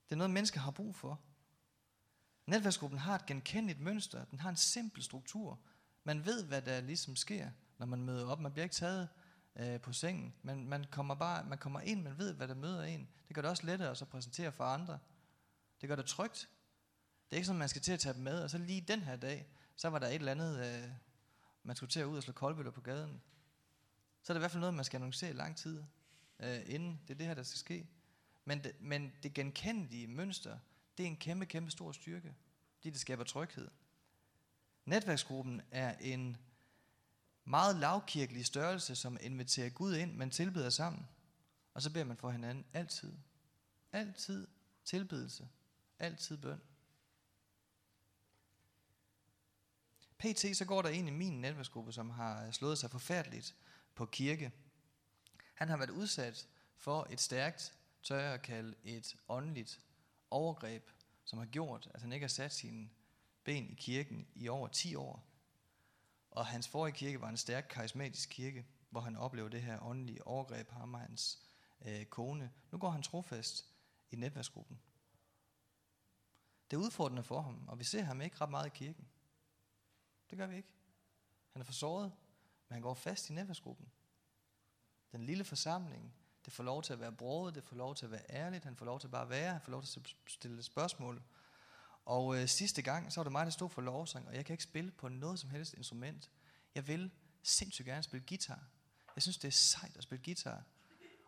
Det 0.04 0.12
er 0.12 0.16
noget, 0.16 0.30
mennesker 0.30 0.60
har 0.60 0.70
brug 0.70 0.96
for. 0.96 1.20
Netværksgruppen 2.46 2.98
har 2.98 3.14
et 3.14 3.26
genkendeligt 3.26 3.80
mønster. 3.80 4.24
Den 4.24 4.40
har 4.40 4.50
en 4.50 4.56
simpel 4.56 5.02
struktur. 5.02 5.60
Man 6.04 6.24
ved, 6.24 6.44
hvad 6.44 6.62
der 6.62 6.80
ligesom 6.80 7.16
sker, 7.16 7.50
når 7.78 7.86
man 7.86 8.04
møder 8.04 8.26
op. 8.26 8.40
Man 8.40 8.52
bliver 8.52 8.64
ikke 8.64 8.74
taget 8.74 9.08
øh, 9.56 9.80
på 9.80 9.92
sengen. 9.92 10.34
Man, 10.42 10.68
man, 10.68 10.84
kommer 10.90 11.14
bare, 11.14 11.44
man 11.44 11.58
kommer 11.58 11.80
ind, 11.80 12.02
man 12.02 12.18
ved, 12.18 12.34
hvad 12.34 12.48
der 12.48 12.54
møder 12.54 12.82
en. 12.82 13.08
Det 13.28 13.34
gør 13.34 13.42
det 13.42 13.50
også 13.50 13.66
lettere 13.66 13.90
at 13.90 13.96
så 13.96 14.04
præsentere 14.04 14.52
for 14.52 14.64
andre. 14.64 14.98
Det 15.80 15.88
gør 15.88 15.96
det 15.96 16.06
trygt. 16.06 16.48
Det 17.30 17.32
er 17.32 17.36
ikke 17.36 17.46
sådan, 17.46 17.58
man 17.58 17.68
skal 17.68 17.82
til 17.82 17.92
at 17.92 18.00
tage 18.00 18.14
dem 18.14 18.22
med, 18.22 18.42
og 18.42 18.50
så 18.50 18.58
lige 18.58 18.80
den 18.80 19.00
her 19.00 19.16
dag, 19.16 19.46
så 19.76 19.88
var 19.88 19.98
der 19.98 20.06
et 20.06 20.14
eller 20.14 20.32
andet, 20.32 20.58
øh, 20.58 20.90
man 21.70 21.76
skulle 21.76 21.90
til 21.90 22.00
at 22.00 22.06
ud 22.06 22.16
og 22.16 22.22
slå 22.22 22.32
koldbøtter 22.32 22.72
på 22.72 22.80
gaden. 22.80 23.22
Så 24.22 24.32
er 24.32 24.34
det 24.34 24.38
i 24.38 24.42
hvert 24.42 24.50
fald 24.50 24.60
noget, 24.60 24.74
man 24.74 24.84
skal 24.84 24.98
annoncere 24.98 25.30
i 25.30 25.32
lang 25.32 25.56
tid, 25.56 25.82
øh, 26.40 26.60
inden 26.66 27.00
det 27.08 27.14
er 27.14 27.18
det 27.18 27.26
her, 27.26 27.34
der 27.34 27.42
skal 27.42 27.58
ske. 27.58 27.88
Men 28.44 28.64
det, 28.64 28.72
men 28.80 29.12
det 29.22 29.34
genkendelige 29.34 30.06
mønster, 30.06 30.58
det 30.98 31.02
er 31.02 31.06
en 31.06 31.16
kæmpe, 31.16 31.46
kæmpe 31.46 31.70
stor 31.70 31.92
styrke, 31.92 32.34
fordi 32.76 32.90
det 32.90 33.00
skaber 33.00 33.24
tryghed. 33.24 33.68
Netværksgruppen 34.84 35.62
er 35.70 35.94
en 36.00 36.36
meget 37.44 37.76
lavkirkelig 37.76 38.46
størrelse, 38.46 38.96
som 38.96 39.18
inviterer 39.20 39.70
Gud 39.70 39.94
ind, 39.94 40.14
man 40.14 40.30
tilbeder 40.30 40.70
sammen. 40.70 41.08
Og 41.74 41.82
så 41.82 41.92
beder 41.92 42.04
man 42.04 42.16
for 42.16 42.30
hinanden 42.30 42.64
altid. 42.72 43.12
Altid 43.92 44.46
tilbedelse. 44.84 45.48
Altid 45.98 46.36
bøn. 46.36 46.60
PT 50.20 50.56
så 50.56 50.64
går 50.64 50.82
der 50.82 50.88
en 50.88 51.08
i 51.08 51.10
min 51.10 51.40
netværksgruppe, 51.40 51.92
som 51.92 52.10
har 52.10 52.46
øh, 52.46 52.52
slået 52.52 52.78
sig 52.78 52.90
forfærdeligt 52.90 53.54
på 53.94 54.06
kirke. 54.06 54.52
Han 55.54 55.68
har 55.68 55.76
været 55.76 55.90
udsat 55.90 56.48
for 56.76 57.06
et 57.10 57.20
stærkt, 57.20 57.74
tør 58.02 58.30
jeg 58.30 58.42
kalde 58.42 58.74
et 58.84 59.16
åndeligt 59.28 59.80
overgreb, 60.30 60.90
som 61.24 61.38
har 61.38 61.46
gjort, 61.46 61.88
at 61.94 62.00
han 62.00 62.12
ikke 62.12 62.24
har 62.24 62.28
sat 62.28 62.52
sine 62.52 62.90
ben 63.44 63.70
i 63.70 63.74
kirken 63.74 64.26
i 64.34 64.48
over 64.48 64.68
10 64.68 64.94
år. 64.94 65.24
Og 66.30 66.46
hans 66.46 66.68
forrige 66.68 66.94
kirke 66.94 67.20
var 67.20 67.28
en 67.28 67.36
stærk 67.36 67.66
karismatisk 67.70 68.28
kirke, 68.28 68.66
hvor 68.90 69.00
han 69.00 69.16
oplevede 69.16 69.52
det 69.52 69.62
her 69.62 69.82
åndelige 69.82 70.26
overgreb, 70.26 70.70
ham 70.70 70.94
og 70.94 71.00
hans 71.00 71.38
øh, 71.84 72.04
kone. 72.04 72.50
Nu 72.70 72.78
går 72.78 72.90
han 72.90 73.02
trofast 73.02 73.64
i 74.10 74.16
netværksgruppen. 74.16 74.80
Det 76.70 76.76
er 76.76 76.80
udfordrende 76.80 77.22
for 77.22 77.40
ham, 77.40 77.68
og 77.68 77.78
vi 77.78 77.84
ser 77.84 78.02
ham 78.02 78.20
ikke 78.20 78.36
ret 78.40 78.50
meget 78.50 78.66
i 78.66 78.70
kirken. 78.74 79.08
Det 80.30 80.38
gør 80.38 80.46
vi 80.46 80.56
ikke. 80.56 80.74
Han 81.52 81.60
er 81.60 81.64
for 81.64 81.72
såret, 81.72 82.12
men 82.68 82.74
han 82.74 82.82
går 82.82 82.94
fast 82.94 83.30
i 83.30 83.32
netværksgruppen. 83.32 83.86
Den 85.12 85.22
lille 85.22 85.44
forsamling, 85.44 86.14
det 86.44 86.52
får 86.52 86.64
lov 86.64 86.82
til 86.82 86.92
at 86.92 87.00
være 87.00 87.12
broet, 87.12 87.54
det 87.54 87.64
får 87.64 87.76
lov 87.76 87.94
til 87.94 88.04
at 88.04 88.10
være 88.10 88.30
ærligt, 88.30 88.64
han 88.64 88.76
får 88.76 88.84
lov 88.84 89.00
til 89.00 89.06
at 89.06 89.10
bare 89.10 89.28
være, 89.28 89.52
han 89.52 89.60
får 89.60 89.70
lov 89.70 89.82
til 89.82 90.00
at 90.00 90.16
stille 90.26 90.62
spørgsmål. 90.62 91.22
Og 92.04 92.36
øh, 92.36 92.48
sidste 92.48 92.82
gang, 92.82 93.12
så 93.12 93.20
var 93.20 93.24
det 93.24 93.32
mig, 93.32 93.46
der 93.46 93.50
stod 93.50 93.70
for 93.70 93.82
lovsang, 93.82 94.28
og 94.28 94.34
jeg 94.34 94.44
kan 94.44 94.54
ikke 94.54 94.64
spille 94.64 94.90
på 94.90 95.08
noget 95.08 95.38
som 95.38 95.50
helst 95.50 95.74
instrument. 95.74 96.30
Jeg 96.74 96.88
vil 96.88 97.10
sindssygt 97.42 97.86
gerne 97.86 98.02
spille 98.02 98.26
guitar. 98.28 98.64
Jeg 99.16 99.22
synes, 99.22 99.38
det 99.38 99.48
er 99.48 99.52
sejt 99.52 99.96
at 99.96 100.02
spille 100.02 100.24
guitar. 100.24 100.62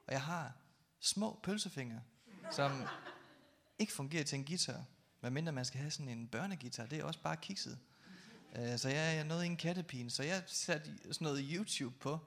Og 0.06 0.12
jeg 0.12 0.22
har 0.22 0.52
små 1.00 1.40
pølsefingre, 1.42 2.02
som 2.50 2.86
ikke 3.78 3.92
fungerer 3.92 4.24
til 4.24 4.38
en 4.38 4.44
guitar. 4.44 4.84
Medmindre 5.20 5.52
man 5.52 5.64
skal 5.64 5.80
have 5.80 5.90
sådan 5.90 6.08
en 6.08 6.28
børnegitar, 6.28 6.86
det 6.86 6.98
er 6.98 7.04
også 7.04 7.20
bare 7.20 7.36
kikset. 7.36 7.78
Øh, 8.56 8.78
så 8.78 8.88
jeg 8.88 9.16
jeg 9.16 9.24
nåede 9.24 9.44
ingen 9.44 9.58
kattepine, 9.58 10.10
så 10.10 10.22
jeg 10.22 10.42
satte 10.46 10.90
sådan 11.02 11.24
noget 11.24 11.44
YouTube 11.50 11.94
på, 12.00 12.18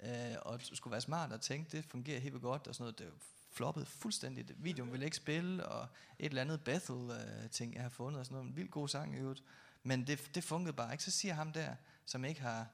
øh, 0.00 0.36
og 0.42 0.60
skulle 0.62 0.92
være 0.92 1.00
smart 1.00 1.32
og 1.32 1.40
tænke, 1.40 1.76
det 1.76 1.84
fungerer 1.84 2.20
helt 2.20 2.40
godt, 2.40 2.66
og 2.66 2.74
sådan 2.74 2.82
noget. 2.82 2.98
Det 2.98 3.12
floppede 3.50 3.86
fuldstændigt. 3.86 4.64
Videoen 4.64 4.92
ville 4.92 5.04
ikke 5.04 5.16
spille, 5.16 5.66
og 5.66 5.88
et 6.18 6.26
eller 6.26 6.42
andet 6.42 6.64
Bethel-ting, 6.64 7.74
jeg 7.74 7.82
har 7.82 7.88
fundet, 7.88 8.20
og 8.20 8.26
sådan 8.26 8.36
noget. 8.36 8.50
En 8.50 8.56
vild 8.56 8.68
god 8.68 8.88
sang 8.88 9.14
i 9.14 9.18
øvrigt. 9.18 9.44
Men 9.82 10.06
det, 10.06 10.30
det 10.34 10.44
fungerede 10.44 10.76
bare 10.76 10.92
ikke. 10.92 11.04
Så 11.04 11.10
siger 11.10 11.34
ham 11.34 11.52
der, 11.52 11.74
som 12.04 12.24
ikke 12.24 12.40
har 12.40 12.66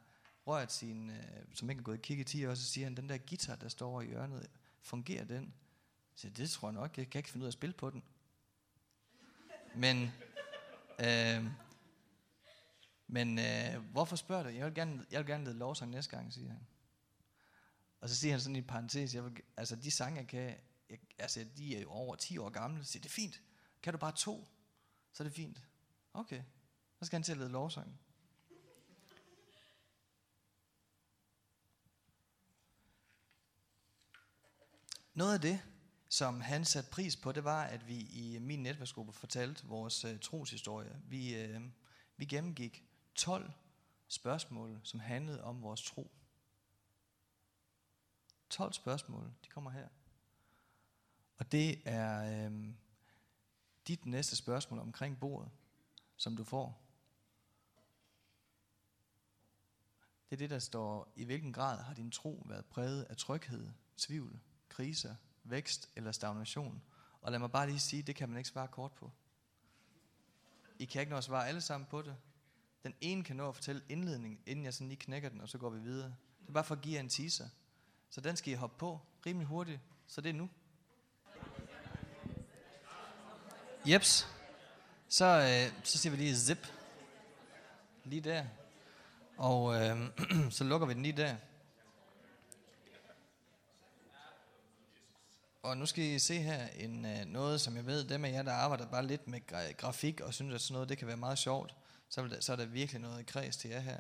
rørt 0.46 0.72
sin, 0.72 1.10
øh, 1.10 1.16
som 1.54 1.70
ikke 1.70 1.80
har 1.80 1.84
gået 1.84 1.98
og 1.98 2.02
kigget 2.02 2.26
10 2.26 2.46
år, 2.46 2.54
så 2.54 2.64
siger 2.64 2.86
han, 2.86 2.96
den 2.96 3.08
der 3.08 3.18
guitar, 3.18 3.56
der 3.56 3.68
står 3.68 3.90
over 3.90 4.02
i 4.02 4.06
hjørnet, 4.06 4.50
fungerer 4.80 5.24
den? 5.24 5.54
Så 6.14 6.28
det 6.28 6.50
tror 6.50 6.68
jeg 6.68 6.72
nok, 6.72 6.98
jeg 6.98 7.10
kan 7.10 7.18
ikke 7.18 7.30
finde 7.30 7.44
ud 7.44 7.46
af 7.46 7.50
at 7.50 7.52
spille 7.52 7.72
på 7.72 7.90
den. 7.90 8.02
Men, 9.74 10.12
øh, 10.98 11.46
men 13.12 13.38
øh, 13.38 13.84
hvorfor 13.90 14.16
spørger 14.16 14.42
du? 14.42 14.48
Jeg 14.48 14.66
vil, 14.66 14.74
gerne, 14.74 15.06
jeg 15.10 15.18
vil 15.18 15.26
gerne 15.26 15.44
lede 15.44 15.58
lovsang 15.58 15.90
næste 15.90 16.16
gang, 16.16 16.32
siger 16.32 16.48
han. 16.48 16.66
Og 18.00 18.08
så 18.08 18.16
siger 18.16 18.32
han 18.32 18.40
sådan 18.40 18.56
i 18.56 18.62
parentes, 18.62 19.14
jeg 19.14 19.24
vil, 19.24 19.42
altså 19.56 19.76
de 19.76 19.90
sange, 19.90 20.18
jeg 20.18 20.28
kan, 20.28 20.56
jeg, 20.90 20.98
altså 21.18 21.46
de 21.56 21.76
er 21.76 21.80
jo 21.80 21.90
over 21.90 22.16
10 22.16 22.38
år 22.38 22.50
gamle, 22.50 22.84
så 22.84 22.92
siger, 22.92 23.00
det 23.00 23.08
er 23.08 23.12
fint. 23.12 23.42
Kan 23.82 23.92
du 23.92 23.98
bare 23.98 24.12
to, 24.12 24.48
så 25.12 25.22
er 25.22 25.28
det 25.28 25.34
fint. 25.34 25.62
Okay, 26.14 26.42
så 26.98 27.04
skal 27.04 27.16
han 27.16 27.22
til 27.22 27.32
at 27.32 27.38
lede 27.38 27.48
lovsang. 27.48 28.00
Noget 35.14 35.34
af 35.34 35.40
det, 35.40 35.62
som 36.08 36.40
han 36.40 36.64
satte 36.64 36.90
pris 36.90 37.16
på, 37.16 37.32
det 37.32 37.44
var, 37.44 37.64
at 37.64 37.88
vi 37.88 38.00
i 38.00 38.38
min 38.38 38.62
netværksgruppe 38.62 39.12
fortalte 39.12 39.66
vores 39.66 40.04
øh, 40.04 40.20
troshistorie. 40.20 41.00
Vi, 41.08 41.34
øh, 41.34 41.60
vi 42.16 42.24
gennemgik 42.24 42.84
12 43.14 43.52
spørgsmål, 44.08 44.80
som 44.82 45.00
handlede 45.00 45.44
om 45.44 45.62
vores 45.62 45.82
tro. 45.82 46.10
12 48.50 48.72
spørgsmål, 48.72 49.32
de 49.44 49.48
kommer 49.48 49.70
her. 49.70 49.88
Og 51.38 51.52
det 51.52 51.82
er 51.84 52.46
øh, 52.46 52.74
dit 53.88 54.06
næste 54.06 54.36
spørgsmål 54.36 54.80
omkring 54.80 55.20
bordet, 55.20 55.50
som 56.16 56.36
du 56.36 56.44
får. 56.44 56.82
Det 60.30 60.36
er 60.36 60.38
det, 60.38 60.50
der 60.50 60.58
står, 60.58 61.12
i 61.16 61.24
hvilken 61.24 61.52
grad 61.52 61.82
har 61.82 61.94
din 61.94 62.10
tro 62.10 62.42
været 62.46 62.64
præget 62.66 63.02
af 63.04 63.16
tryghed, 63.16 63.70
tvivl, 63.96 64.40
kriser, 64.68 65.14
vækst 65.44 65.90
eller 65.96 66.12
stagnation? 66.12 66.82
Og 67.20 67.30
lad 67.32 67.38
mig 67.38 67.50
bare 67.50 67.66
lige 67.66 67.80
sige, 67.80 68.02
det 68.02 68.16
kan 68.16 68.28
man 68.28 68.38
ikke 68.38 68.48
svare 68.48 68.68
kort 68.68 68.92
på. 68.92 69.10
I 70.78 70.84
kan 70.84 71.00
ikke 71.00 71.10
nå 71.10 71.16
at 71.16 71.24
svare 71.24 71.48
alle 71.48 71.60
sammen 71.60 71.86
på 71.86 72.02
det. 72.02 72.16
Den 72.82 72.94
ene 73.00 73.24
kan 73.24 73.36
nå 73.36 73.48
at 73.48 73.54
fortælle 73.54 73.82
indledningen, 73.88 74.40
inden 74.46 74.64
jeg 74.64 74.74
sådan 74.74 74.88
lige 74.88 74.98
knækker 74.98 75.28
den, 75.28 75.40
og 75.40 75.48
så 75.48 75.58
går 75.58 75.70
vi 75.70 75.80
videre. 75.80 76.14
Det 76.40 76.48
er 76.48 76.52
bare 76.52 76.64
for 76.64 76.74
at 76.74 76.80
give 76.80 76.94
jer 76.94 77.00
en 77.00 77.08
teaser. 77.08 77.48
Så 78.10 78.20
den 78.20 78.36
skal 78.36 78.52
I 78.52 78.56
hoppe 78.56 78.78
på 78.78 79.00
rimelig 79.26 79.46
hurtigt, 79.48 79.80
så 80.06 80.20
det 80.20 80.28
er 80.30 80.34
nu. 80.34 80.48
Jeps. 83.86 84.28
Så, 85.08 85.24
øh, 85.24 85.84
så 85.84 85.98
siger 85.98 86.10
vi 86.10 86.16
lige 86.16 86.36
zip. 86.36 86.66
Lige 88.04 88.20
der. 88.20 88.44
Og 89.36 89.74
øh, 89.74 90.08
så 90.56 90.64
lukker 90.64 90.86
vi 90.86 90.94
den 90.94 91.02
lige 91.02 91.16
der. 91.16 91.36
Og 95.62 95.76
nu 95.76 95.86
skal 95.86 96.04
I 96.04 96.18
se 96.18 96.38
her 96.38 96.66
en, 96.66 97.04
øh, 97.04 97.24
noget, 97.26 97.60
som 97.60 97.76
jeg 97.76 97.86
ved, 97.86 98.04
dem 98.04 98.24
af 98.24 98.32
jer, 98.32 98.42
der 98.42 98.52
arbejder 98.52 98.86
bare 98.86 99.06
lidt 99.06 99.28
med 99.28 99.40
gra- 99.52 99.72
grafik, 99.72 100.20
og 100.20 100.34
synes, 100.34 100.54
at 100.54 100.60
sådan 100.60 100.72
noget, 100.72 100.88
det 100.88 100.98
kan 100.98 101.06
være 101.06 101.16
meget 101.16 101.38
sjovt, 101.38 101.74
så, 102.12 102.22
vil 102.22 102.30
der, 102.30 102.40
så 102.40 102.52
er 102.52 102.56
der 102.56 102.66
virkelig 102.66 103.00
noget 103.00 103.26
kreds 103.26 103.56
til 103.56 103.70
jer 103.70 103.80
her. 103.80 103.98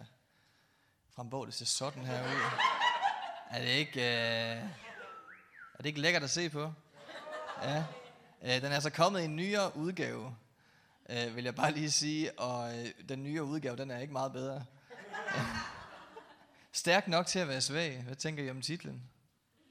Frembog, 1.14 1.46
det 1.46 1.54
ser 1.54 1.64
sådan 1.64 2.04
her 2.04 2.24
ud. 2.24 2.40
Er 3.50 3.60
det 3.60 3.68
ikke, 3.68 4.00
øh, 4.00 4.56
er 5.74 5.78
det 5.78 5.86
ikke 5.86 6.00
lækkert 6.00 6.22
at 6.22 6.30
se 6.30 6.50
på? 6.50 6.72
Ja. 7.62 7.84
Øh, 8.42 8.62
den 8.62 8.64
er 8.64 8.74
altså 8.74 8.90
kommet 8.90 9.20
i 9.20 9.24
en 9.24 9.36
nyere 9.36 9.76
udgave, 9.76 10.36
øh, 11.08 11.36
vil 11.36 11.44
jeg 11.44 11.54
bare 11.54 11.72
lige 11.72 11.90
sige, 11.90 12.38
og 12.38 12.78
øh, 12.78 12.88
den 13.08 13.22
nyere 13.22 13.44
udgave, 13.44 13.76
den 13.76 13.90
er 13.90 13.98
ikke 13.98 14.12
meget 14.12 14.32
bedre. 14.32 14.64
Stærk 16.72 17.08
nok 17.08 17.26
til 17.26 17.38
at 17.38 17.48
være 17.48 17.60
svag. 17.60 18.02
Hvad 18.02 18.16
tænker 18.16 18.44
I 18.44 18.50
om 18.50 18.62
titlen? 18.62 19.02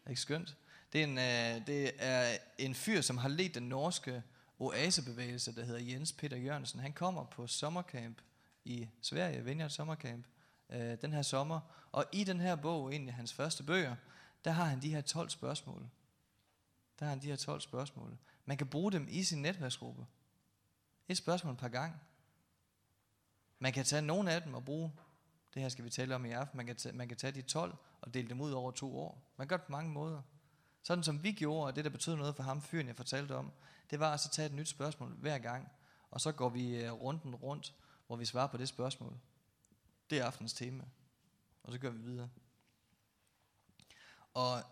Ikke 0.10 0.22
skønt? 0.22 0.56
Det 0.94 1.02
er, 1.02 1.06
en, 1.06 1.18
øh, 1.18 1.68
det 1.68 1.92
er 2.00 2.38
en 2.58 2.76
fyr, 2.76 3.02
som 3.02 3.18
har 3.18 3.30
ledt 3.30 3.56
den 3.56 3.70
norske 3.70 4.24
oasebevægelse, 4.60 5.56
der 5.56 5.64
hedder 5.64 5.82
Jens 5.82 6.12
Peter 6.12 6.38
Jørgensen. 6.38 6.80
Han 6.80 6.94
kommer 6.94 7.26
på 7.26 7.48
sommercamp 7.48 8.22
i 8.66 8.90
Sverige, 9.02 9.44
Vineyard 9.44 9.70
Sommercamp, 9.70 10.26
øh, 10.70 10.98
den 11.02 11.14
her 11.14 11.22
sommer. 11.22 11.60
Og 11.92 12.06
i 12.12 12.24
den 12.24 12.40
her 12.40 12.56
bog, 12.56 12.96
en 12.96 13.08
af 13.08 13.14
hans 13.14 13.34
første 13.34 13.64
bøger, 13.64 13.96
der 14.46 14.52
har 14.52 14.66
han 14.66 14.82
de 14.82 14.94
her 14.94 15.02
12 15.02 15.30
spørgsmål. 15.30 15.90
Der 17.00 17.06
har 17.06 17.10
han 17.10 17.22
de 17.22 17.28
her 17.28 17.36
12 17.36 17.62
spørgsmål. 17.62 18.18
Man 18.46 18.58
kan 18.58 18.68
bruge 18.68 18.92
dem 18.92 19.08
i 19.10 19.24
sin 19.24 19.42
netværksgruppe. 19.42 20.06
Et 21.08 21.18
spørgsmål 21.18 21.56
par 21.56 21.70
gang. 21.70 22.02
Man 23.60 23.74
kan 23.74 23.86
tage 23.86 24.02
nogle 24.02 24.32
af 24.32 24.42
dem 24.42 24.54
og 24.54 24.66
bruge, 24.66 24.92
det 25.54 25.62
her 25.62 25.70
skal 25.70 25.86
vi 25.86 25.90
tale 25.90 26.16
om 26.16 26.26
i 26.26 26.32
aften, 26.32 26.58
man 26.58 26.66
kan 26.66 26.76
tage, 26.76 26.96
man 26.96 27.08
kan 27.08 27.18
tage 27.18 27.32
de 27.32 27.42
12 27.42 27.76
og 28.02 28.14
dele 28.14 28.30
dem 28.30 28.42
ud 28.42 28.52
over 28.52 28.72
to 28.72 28.98
år. 28.98 29.34
Man 29.38 29.48
gør 29.48 29.58
det 29.58 29.66
på 29.66 29.72
mange 29.72 29.92
måder. 29.92 30.22
Sådan 30.84 31.04
som 31.04 31.24
vi 31.24 31.32
gjorde, 31.32 31.66
og 31.66 31.76
det 31.76 31.84
der 31.84 31.90
betød 31.90 32.16
noget 32.16 32.36
for 32.36 32.44
ham, 32.44 32.62
fyren 32.62 32.88
jeg 32.88 32.96
fortalte 32.96 33.36
om, 33.36 33.52
det 33.90 34.00
var 34.00 34.12
altså 34.12 34.28
at 34.28 34.32
tage 34.32 34.46
et 34.46 34.54
nyt 34.54 34.68
spørgsmål 34.68 35.12
hver 35.12 35.38
gang, 35.38 35.72
og 36.12 36.22
så 36.22 36.32
går 36.32 36.50
vi 36.50 36.76
øh, 36.76 36.92
runden 36.92 37.36
rundt, 37.36 37.74
hvor 38.12 38.18
vi 38.18 38.26
svarer 38.26 38.48
på 38.48 38.58
det 38.58 38.70
spørgsmål. 38.70 39.20
Det 40.10 40.20
er 40.20 40.26
aftens 40.26 40.54
tema. 40.54 40.84
Og 41.64 41.72
så 41.72 41.78
gør 41.78 41.90
vi 41.90 41.98
videre. 41.98 42.30
Og 44.34 44.64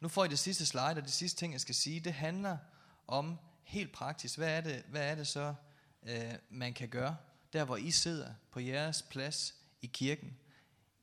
nu 0.00 0.08
får 0.08 0.24
I 0.24 0.28
det 0.28 0.38
sidste 0.38 0.66
slide, 0.66 0.84
og 0.84 1.02
det 1.02 1.12
sidste 1.12 1.38
ting, 1.38 1.52
jeg 1.52 1.60
skal 1.60 1.74
sige, 1.74 2.00
det 2.00 2.14
handler 2.14 2.58
om 3.06 3.38
helt 3.62 3.92
praktisk, 3.92 4.38
hvad 4.38 4.56
er 4.56 4.60
det, 4.60 4.82
hvad 4.82 5.10
er 5.10 5.14
det 5.14 5.26
så, 5.26 5.54
øh, 6.02 6.34
man 6.50 6.74
kan 6.74 6.88
gøre, 6.88 7.16
der 7.52 7.64
hvor 7.64 7.76
I 7.76 7.90
sidder 7.90 8.34
på 8.50 8.60
jeres 8.60 9.02
plads 9.02 9.54
i 9.82 9.86
kirken. 9.86 10.38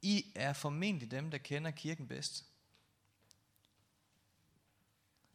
I 0.01 0.31
er 0.35 0.53
formentlig 0.53 1.11
dem, 1.11 1.31
der 1.31 1.37
kender 1.37 1.71
kirken 1.71 2.07
bedst. 2.07 2.45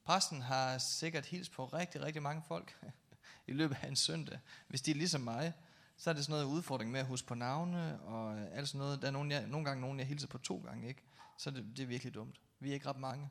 Præsten 0.05 0.43
har 0.43 0.79
sikkert 0.79 1.27
hils 1.27 1.49
på 1.49 1.67
rigtig, 1.67 2.01
rigtig 2.01 2.23
mange 2.23 2.43
folk 2.49 2.85
i 3.49 3.53
løbet 3.53 3.77
af 3.83 3.89
en 3.89 3.97
søndag. 3.97 4.39
Hvis 4.69 4.83
de 4.83 4.91
er 4.91 4.95
ligesom 4.95 5.21
mig, 5.21 5.55
så 5.99 6.11
er 6.11 6.15
det 6.15 6.25
sådan 6.25 6.33
noget 6.33 6.57
udfordring 6.57 6.91
med 6.91 7.01
at 7.01 7.07
huske 7.07 7.29
på 7.29 7.35
navne 7.35 8.01
og 8.01 8.39
alt 8.39 8.69
sådan 8.69 8.79
noget. 8.79 9.03
Der 9.03 9.09
er 9.09 9.13
nogle, 9.13 9.35
jeg, 9.35 9.47
nogle 9.47 9.65
gange 9.65 9.81
nogen, 9.81 9.99
jeg 9.99 10.07
hilser 10.07 10.29
på 10.29 10.39
to 10.39 10.63
gange, 10.67 10.89
ikke? 10.89 11.03
Så 11.37 11.51
det, 11.51 11.65
det 11.77 11.83
er 11.83 11.87
virkelig 11.87 12.15
dumt. 12.15 12.41
Vi 12.61 12.71
er 12.71 12.75
ikke 12.75 12.89
ret 12.89 12.99
mange. 12.99 13.31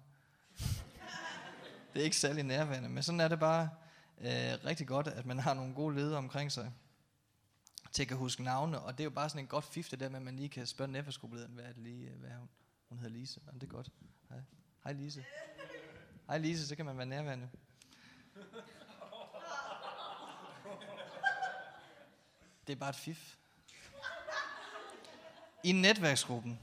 det 1.94 2.00
er 2.00 2.04
ikke 2.04 2.18
særlig 2.18 2.44
nærværende, 2.44 2.90
men 2.90 3.04
sådan 3.04 3.20
er 3.20 3.28
det 3.28 3.40
bare 3.40 3.70
øh, 4.18 4.66
rigtig 4.66 4.88
godt, 4.88 5.08
at 5.08 5.26
man 5.26 5.40
har 5.40 5.54
nogle 5.54 5.74
gode 5.74 5.96
ledere 5.96 6.18
omkring 6.18 6.52
sig 6.52 6.74
til 7.92 8.04
at 8.04 8.08
kan 8.08 8.18
huske 8.18 8.44
navne, 8.44 8.80
og 8.80 8.94
det 8.94 9.00
er 9.00 9.04
jo 9.04 9.10
bare 9.10 9.30
sådan 9.30 9.44
en 9.44 9.48
godt 9.48 9.66
fifte 9.66 9.96
der 9.96 10.10
med, 10.10 10.18
at 10.18 10.26
man 10.26 10.36
lige 10.36 10.50
kan 10.50 10.68
spørge 10.68 10.92
neferskolelederen, 10.92 11.54
hvad 11.54 11.64
er 11.64 11.74
det 11.74 11.84
lige, 11.84 12.10
hvad 12.10 12.30
er 12.30 12.38
hun? 12.38 12.50
Hun 12.90 13.00
hedder 13.00 13.18
Lise, 13.18 13.42
og 13.48 13.54
det 13.54 13.64
er 13.64 13.68
godt. 13.68 13.90
Hej, 14.30 14.40
Hej 14.84 14.94
Lise. 14.94 15.26
Hej 16.28 16.38
Lise, 16.38 16.68
så 16.68 16.76
kan 16.76 16.86
man 16.86 16.98
være 16.98 17.06
nærværende. 17.06 17.50
Det 22.68 22.74
er 22.74 22.78
bare 22.78 22.90
et 22.90 22.96
fif. 22.96 23.38
I 25.64 25.72
netværksgruppen. 25.72 26.60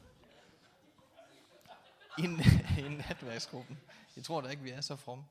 I, 2.18 2.22
I 2.78 2.88
netværksgruppen. 2.88 3.80
Jeg 4.16 4.24
tror 4.24 4.40
da 4.40 4.48
ikke, 4.48 4.62
vi 4.62 4.70
er 4.70 4.80
så 4.80 4.96
from. 4.96 5.24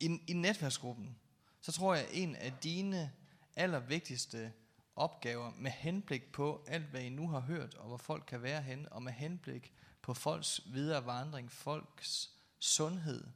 I, 0.00 0.20
I 0.28 0.32
netværksgruppen, 0.32 1.18
så 1.60 1.72
tror 1.72 1.94
jeg, 1.94 2.08
en 2.12 2.36
af 2.36 2.52
dine 2.62 3.12
allervigtigste 3.56 4.52
opgaver 4.96 5.52
med 5.56 5.70
henblik 5.70 6.32
på 6.32 6.64
alt, 6.68 6.86
hvad 6.86 7.00
I 7.00 7.08
nu 7.08 7.28
har 7.28 7.40
hørt, 7.40 7.74
og 7.74 7.86
hvor 7.86 7.96
folk 7.96 8.24
kan 8.26 8.42
være 8.42 8.62
hen, 8.62 8.88
og 8.90 9.02
med 9.02 9.12
henblik 9.12 9.72
på 10.02 10.14
folks 10.14 10.60
videre 10.66 11.06
vandring, 11.06 11.52
folks 11.52 12.30
sundhed 12.58 13.26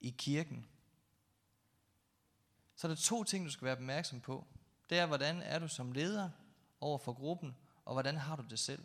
i 0.00 0.14
kirken, 0.18 0.66
så 2.76 2.86
er 2.86 2.88
der 2.88 2.96
to 2.96 3.24
ting, 3.24 3.44
du 3.46 3.50
skal 3.50 3.64
være 3.64 3.76
opmærksom 3.76 4.20
på. 4.20 4.46
Det 4.90 4.98
er, 4.98 5.06
hvordan 5.06 5.42
er 5.42 5.58
du 5.58 5.68
som 5.68 5.92
leder 5.92 6.30
over 6.80 6.98
for 6.98 7.12
gruppen, 7.12 7.56
og 7.84 7.92
hvordan 7.92 8.16
har 8.16 8.36
du 8.36 8.44
det 8.50 8.58
selv? 8.58 8.84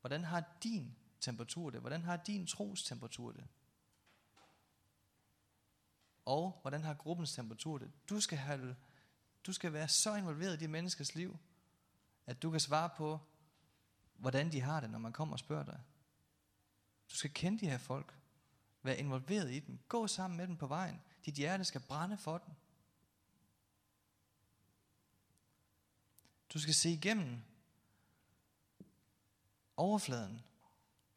Hvordan 0.00 0.24
har 0.24 0.44
din 0.62 0.96
temperatur 1.20 1.70
det? 1.70 1.80
Hvordan 1.80 2.02
har 2.02 2.16
din 2.16 2.46
tros 2.46 2.82
temperatur 2.82 3.32
det? 3.32 3.44
Og 6.24 6.58
hvordan 6.62 6.84
har 6.84 6.94
gruppens 6.94 7.32
temperatur 7.32 7.78
det? 7.78 7.90
Du 8.08 8.20
skal, 8.20 8.38
have, 8.38 8.76
du 9.46 9.52
skal 9.52 9.72
være 9.72 9.88
så 9.88 10.14
involveret 10.14 10.54
i 10.54 10.64
de 10.64 10.68
menneskers 10.68 11.14
liv, 11.14 11.38
at 12.26 12.42
du 12.42 12.50
kan 12.50 12.60
svare 12.60 12.90
på, 12.96 13.20
hvordan 14.16 14.52
de 14.52 14.60
har 14.60 14.80
det, 14.80 14.90
når 14.90 14.98
man 14.98 15.12
kommer 15.12 15.32
og 15.32 15.38
spørger 15.38 15.64
dig. 15.64 15.80
Du 17.10 17.16
skal 17.16 17.30
kende 17.34 17.58
de 17.60 17.70
her 17.70 17.78
folk. 17.78 18.14
Vær 18.82 18.92
involveret 18.92 19.50
i 19.50 19.60
dem. 19.60 19.78
Gå 19.88 20.06
sammen 20.06 20.36
med 20.36 20.46
dem 20.46 20.56
på 20.56 20.66
vejen. 20.66 21.00
Dit 21.24 21.34
hjerte 21.34 21.64
skal 21.64 21.80
brænde 21.80 22.18
for 22.18 22.38
dem. 22.38 22.54
Du 26.56 26.60
skal 26.60 26.74
se 26.74 26.90
igennem 26.90 27.42
overfladen. 29.76 30.42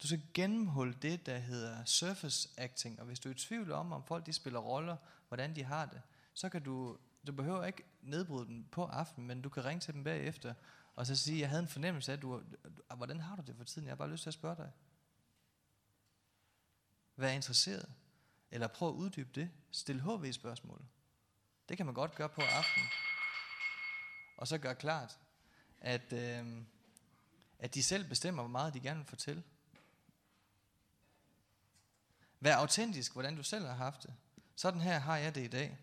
Du 0.01 0.07
skal 0.07 0.21
gennemhulle 0.33 0.93
det, 1.01 1.25
der 1.25 1.37
hedder 1.37 1.85
surface 1.85 2.49
acting. 2.57 2.99
Og 2.99 3.05
hvis 3.05 3.19
du 3.19 3.29
er 3.29 3.33
i 3.33 3.37
tvivl 3.37 3.71
om, 3.71 3.91
om 3.91 4.03
folk 4.03 4.25
de 4.25 4.33
spiller 4.33 4.59
roller, 4.59 4.97
hvordan 5.27 5.55
de 5.55 5.63
har 5.63 5.85
det, 5.85 6.01
så 6.33 6.49
kan 6.49 6.63
du, 6.63 6.97
du 7.27 7.31
behøver 7.31 7.65
ikke 7.65 7.83
nedbryde 8.01 8.45
dem 8.45 8.63
på 8.63 8.85
aftenen, 8.85 9.27
men 9.27 9.41
du 9.41 9.49
kan 9.49 9.65
ringe 9.65 9.81
til 9.81 9.93
dem 9.93 10.03
bagefter, 10.03 10.53
og 10.95 11.07
så 11.07 11.15
sige, 11.15 11.39
jeg 11.39 11.49
havde 11.49 11.61
en 11.61 11.69
fornemmelse 11.69 12.11
af, 12.11 12.15
at 12.17 12.21
du, 12.21 12.43
hvordan 12.95 13.19
har 13.19 13.35
du 13.35 13.41
det 13.47 13.55
for 13.55 13.63
tiden? 13.63 13.87
Jeg 13.87 13.91
har 13.91 13.95
bare 13.95 14.11
lyst 14.11 14.23
til 14.23 14.29
at 14.29 14.33
spørge 14.33 14.55
dig. 14.55 14.71
Vær 17.15 17.29
interesseret. 17.29 17.91
Eller 18.51 18.67
prøv 18.67 18.89
at 18.89 18.93
uddybe 18.93 19.29
det. 19.35 19.51
Stil 19.71 20.01
HV-spørgsmål. 20.01 20.85
Det 21.69 21.77
kan 21.77 21.85
man 21.85 21.95
godt 21.95 22.15
gøre 22.15 22.29
på 22.29 22.41
aftenen. 22.41 22.87
Og 24.37 24.47
så 24.47 24.57
gør 24.57 24.73
klart, 24.73 25.19
at, 25.81 26.13
øh, 26.13 26.63
at 27.59 27.73
de 27.73 27.83
selv 27.83 28.09
bestemmer, 28.09 28.43
hvor 28.43 28.51
meget 28.51 28.73
de 28.73 28.79
gerne 28.79 28.99
vil 28.99 29.07
fortælle. 29.07 29.43
Vær 32.39 32.55
autentisk, 32.55 33.13
hvordan 33.13 33.35
du 33.35 33.43
selv 33.43 33.65
har 33.65 33.75
haft 33.75 34.03
det. 34.03 34.13
Sådan 34.55 34.81
her 34.81 34.99
har 34.99 35.17
jeg 35.17 35.35
det 35.35 35.43
i 35.43 35.47
dag. 35.47 35.77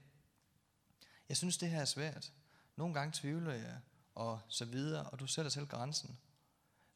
Jeg 1.28 1.36
synes, 1.36 1.58
det 1.58 1.70
her 1.70 1.80
er 1.80 1.84
svært. 1.84 2.32
Nogle 2.76 2.94
gange 2.94 3.12
tvivler 3.12 3.54
jeg, 3.54 3.80
og 4.14 4.40
så 4.48 4.64
videre, 4.64 5.10
og 5.10 5.20
du 5.20 5.26
sætter 5.26 5.50
selv 5.50 5.66
grænsen. 5.66 6.18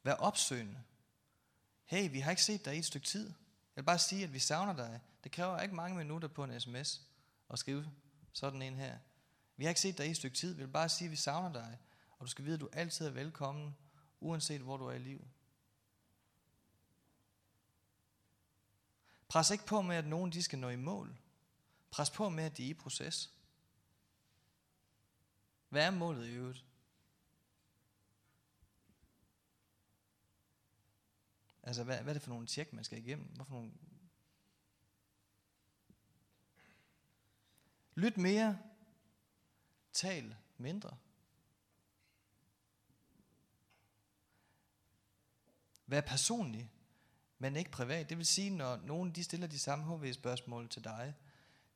Vær 0.03 0.13
opsøgende. 0.13 0.83
Hey, 1.85 2.11
vi 2.11 2.19
har 2.19 2.31
ikke 2.31 2.43
set 2.43 2.65
dig 2.65 2.75
i 2.75 2.79
et 2.79 2.85
stykke 2.85 3.07
tid. 3.07 3.25
Jeg 3.75 3.75
vil 3.75 3.83
bare 3.83 3.99
sige, 3.99 4.23
at 4.23 4.33
vi 4.33 4.39
savner 4.39 4.73
dig. 4.73 4.99
Det 5.23 5.31
kræver 5.31 5.59
ikke 5.59 5.75
mange 5.75 5.97
minutter 5.97 6.27
på 6.27 6.43
en 6.43 6.59
sms 6.59 7.01
at 7.49 7.59
skrive 7.59 7.91
sådan 8.33 8.61
en 8.61 8.75
her. 8.75 8.97
Vi 9.57 9.63
har 9.63 9.69
ikke 9.69 9.81
set 9.81 9.97
dig 9.97 10.07
i 10.07 10.09
et 10.09 10.17
stykke 10.17 10.37
tid. 10.37 10.53
Vi 10.53 10.63
vil 10.63 10.71
bare 10.71 10.89
sige, 10.89 11.05
at 11.05 11.11
vi 11.11 11.15
savner 11.15 11.53
dig. 11.53 11.77
Og 12.21 12.27
du 12.27 12.31
skal 12.31 12.45
vide, 12.45 12.53
at 12.53 12.61
du 12.61 12.69
altid 12.73 13.07
er 13.07 13.11
velkommen, 13.11 13.77
uanset 14.19 14.61
hvor 14.61 14.77
du 14.77 14.85
er 14.85 14.91
i 14.91 14.99
livet. 14.99 15.27
Pres 19.27 19.51
ikke 19.51 19.65
på 19.65 19.81
med, 19.81 19.95
at 19.95 20.07
nogen 20.07 20.31
de 20.31 20.43
skal 20.43 20.59
nå 20.59 20.69
i 20.69 20.75
mål. 20.75 21.17
Pres 21.91 22.09
på 22.09 22.29
med, 22.29 22.43
at 22.43 22.57
de 22.57 22.65
er 22.65 22.69
i 22.69 22.73
proces. 22.73 23.33
Hvad 25.69 25.85
er 25.85 25.91
målet 25.91 26.27
i 26.27 26.31
øvrigt? 26.31 26.65
Altså, 31.63 31.83
hvad, 31.83 31.97
hvad 32.01 32.09
er 32.09 32.13
det 32.13 32.21
for 32.21 32.29
nogle 32.29 32.47
tjek, 32.47 32.73
man 32.73 32.83
skal 32.83 32.97
igennem? 32.97 33.27
Hvad 33.27 33.45
for 33.45 33.53
nogle... 33.53 33.71
Lyt 37.95 38.17
mere. 38.17 38.59
Tal 39.93 40.35
mindre. 40.57 40.97
Vær 45.91 46.01
personlig, 46.01 46.71
men 47.39 47.55
ikke 47.55 47.71
privat. 47.71 48.09
Det 48.09 48.17
vil 48.17 48.25
sige, 48.25 48.49
når 48.49 48.77
nogen 48.77 49.11
de 49.11 49.23
stiller 49.23 49.47
de 49.47 49.59
samme 49.59 49.85
HV-spørgsmål 49.85 50.69
til 50.69 50.83
dig, 50.83 51.15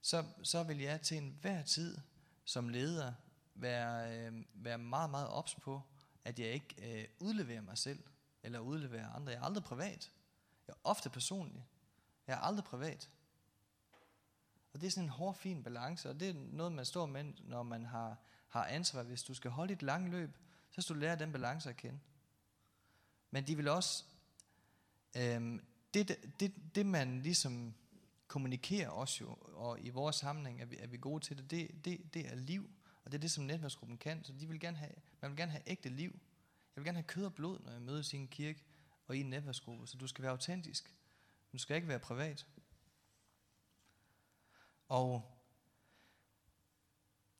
så, 0.01 0.25
så 0.43 0.63
vil 0.63 0.77
jeg 0.77 1.01
til 1.01 1.17
enhver 1.17 1.63
tid 1.63 1.97
som 2.45 2.69
leder 2.69 3.13
være, 3.55 4.19
øh, 4.19 4.43
være 4.53 4.77
meget, 4.77 5.09
meget 5.09 5.27
ops 5.27 5.55
på, 5.55 5.81
at 6.25 6.39
jeg 6.39 6.47
ikke 6.47 6.99
øh, 7.01 7.07
udleverer 7.19 7.61
mig 7.61 7.77
selv, 7.77 8.03
eller 8.43 8.59
udleverer 8.59 9.13
andre. 9.13 9.31
Jeg 9.31 9.39
er 9.39 9.43
aldrig 9.43 9.63
privat. 9.63 10.11
Jeg 10.67 10.73
er 10.73 10.77
ofte 10.83 11.09
personlig. 11.09 11.67
Jeg 12.27 12.33
er 12.33 12.39
aldrig 12.39 12.65
privat. 12.65 13.09
Og 14.73 14.81
det 14.81 14.87
er 14.87 14.91
sådan 14.91 15.03
en 15.03 15.09
hård, 15.09 15.35
fin 15.35 15.63
balance, 15.63 16.09
og 16.09 16.19
det 16.19 16.29
er 16.29 16.33
noget, 16.33 16.71
man 16.71 16.85
står 16.85 17.05
med, 17.05 17.23
når 17.39 17.63
man 17.63 17.85
har, 17.85 18.17
har 18.47 18.65
ansvar. 18.65 19.03
Hvis 19.03 19.23
du 19.23 19.33
skal 19.33 19.51
holde 19.51 19.73
et 19.73 19.83
langt 19.83 20.09
løb, 20.09 20.37
så 20.71 20.81
skal 20.81 20.95
du 20.95 20.99
lære 20.99 21.15
den 21.15 21.31
balance 21.31 21.69
at 21.69 21.77
kende. 21.77 21.99
Men 23.35 23.47
de 23.47 23.55
vil 23.55 23.67
også, 23.67 24.03
øhm, 25.17 25.65
det, 25.93 26.17
det, 26.39 26.75
det 26.75 26.85
man 26.85 27.21
ligesom 27.21 27.73
kommunikerer 28.27 28.89
også 28.89 29.23
jo, 29.23 29.37
og 29.41 29.79
i 29.81 29.89
vores 29.89 30.15
sammenhæng 30.15 30.61
er 30.61 30.65
vi, 30.65 30.77
er 30.79 30.87
vi 30.87 30.97
gode 30.97 31.23
til 31.23 31.37
det, 31.37 31.51
det, 31.51 31.85
det, 31.85 32.13
det 32.13 32.27
er 32.31 32.35
liv, 32.35 32.69
og 33.03 33.11
det 33.11 33.17
er 33.17 33.21
det, 33.21 33.31
som 33.31 33.43
netværksgruppen 33.43 33.97
kan. 33.97 34.23
Så 34.23 34.33
de 34.33 34.47
vil 34.47 34.59
gerne 34.59 34.77
have, 34.77 34.91
man 35.21 35.31
vil 35.31 35.37
gerne 35.37 35.51
have 35.51 35.63
ægte 35.67 35.89
liv. 35.89 36.19
Jeg 36.75 36.81
vil 36.81 36.85
gerne 36.85 36.97
have 36.97 37.07
kød 37.07 37.25
og 37.25 37.33
blod, 37.33 37.59
når 37.59 37.71
jeg 37.71 37.81
mødes 37.81 38.13
i 38.13 38.17
en 38.17 38.27
kirke 38.27 38.63
og 39.07 39.17
i 39.17 39.19
en 39.19 39.29
netværksgruppe, 39.29 39.87
så 39.87 39.97
du 39.97 40.07
skal 40.07 40.21
være 40.21 40.31
autentisk. 40.31 40.95
Du 41.51 41.57
skal 41.57 41.75
ikke 41.75 41.87
være 41.87 41.99
privat. 41.99 42.47
Og 44.87 45.39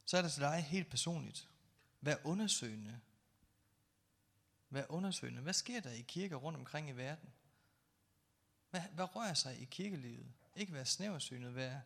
så 0.06 0.18
er 0.18 0.22
det 0.22 0.32
til 0.32 0.42
dig 0.42 0.64
helt 0.64 0.90
personligt. 0.90 1.50
Vær 2.02 2.16
undersøgende. 2.24 3.00
Vær 4.76 4.86
undersøgende. 4.90 5.42
Hvad 5.42 5.54
sker 5.54 5.80
der 5.80 5.92
i 5.92 6.02
kirker 6.02 6.36
rundt 6.36 6.60
omkring 6.60 6.90
i 6.90 6.92
verden? 6.92 7.30
Hvad, 8.70 8.82
hvad 8.94 9.16
rører 9.16 9.34
sig 9.34 9.62
i 9.62 9.66
kirkelivet? 9.66 10.26
Ikke 10.56 10.74
være 10.74 10.86
snæversynet, 10.86 11.56
vær, 11.56 11.80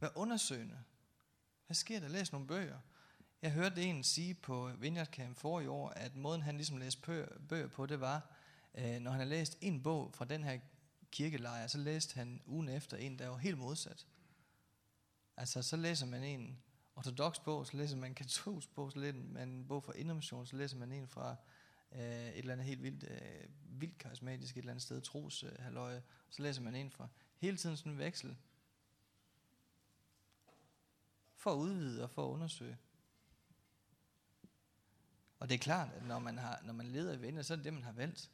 vær 0.00 0.08
undersøgende. 0.14 0.78
Hvad 1.66 1.74
sker 1.74 2.00
der? 2.00 2.08
Læs 2.08 2.32
nogle 2.32 2.46
bøger. 2.46 2.78
Jeg 3.42 3.52
hørte 3.52 3.82
en 3.82 4.04
sige 4.04 4.34
på 4.34 4.70
Vineyard 4.78 5.06
Camp 5.06 5.38
for 5.38 5.60
i 5.60 5.66
år, 5.66 5.88
at 5.88 6.16
måden 6.16 6.42
han 6.42 6.56
ligesom 6.56 6.76
læste 6.76 7.28
bøger 7.48 7.68
på, 7.68 7.86
det 7.86 8.00
var, 8.00 8.30
øh, 8.74 9.00
når 9.00 9.10
han 9.10 9.20
har 9.20 9.26
læst 9.26 9.58
en 9.60 9.82
bog 9.82 10.14
fra 10.14 10.24
den 10.24 10.44
her 10.44 10.58
kirkelejr, 11.10 11.66
så 11.66 11.78
læste 11.78 12.14
han 12.14 12.42
ugen 12.46 12.68
efter 12.68 12.96
en, 12.96 13.18
der 13.18 13.28
var 13.28 13.36
helt 13.36 13.58
modsat. 13.58 14.06
Altså, 15.36 15.62
så 15.62 15.76
læser 15.76 16.06
man 16.06 16.24
en 16.24 16.62
ortodox 16.96 17.40
bog, 17.44 17.66
så 17.66 17.76
læser 17.76 17.96
man 17.96 18.10
en 18.10 18.14
katolsk 18.14 18.74
bog, 18.74 18.92
så 18.92 18.98
læser 18.98 19.18
man 19.18 19.48
en 19.48 19.68
bog 19.68 19.84
fra 19.84 19.92
Indermission, 19.92 20.46
så 20.46 20.56
læser 20.56 20.76
man 20.76 20.92
en 20.92 21.08
fra 21.08 21.36
øh, 21.94 22.28
et 22.28 22.38
eller 22.38 22.52
andet 22.52 22.66
helt 22.66 22.82
vildt, 22.82 23.04
øh, 23.10 23.48
vildt 23.80 23.98
karismatisk 23.98 24.56
et 24.56 24.58
eller 24.58 24.72
andet 24.72 24.82
sted, 24.82 25.00
tros 25.00 25.42
øh, 25.42 25.52
halvøje, 25.58 26.02
så 26.30 26.42
læser 26.42 26.62
man 26.62 26.74
ind 26.74 26.90
fra 26.90 27.08
hele 27.36 27.56
tiden 27.56 27.76
sådan 27.76 27.92
en 27.92 27.98
veksel, 27.98 28.36
for 31.36 31.52
at 31.52 31.56
udvide 31.56 32.02
og 32.02 32.10
for 32.10 32.26
at 32.26 32.30
undersøge. 32.30 32.78
Og 35.38 35.48
det 35.48 35.54
er 35.54 35.58
klart, 35.58 35.88
at 35.92 36.06
når 36.06 36.18
man, 36.18 36.38
har, 36.38 36.62
når 36.64 36.72
man 36.72 36.86
leder 36.86 37.12
i 37.12 37.20
venner, 37.20 37.42
så 37.42 37.54
er 37.54 37.56
det 37.56 37.64
det, 37.64 37.74
man 37.74 37.82
har 37.82 37.92
valgt. 37.92 38.30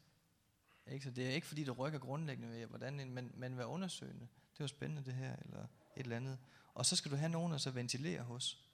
Ikke? 0.87 1.05
Så 1.05 1.11
det 1.11 1.27
er 1.27 1.31
ikke 1.31 1.47
fordi, 1.47 1.65
det 1.65 1.79
rykker 1.79 1.99
grundlæggende 1.99 2.51
ved, 2.51 2.67
hvordan, 2.67 3.11
men, 3.11 3.33
men 3.35 3.59
være 3.59 3.67
undersøgende. 3.67 4.29
Det 4.53 4.61
var 4.61 4.67
spændende 4.67 5.05
det 5.05 5.15
her, 5.15 5.37
eller 5.37 5.63
et 5.63 5.69
eller 5.97 6.17
andet. 6.17 6.39
Og 6.75 6.87
så 6.87 6.97
skal 6.97 7.11
du 7.11 7.17
have 7.17 7.29
nogen, 7.29 7.53
der 7.53 7.59
så 7.59 7.71
ventilerer 7.71 8.23
hos. 8.23 8.65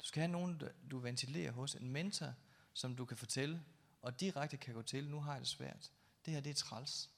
Du 0.00 0.04
skal 0.04 0.20
have 0.20 0.32
nogen, 0.32 0.62
du 0.90 0.98
ventilerer 0.98 1.52
hos. 1.52 1.74
En 1.74 1.90
mentor, 1.90 2.34
som 2.72 2.96
du 2.96 3.04
kan 3.04 3.16
fortælle, 3.16 3.62
og 4.02 4.20
direkte 4.20 4.56
kan 4.56 4.74
gå 4.74 4.82
til, 4.82 5.08
nu 5.08 5.20
har 5.20 5.32
jeg 5.32 5.40
det 5.40 5.48
svært. 5.48 5.92
Det 6.24 6.34
her, 6.34 6.40
det 6.40 6.50
er 6.50 6.54
træls. 6.54 7.10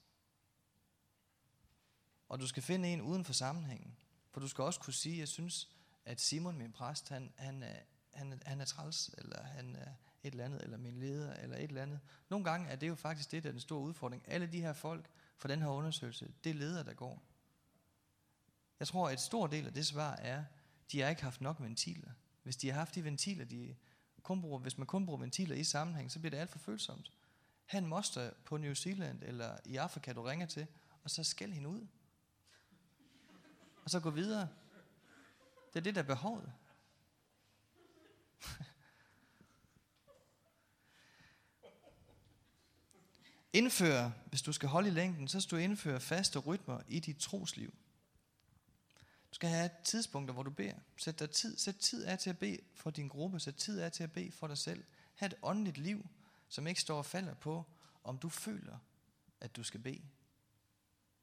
Og 2.29 2.39
du 2.39 2.47
skal 2.47 2.63
finde 2.63 2.93
en 2.93 3.01
uden 3.01 3.25
for 3.25 3.33
sammenhængen. 3.33 3.97
For 4.31 4.39
du 4.39 4.47
skal 4.47 4.63
også 4.63 4.79
kunne 4.79 4.93
sige, 4.93 5.19
jeg 5.19 5.27
synes, 5.27 5.69
at 6.05 6.21
Simon, 6.21 6.57
min 6.57 6.71
præst, 6.71 7.09
han, 7.09 7.33
han, 7.37 7.63
er, 7.63 7.79
han, 8.13 8.41
han 8.45 8.61
er 8.61 8.65
træls, 8.65 9.09
eller 9.17 9.43
han 9.43 9.75
er 9.75 9.93
et 10.23 10.31
eller 10.31 10.45
andet, 10.45 10.63
eller 10.63 10.77
min 10.77 10.99
leder, 10.99 11.33
eller 11.33 11.57
et 11.57 11.63
eller 11.63 11.81
andet. 11.81 11.99
Nogle 12.29 12.45
gange 12.45 12.69
er 12.69 12.75
det 12.75 12.87
jo 12.87 12.95
faktisk 12.95 13.31
det, 13.31 13.43
der 13.43 13.49
er 13.49 13.53
den 13.53 13.61
store 13.61 13.79
udfordring. 13.79 14.23
Alle 14.27 14.47
de 14.47 14.61
her 14.61 14.73
folk 14.73 15.09
for 15.37 15.47
den 15.47 15.61
her 15.61 15.67
undersøgelse, 15.67 16.33
det 16.43 16.49
er 16.49 16.53
ledere, 16.53 16.83
der 16.83 16.93
går. 16.93 17.23
Jeg 18.79 18.87
tror, 18.87 19.07
at 19.07 19.13
et 19.13 19.19
stor 19.19 19.47
del 19.47 19.67
af 19.67 19.73
det 19.73 19.87
svar 19.87 20.15
er, 20.15 20.43
de 20.91 21.01
har 21.01 21.09
ikke 21.09 21.23
haft 21.23 21.41
nok 21.41 21.61
ventiler. 21.61 22.11
Hvis 22.43 22.57
de 22.57 22.69
har 22.69 22.79
haft 22.79 22.95
de 22.95 23.03
ventiler, 23.03 23.45
de 23.45 23.75
kun 24.23 24.41
bruger, 24.41 24.59
hvis 24.59 24.77
man 24.77 24.87
kun 24.87 25.05
bruger 25.05 25.19
ventiler 25.19 25.55
i 25.55 25.63
sammenhæng, 25.63 26.11
så 26.11 26.19
bliver 26.19 26.29
det 26.31 26.37
alt 26.37 26.49
for 26.49 26.59
følsomt. 26.59 27.11
Ha' 27.65 27.77
en 27.77 27.87
moster 27.87 28.31
på 28.45 28.57
New 28.57 28.73
Zealand 28.73 29.23
eller 29.23 29.57
i 29.65 29.75
Afrika, 29.75 30.13
du 30.13 30.21
ringer 30.21 30.45
til, 30.45 30.67
og 31.03 31.09
så 31.09 31.23
skæld 31.23 31.53
hende 31.53 31.69
ud. 31.69 31.87
Og 33.83 33.89
så 33.89 33.99
gå 33.99 34.09
videre. 34.09 34.49
Det 35.73 35.79
er 35.79 35.83
det, 35.83 35.95
der 35.95 36.01
er 36.01 36.05
behovet. 36.05 36.53
Indfør, 43.53 44.11
hvis 44.25 44.41
du 44.41 44.53
skal 44.53 44.69
holde 44.69 44.87
i 44.87 44.91
længden, 44.91 45.27
så 45.27 45.41
skal 45.41 45.57
du 45.57 45.61
indføre 45.63 45.99
faste 45.99 46.39
rytmer 46.39 46.81
i 46.87 46.99
dit 46.99 47.17
trosliv. 47.17 47.73
Du 49.33 49.35
skal 49.35 49.49
have 49.49 49.69
tidspunkter, 49.83 50.33
hvor 50.33 50.43
du 50.43 50.49
beder. 50.49 50.75
Sæt, 50.97 51.19
dig 51.19 51.31
tid, 51.31 51.57
sæt 51.57 51.75
tid 51.75 52.05
af 52.05 52.19
til 52.19 52.29
at 52.29 52.39
bede 52.39 52.57
for 52.73 52.89
din 52.89 53.07
gruppe. 53.07 53.39
Sæt 53.39 53.55
tid 53.55 53.79
af 53.79 53.91
til 53.91 54.03
at 54.03 54.11
bede 54.11 54.31
for 54.31 54.47
dig 54.47 54.57
selv. 54.57 54.83
Ha' 55.15 55.25
et 55.25 55.33
åndeligt 55.41 55.77
liv, 55.77 56.07
som 56.49 56.67
ikke 56.67 56.81
står 56.81 56.97
og 56.97 57.05
falder 57.05 57.33
på, 57.33 57.65
om 58.03 58.17
du 58.17 58.29
føler, 58.29 58.77
at 59.41 59.55
du 59.55 59.63
skal 59.63 59.79
bede. 59.79 60.01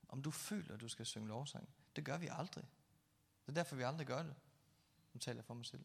Om 0.09 0.23
du 0.23 0.31
føler, 0.31 0.75
at 0.75 0.81
du 0.81 0.89
skal 0.89 1.07
synge 1.07 1.29
lovsang. 1.29 1.69
Det 1.97 2.05
gør 2.05 2.19
vi 2.19 2.29
aldrig. 2.31 2.65
Det 3.47 3.49
er 3.49 3.53
derfor, 3.53 3.77
vi 3.77 3.83
aldrig 3.83 4.07
gør 4.07 4.23
det. 4.23 4.35
Nu 5.15 5.19
taler 5.19 5.39
jeg 5.39 5.45
for 5.45 5.55
mig 5.55 5.67
selv. 5.67 5.85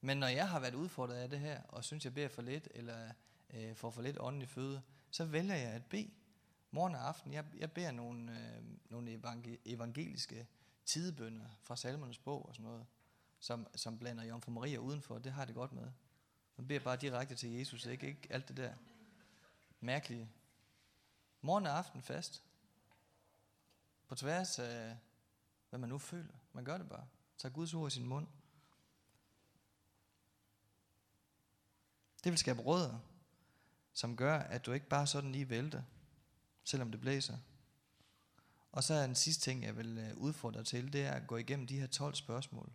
Men 0.00 0.16
når 0.16 0.28
jeg 0.28 0.48
har 0.48 0.60
været 0.60 0.74
udfordret 0.74 1.16
af 1.16 1.30
det 1.30 1.40
her, 1.40 1.62
og 1.62 1.84
synes, 1.84 2.04
jeg 2.04 2.14
beder 2.14 2.28
for 2.28 2.42
lidt, 2.42 2.68
eller 2.74 3.12
øh, 3.50 3.76
får 3.76 3.90
for 3.90 4.02
lidt 4.02 4.16
åndelig 4.20 4.48
føde, 4.48 4.82
så 5.10 5.24
vælger 5.24 5.54
jeg 5.54 5.72
at 5.72 5.84
bede 5.84 6.10
morgen 6.70 6.94
og 6.94 7.08
aften. 7.08 7.32
Jeg, 7.32 7.44
jeg 7.56 7.72
beder 7.72 7.90
nogle, 7.90 8.32
øh, 8.32 8.64
nogle 8.90 9.20
evangeliske 9.64 10.46
tidebønder 10.84 11.46
fra 11.62 11.76
salmernes 11.76 12.18
bog 12.18 12.46
og 12.48 12.54
sådan 12.54 12.70
noget, 12.70 12.86
som, 13.38 13.66
som 13.74 13.98
blander 13.98 14.24
Jomfru 14.24 14.52
Maria 14.52 14.78
udenfor. 14.78 15.18
Det 15.18 15.32
har 15.32 15.44
det 15.44 15.54
godt 15.54 15.72
med. 15.72 15.90
Man 16.56 16.68
beder 16.68 16.80
bare 16.80 16.96
direkte 16.96 17.34
til 17.34 17.52
Jesus, 17.52 17.86
ikke, 17.86 18.06
ikke 18.06 18.28
alt 18.30 18.48
det 18.48 18.56
der 18.56 18.74
mærkelige. 19.80 20.30
Morgen 21.40 21.66
og 21.66 21.78
aften 21.78 22.02
fast. 22.02 22.42
På 24.08 24.14
tværs 24.14 24.58
af, 24.58 24.96
hvad 25.70 25.78
man 25.78 25.88
nu 25.88 25.98
føler. 25.98 26.34
Man 26.52 26.64
gør 26.64 26.78
det 26.78 26.88
bare. 26.88 27.06
Tag 27.38 27.52
Guds 27.52 27.74
ord 27.74 27.92
i 27.92 27.94
sin 27.94 28.06
mund. 28.06 28.26
Det 32.24 32.32
vil 32.32 32.38
skabe 32.38 32.62
rødder, 32.62 32.98
som 33.92 34.16
gør, 34.16 34.38
at 34.38 34.66
du 34.66 34.72
ikke 34.72 34.88
bare 34.88 35.06
sådan 35.06 35.32
lige 35.32 35.48
vælter, 35.48 35.82
selvom 36.66 36.90
det 36.90 37.00
blæser. 37.00 37.38
Og 38.72 38.84
så 38.84 38.94
er 38.94 39.06
den 39.06 39.14
sidste 39.14 39.44
ting, 39.44 39.64
jeg 39.64 39.76
vil 39.76 39.98
øh, 39.98 40.16
udfordre 40.16 40.58
dig 40.58 40.66
til, 40.66 40.92
det 40.92 41.04
er 41.04 41.12
at 41.12 41.26
gå 41.26 41.36
igennem 41.36 41.66
de 41.66 41.80
her 41.80 41.86
12 41.86 42.14
spørgsmål. 42.14 42.72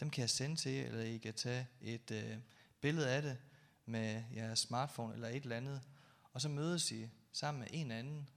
Dem 0.00 0.10
kan 0.10 0.20
jeg 0.20 0.30
sende 0.30 0.56
til 0.56 0.72
jer, 0.72 0.86
eller 0.86 1.00
I 1.00 1.18
kan 1.18 1.34
tage 1.34 1.66
et 1.80 2.10
øh, 2.10 2.38
billede 2.80 3.10
af 3.10 3.22
det 3.22 3.38
med 3.86 4.22
jeres 4.34 4.58
smartphone 4.58 5.14
eller 5.14 5.28
et 5.28 5.42
eller 5.42 5.56
andet, 5.56 5.82
og 6.32 6.40
så 6.40 6.48
mødes 6.48 6.92
I 6.92 7.10
sammen 7.32 7.60
med 7.60 7.68
en 7.70 7.90
anden, 7.90 8.28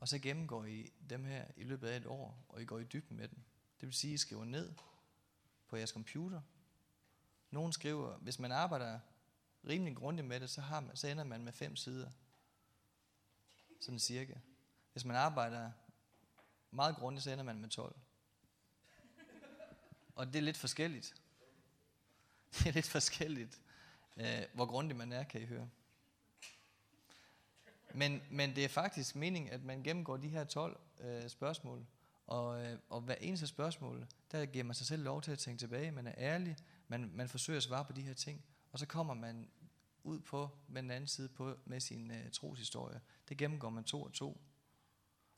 og 0.00 0.08
så 0.08 0.18
gennemgår 0.18 0.64
I 0.64 0.92
dem 1.10 1.24
her 1.24 1.44
i 1.56 1.64
løbet 1.64 1.88
af 1.88 1.96
et 1.96 2.06
år, 2.06 2.44
og 2.48 2.62
I 2.62 2.64
går 2.64 2.78
i 2.78 2.84
dybden 2.84 3.16
med 3.16 3.28
dem. 3.28 3.38
Det 3.80 3.86
vil 3.86 3.94
sige, 3.94 4.10
at 4.10 4.14
I 4.14 4.18
skriver 4.18 4.44
ned 4.44 4.72
på 5.68 5.76
jeres 5.76 5.90
computer. 5.90 6.40
Nogen 7.50 7.72
skriver, 7.72 8.16
hvis 8.16 8.38
man 8.38 8.52
arbejder 8.52 9.00
rimelig 9.68 9.96
grundigt 9.96 10.26
med 10.26 10.40
det, 10.40 10.50
så, 10.50 10.60
har 10.60 10.80
man, 10.80 10.96
så 10.96 11.08
ender 11.08 11.24
man 11.24 11.44
med 11.44 11.52
fem 11.52 11.76
sider. 11.76 12.10
Sådan 13.80 13.98
cirka. 13.98 14.34
Hvis 14.92 15.04
man 15.04 15.16
arbejder 15.16 15.70
meget 16.70 16.96
grundigt, 16.96 17.24
så 17.24 17.30
ender 17.30 17.44
man 17.44 17.60
med 17.60 17.68
12. 17.68 17.96
Og 20.14 20.26
det 20.26 20.36
er 20.36 20.42
lidt 20.42 20.56
forskelligt. 20.56 21.14
Det 22.54 22.66
er 22.66 22.72
lidt 22.72 22.88
forskelligt, 22.88 23.60
øh, 24.16 24.42
hvor 24.54 24.66
grundig 24.66 24.96
man 24.96 25.12
er, 25.12 25.24
kan 25.24 25.42
I 25.42 25.46
høre. 25.46 25.68
Men, 27.94 28.22
men 28.30 28.56
det 28.56 28.64
er 28.64 28.68
faktisk 28.68 29.16
meningen, 29.16 29.52
at 29.52 29.62
man 29.62 29.82
gennemgår 29.82 30.16
de 30.16 30.28
her 30.28 30.44
12, 30.44 30.80
øh, 31.00 31.28
spørgsmål. 31.28 31.86
Og, 32.26 32.64
øh, 32.64 32.78
og 32.88 33.00
hver 33.00 33.14
eneste 33.14 33.46
spørgsmål, 33.46 34.06
der 34.32 34.46
giver 34.46 34.64
man 34.64 34.74
sig 34.74 34.86
selv 34.86 35.02
lov 35.02 35.22
til 35.22 35.32
at 35.32 35.38
tænke 35.38 35.60
tilbage. 35.60 35.90
Man 35.90 36.06
er 36.06 36.14
ærlig, 36.16 36.56
man, 36.88 37.10
man 37.14 37.28
forsøger 37.28 37.56
at 37.56 37.62
svare 37.62 37.84
på 37.84 37.92
de 37.92 38.02
her 38.02 38.14
ting. 38.14 38.44
Og 38.72 38.78
så 38.78 38.86
kommer 38.86 39.14
man 39.14 39.50
ud 40.04 40.20
på 40.20 40.50
med 40.68 40.82
den 40.82 40.90
anden 40.90 41.08
side 41.08 41.28
på, 41.28 41.56
med 41.64 41.80
sin 41.80 42.10
øh, 42.10 42.30
troshistorie. 42.30 43.00
Det 43.28 43.38
gennemgår 43.38 43.70
man 43.70 43.84
to 43.84 44.02
og 44.02 44.12
to. 44.12 44.40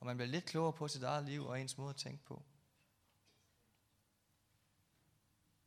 Og 0.00 0.06
man 0.06 0.16
bliver 0.16 0.28
lidt 0.28 0.44
klogere 0.44 0.72
på 0.72 0.88
sit 0.88 1.02
eget 1.02 1.24
liv 1.24 1.46
og 1.46 1.60
ens 1.60 1.78
måde 1.78 1.90
at 1.90 1.96
tænke 1.96 2.24
på. 2.24 2.42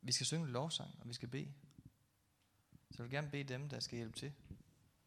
Vi 0.00 0.12
skal 0.12 0.26
synge 0.26 0.44
en 0.46 0.52
lovsang, 0.52 0.90
og 1.00 1.08
vi 1.08 1.12
skal 1.12 1.28
bede. 1.28 1.54
Så 2.90 3.02
jeg 3.02 3.04
vil 3.04 3.10
gerne 3.10 3.30
bede 3.30 3.44
dem, 3.44 3.68
der 3.68 3.80
skal 3.80 3.96
hjælpe 3.96 4.18
til, 4.18 4.32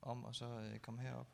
om 0.02 0.26
at 0.26 0.36
så 0.36 0.46
øh, 0.46 0.80
komme 0.80 1.02
herop. 1.02 1.28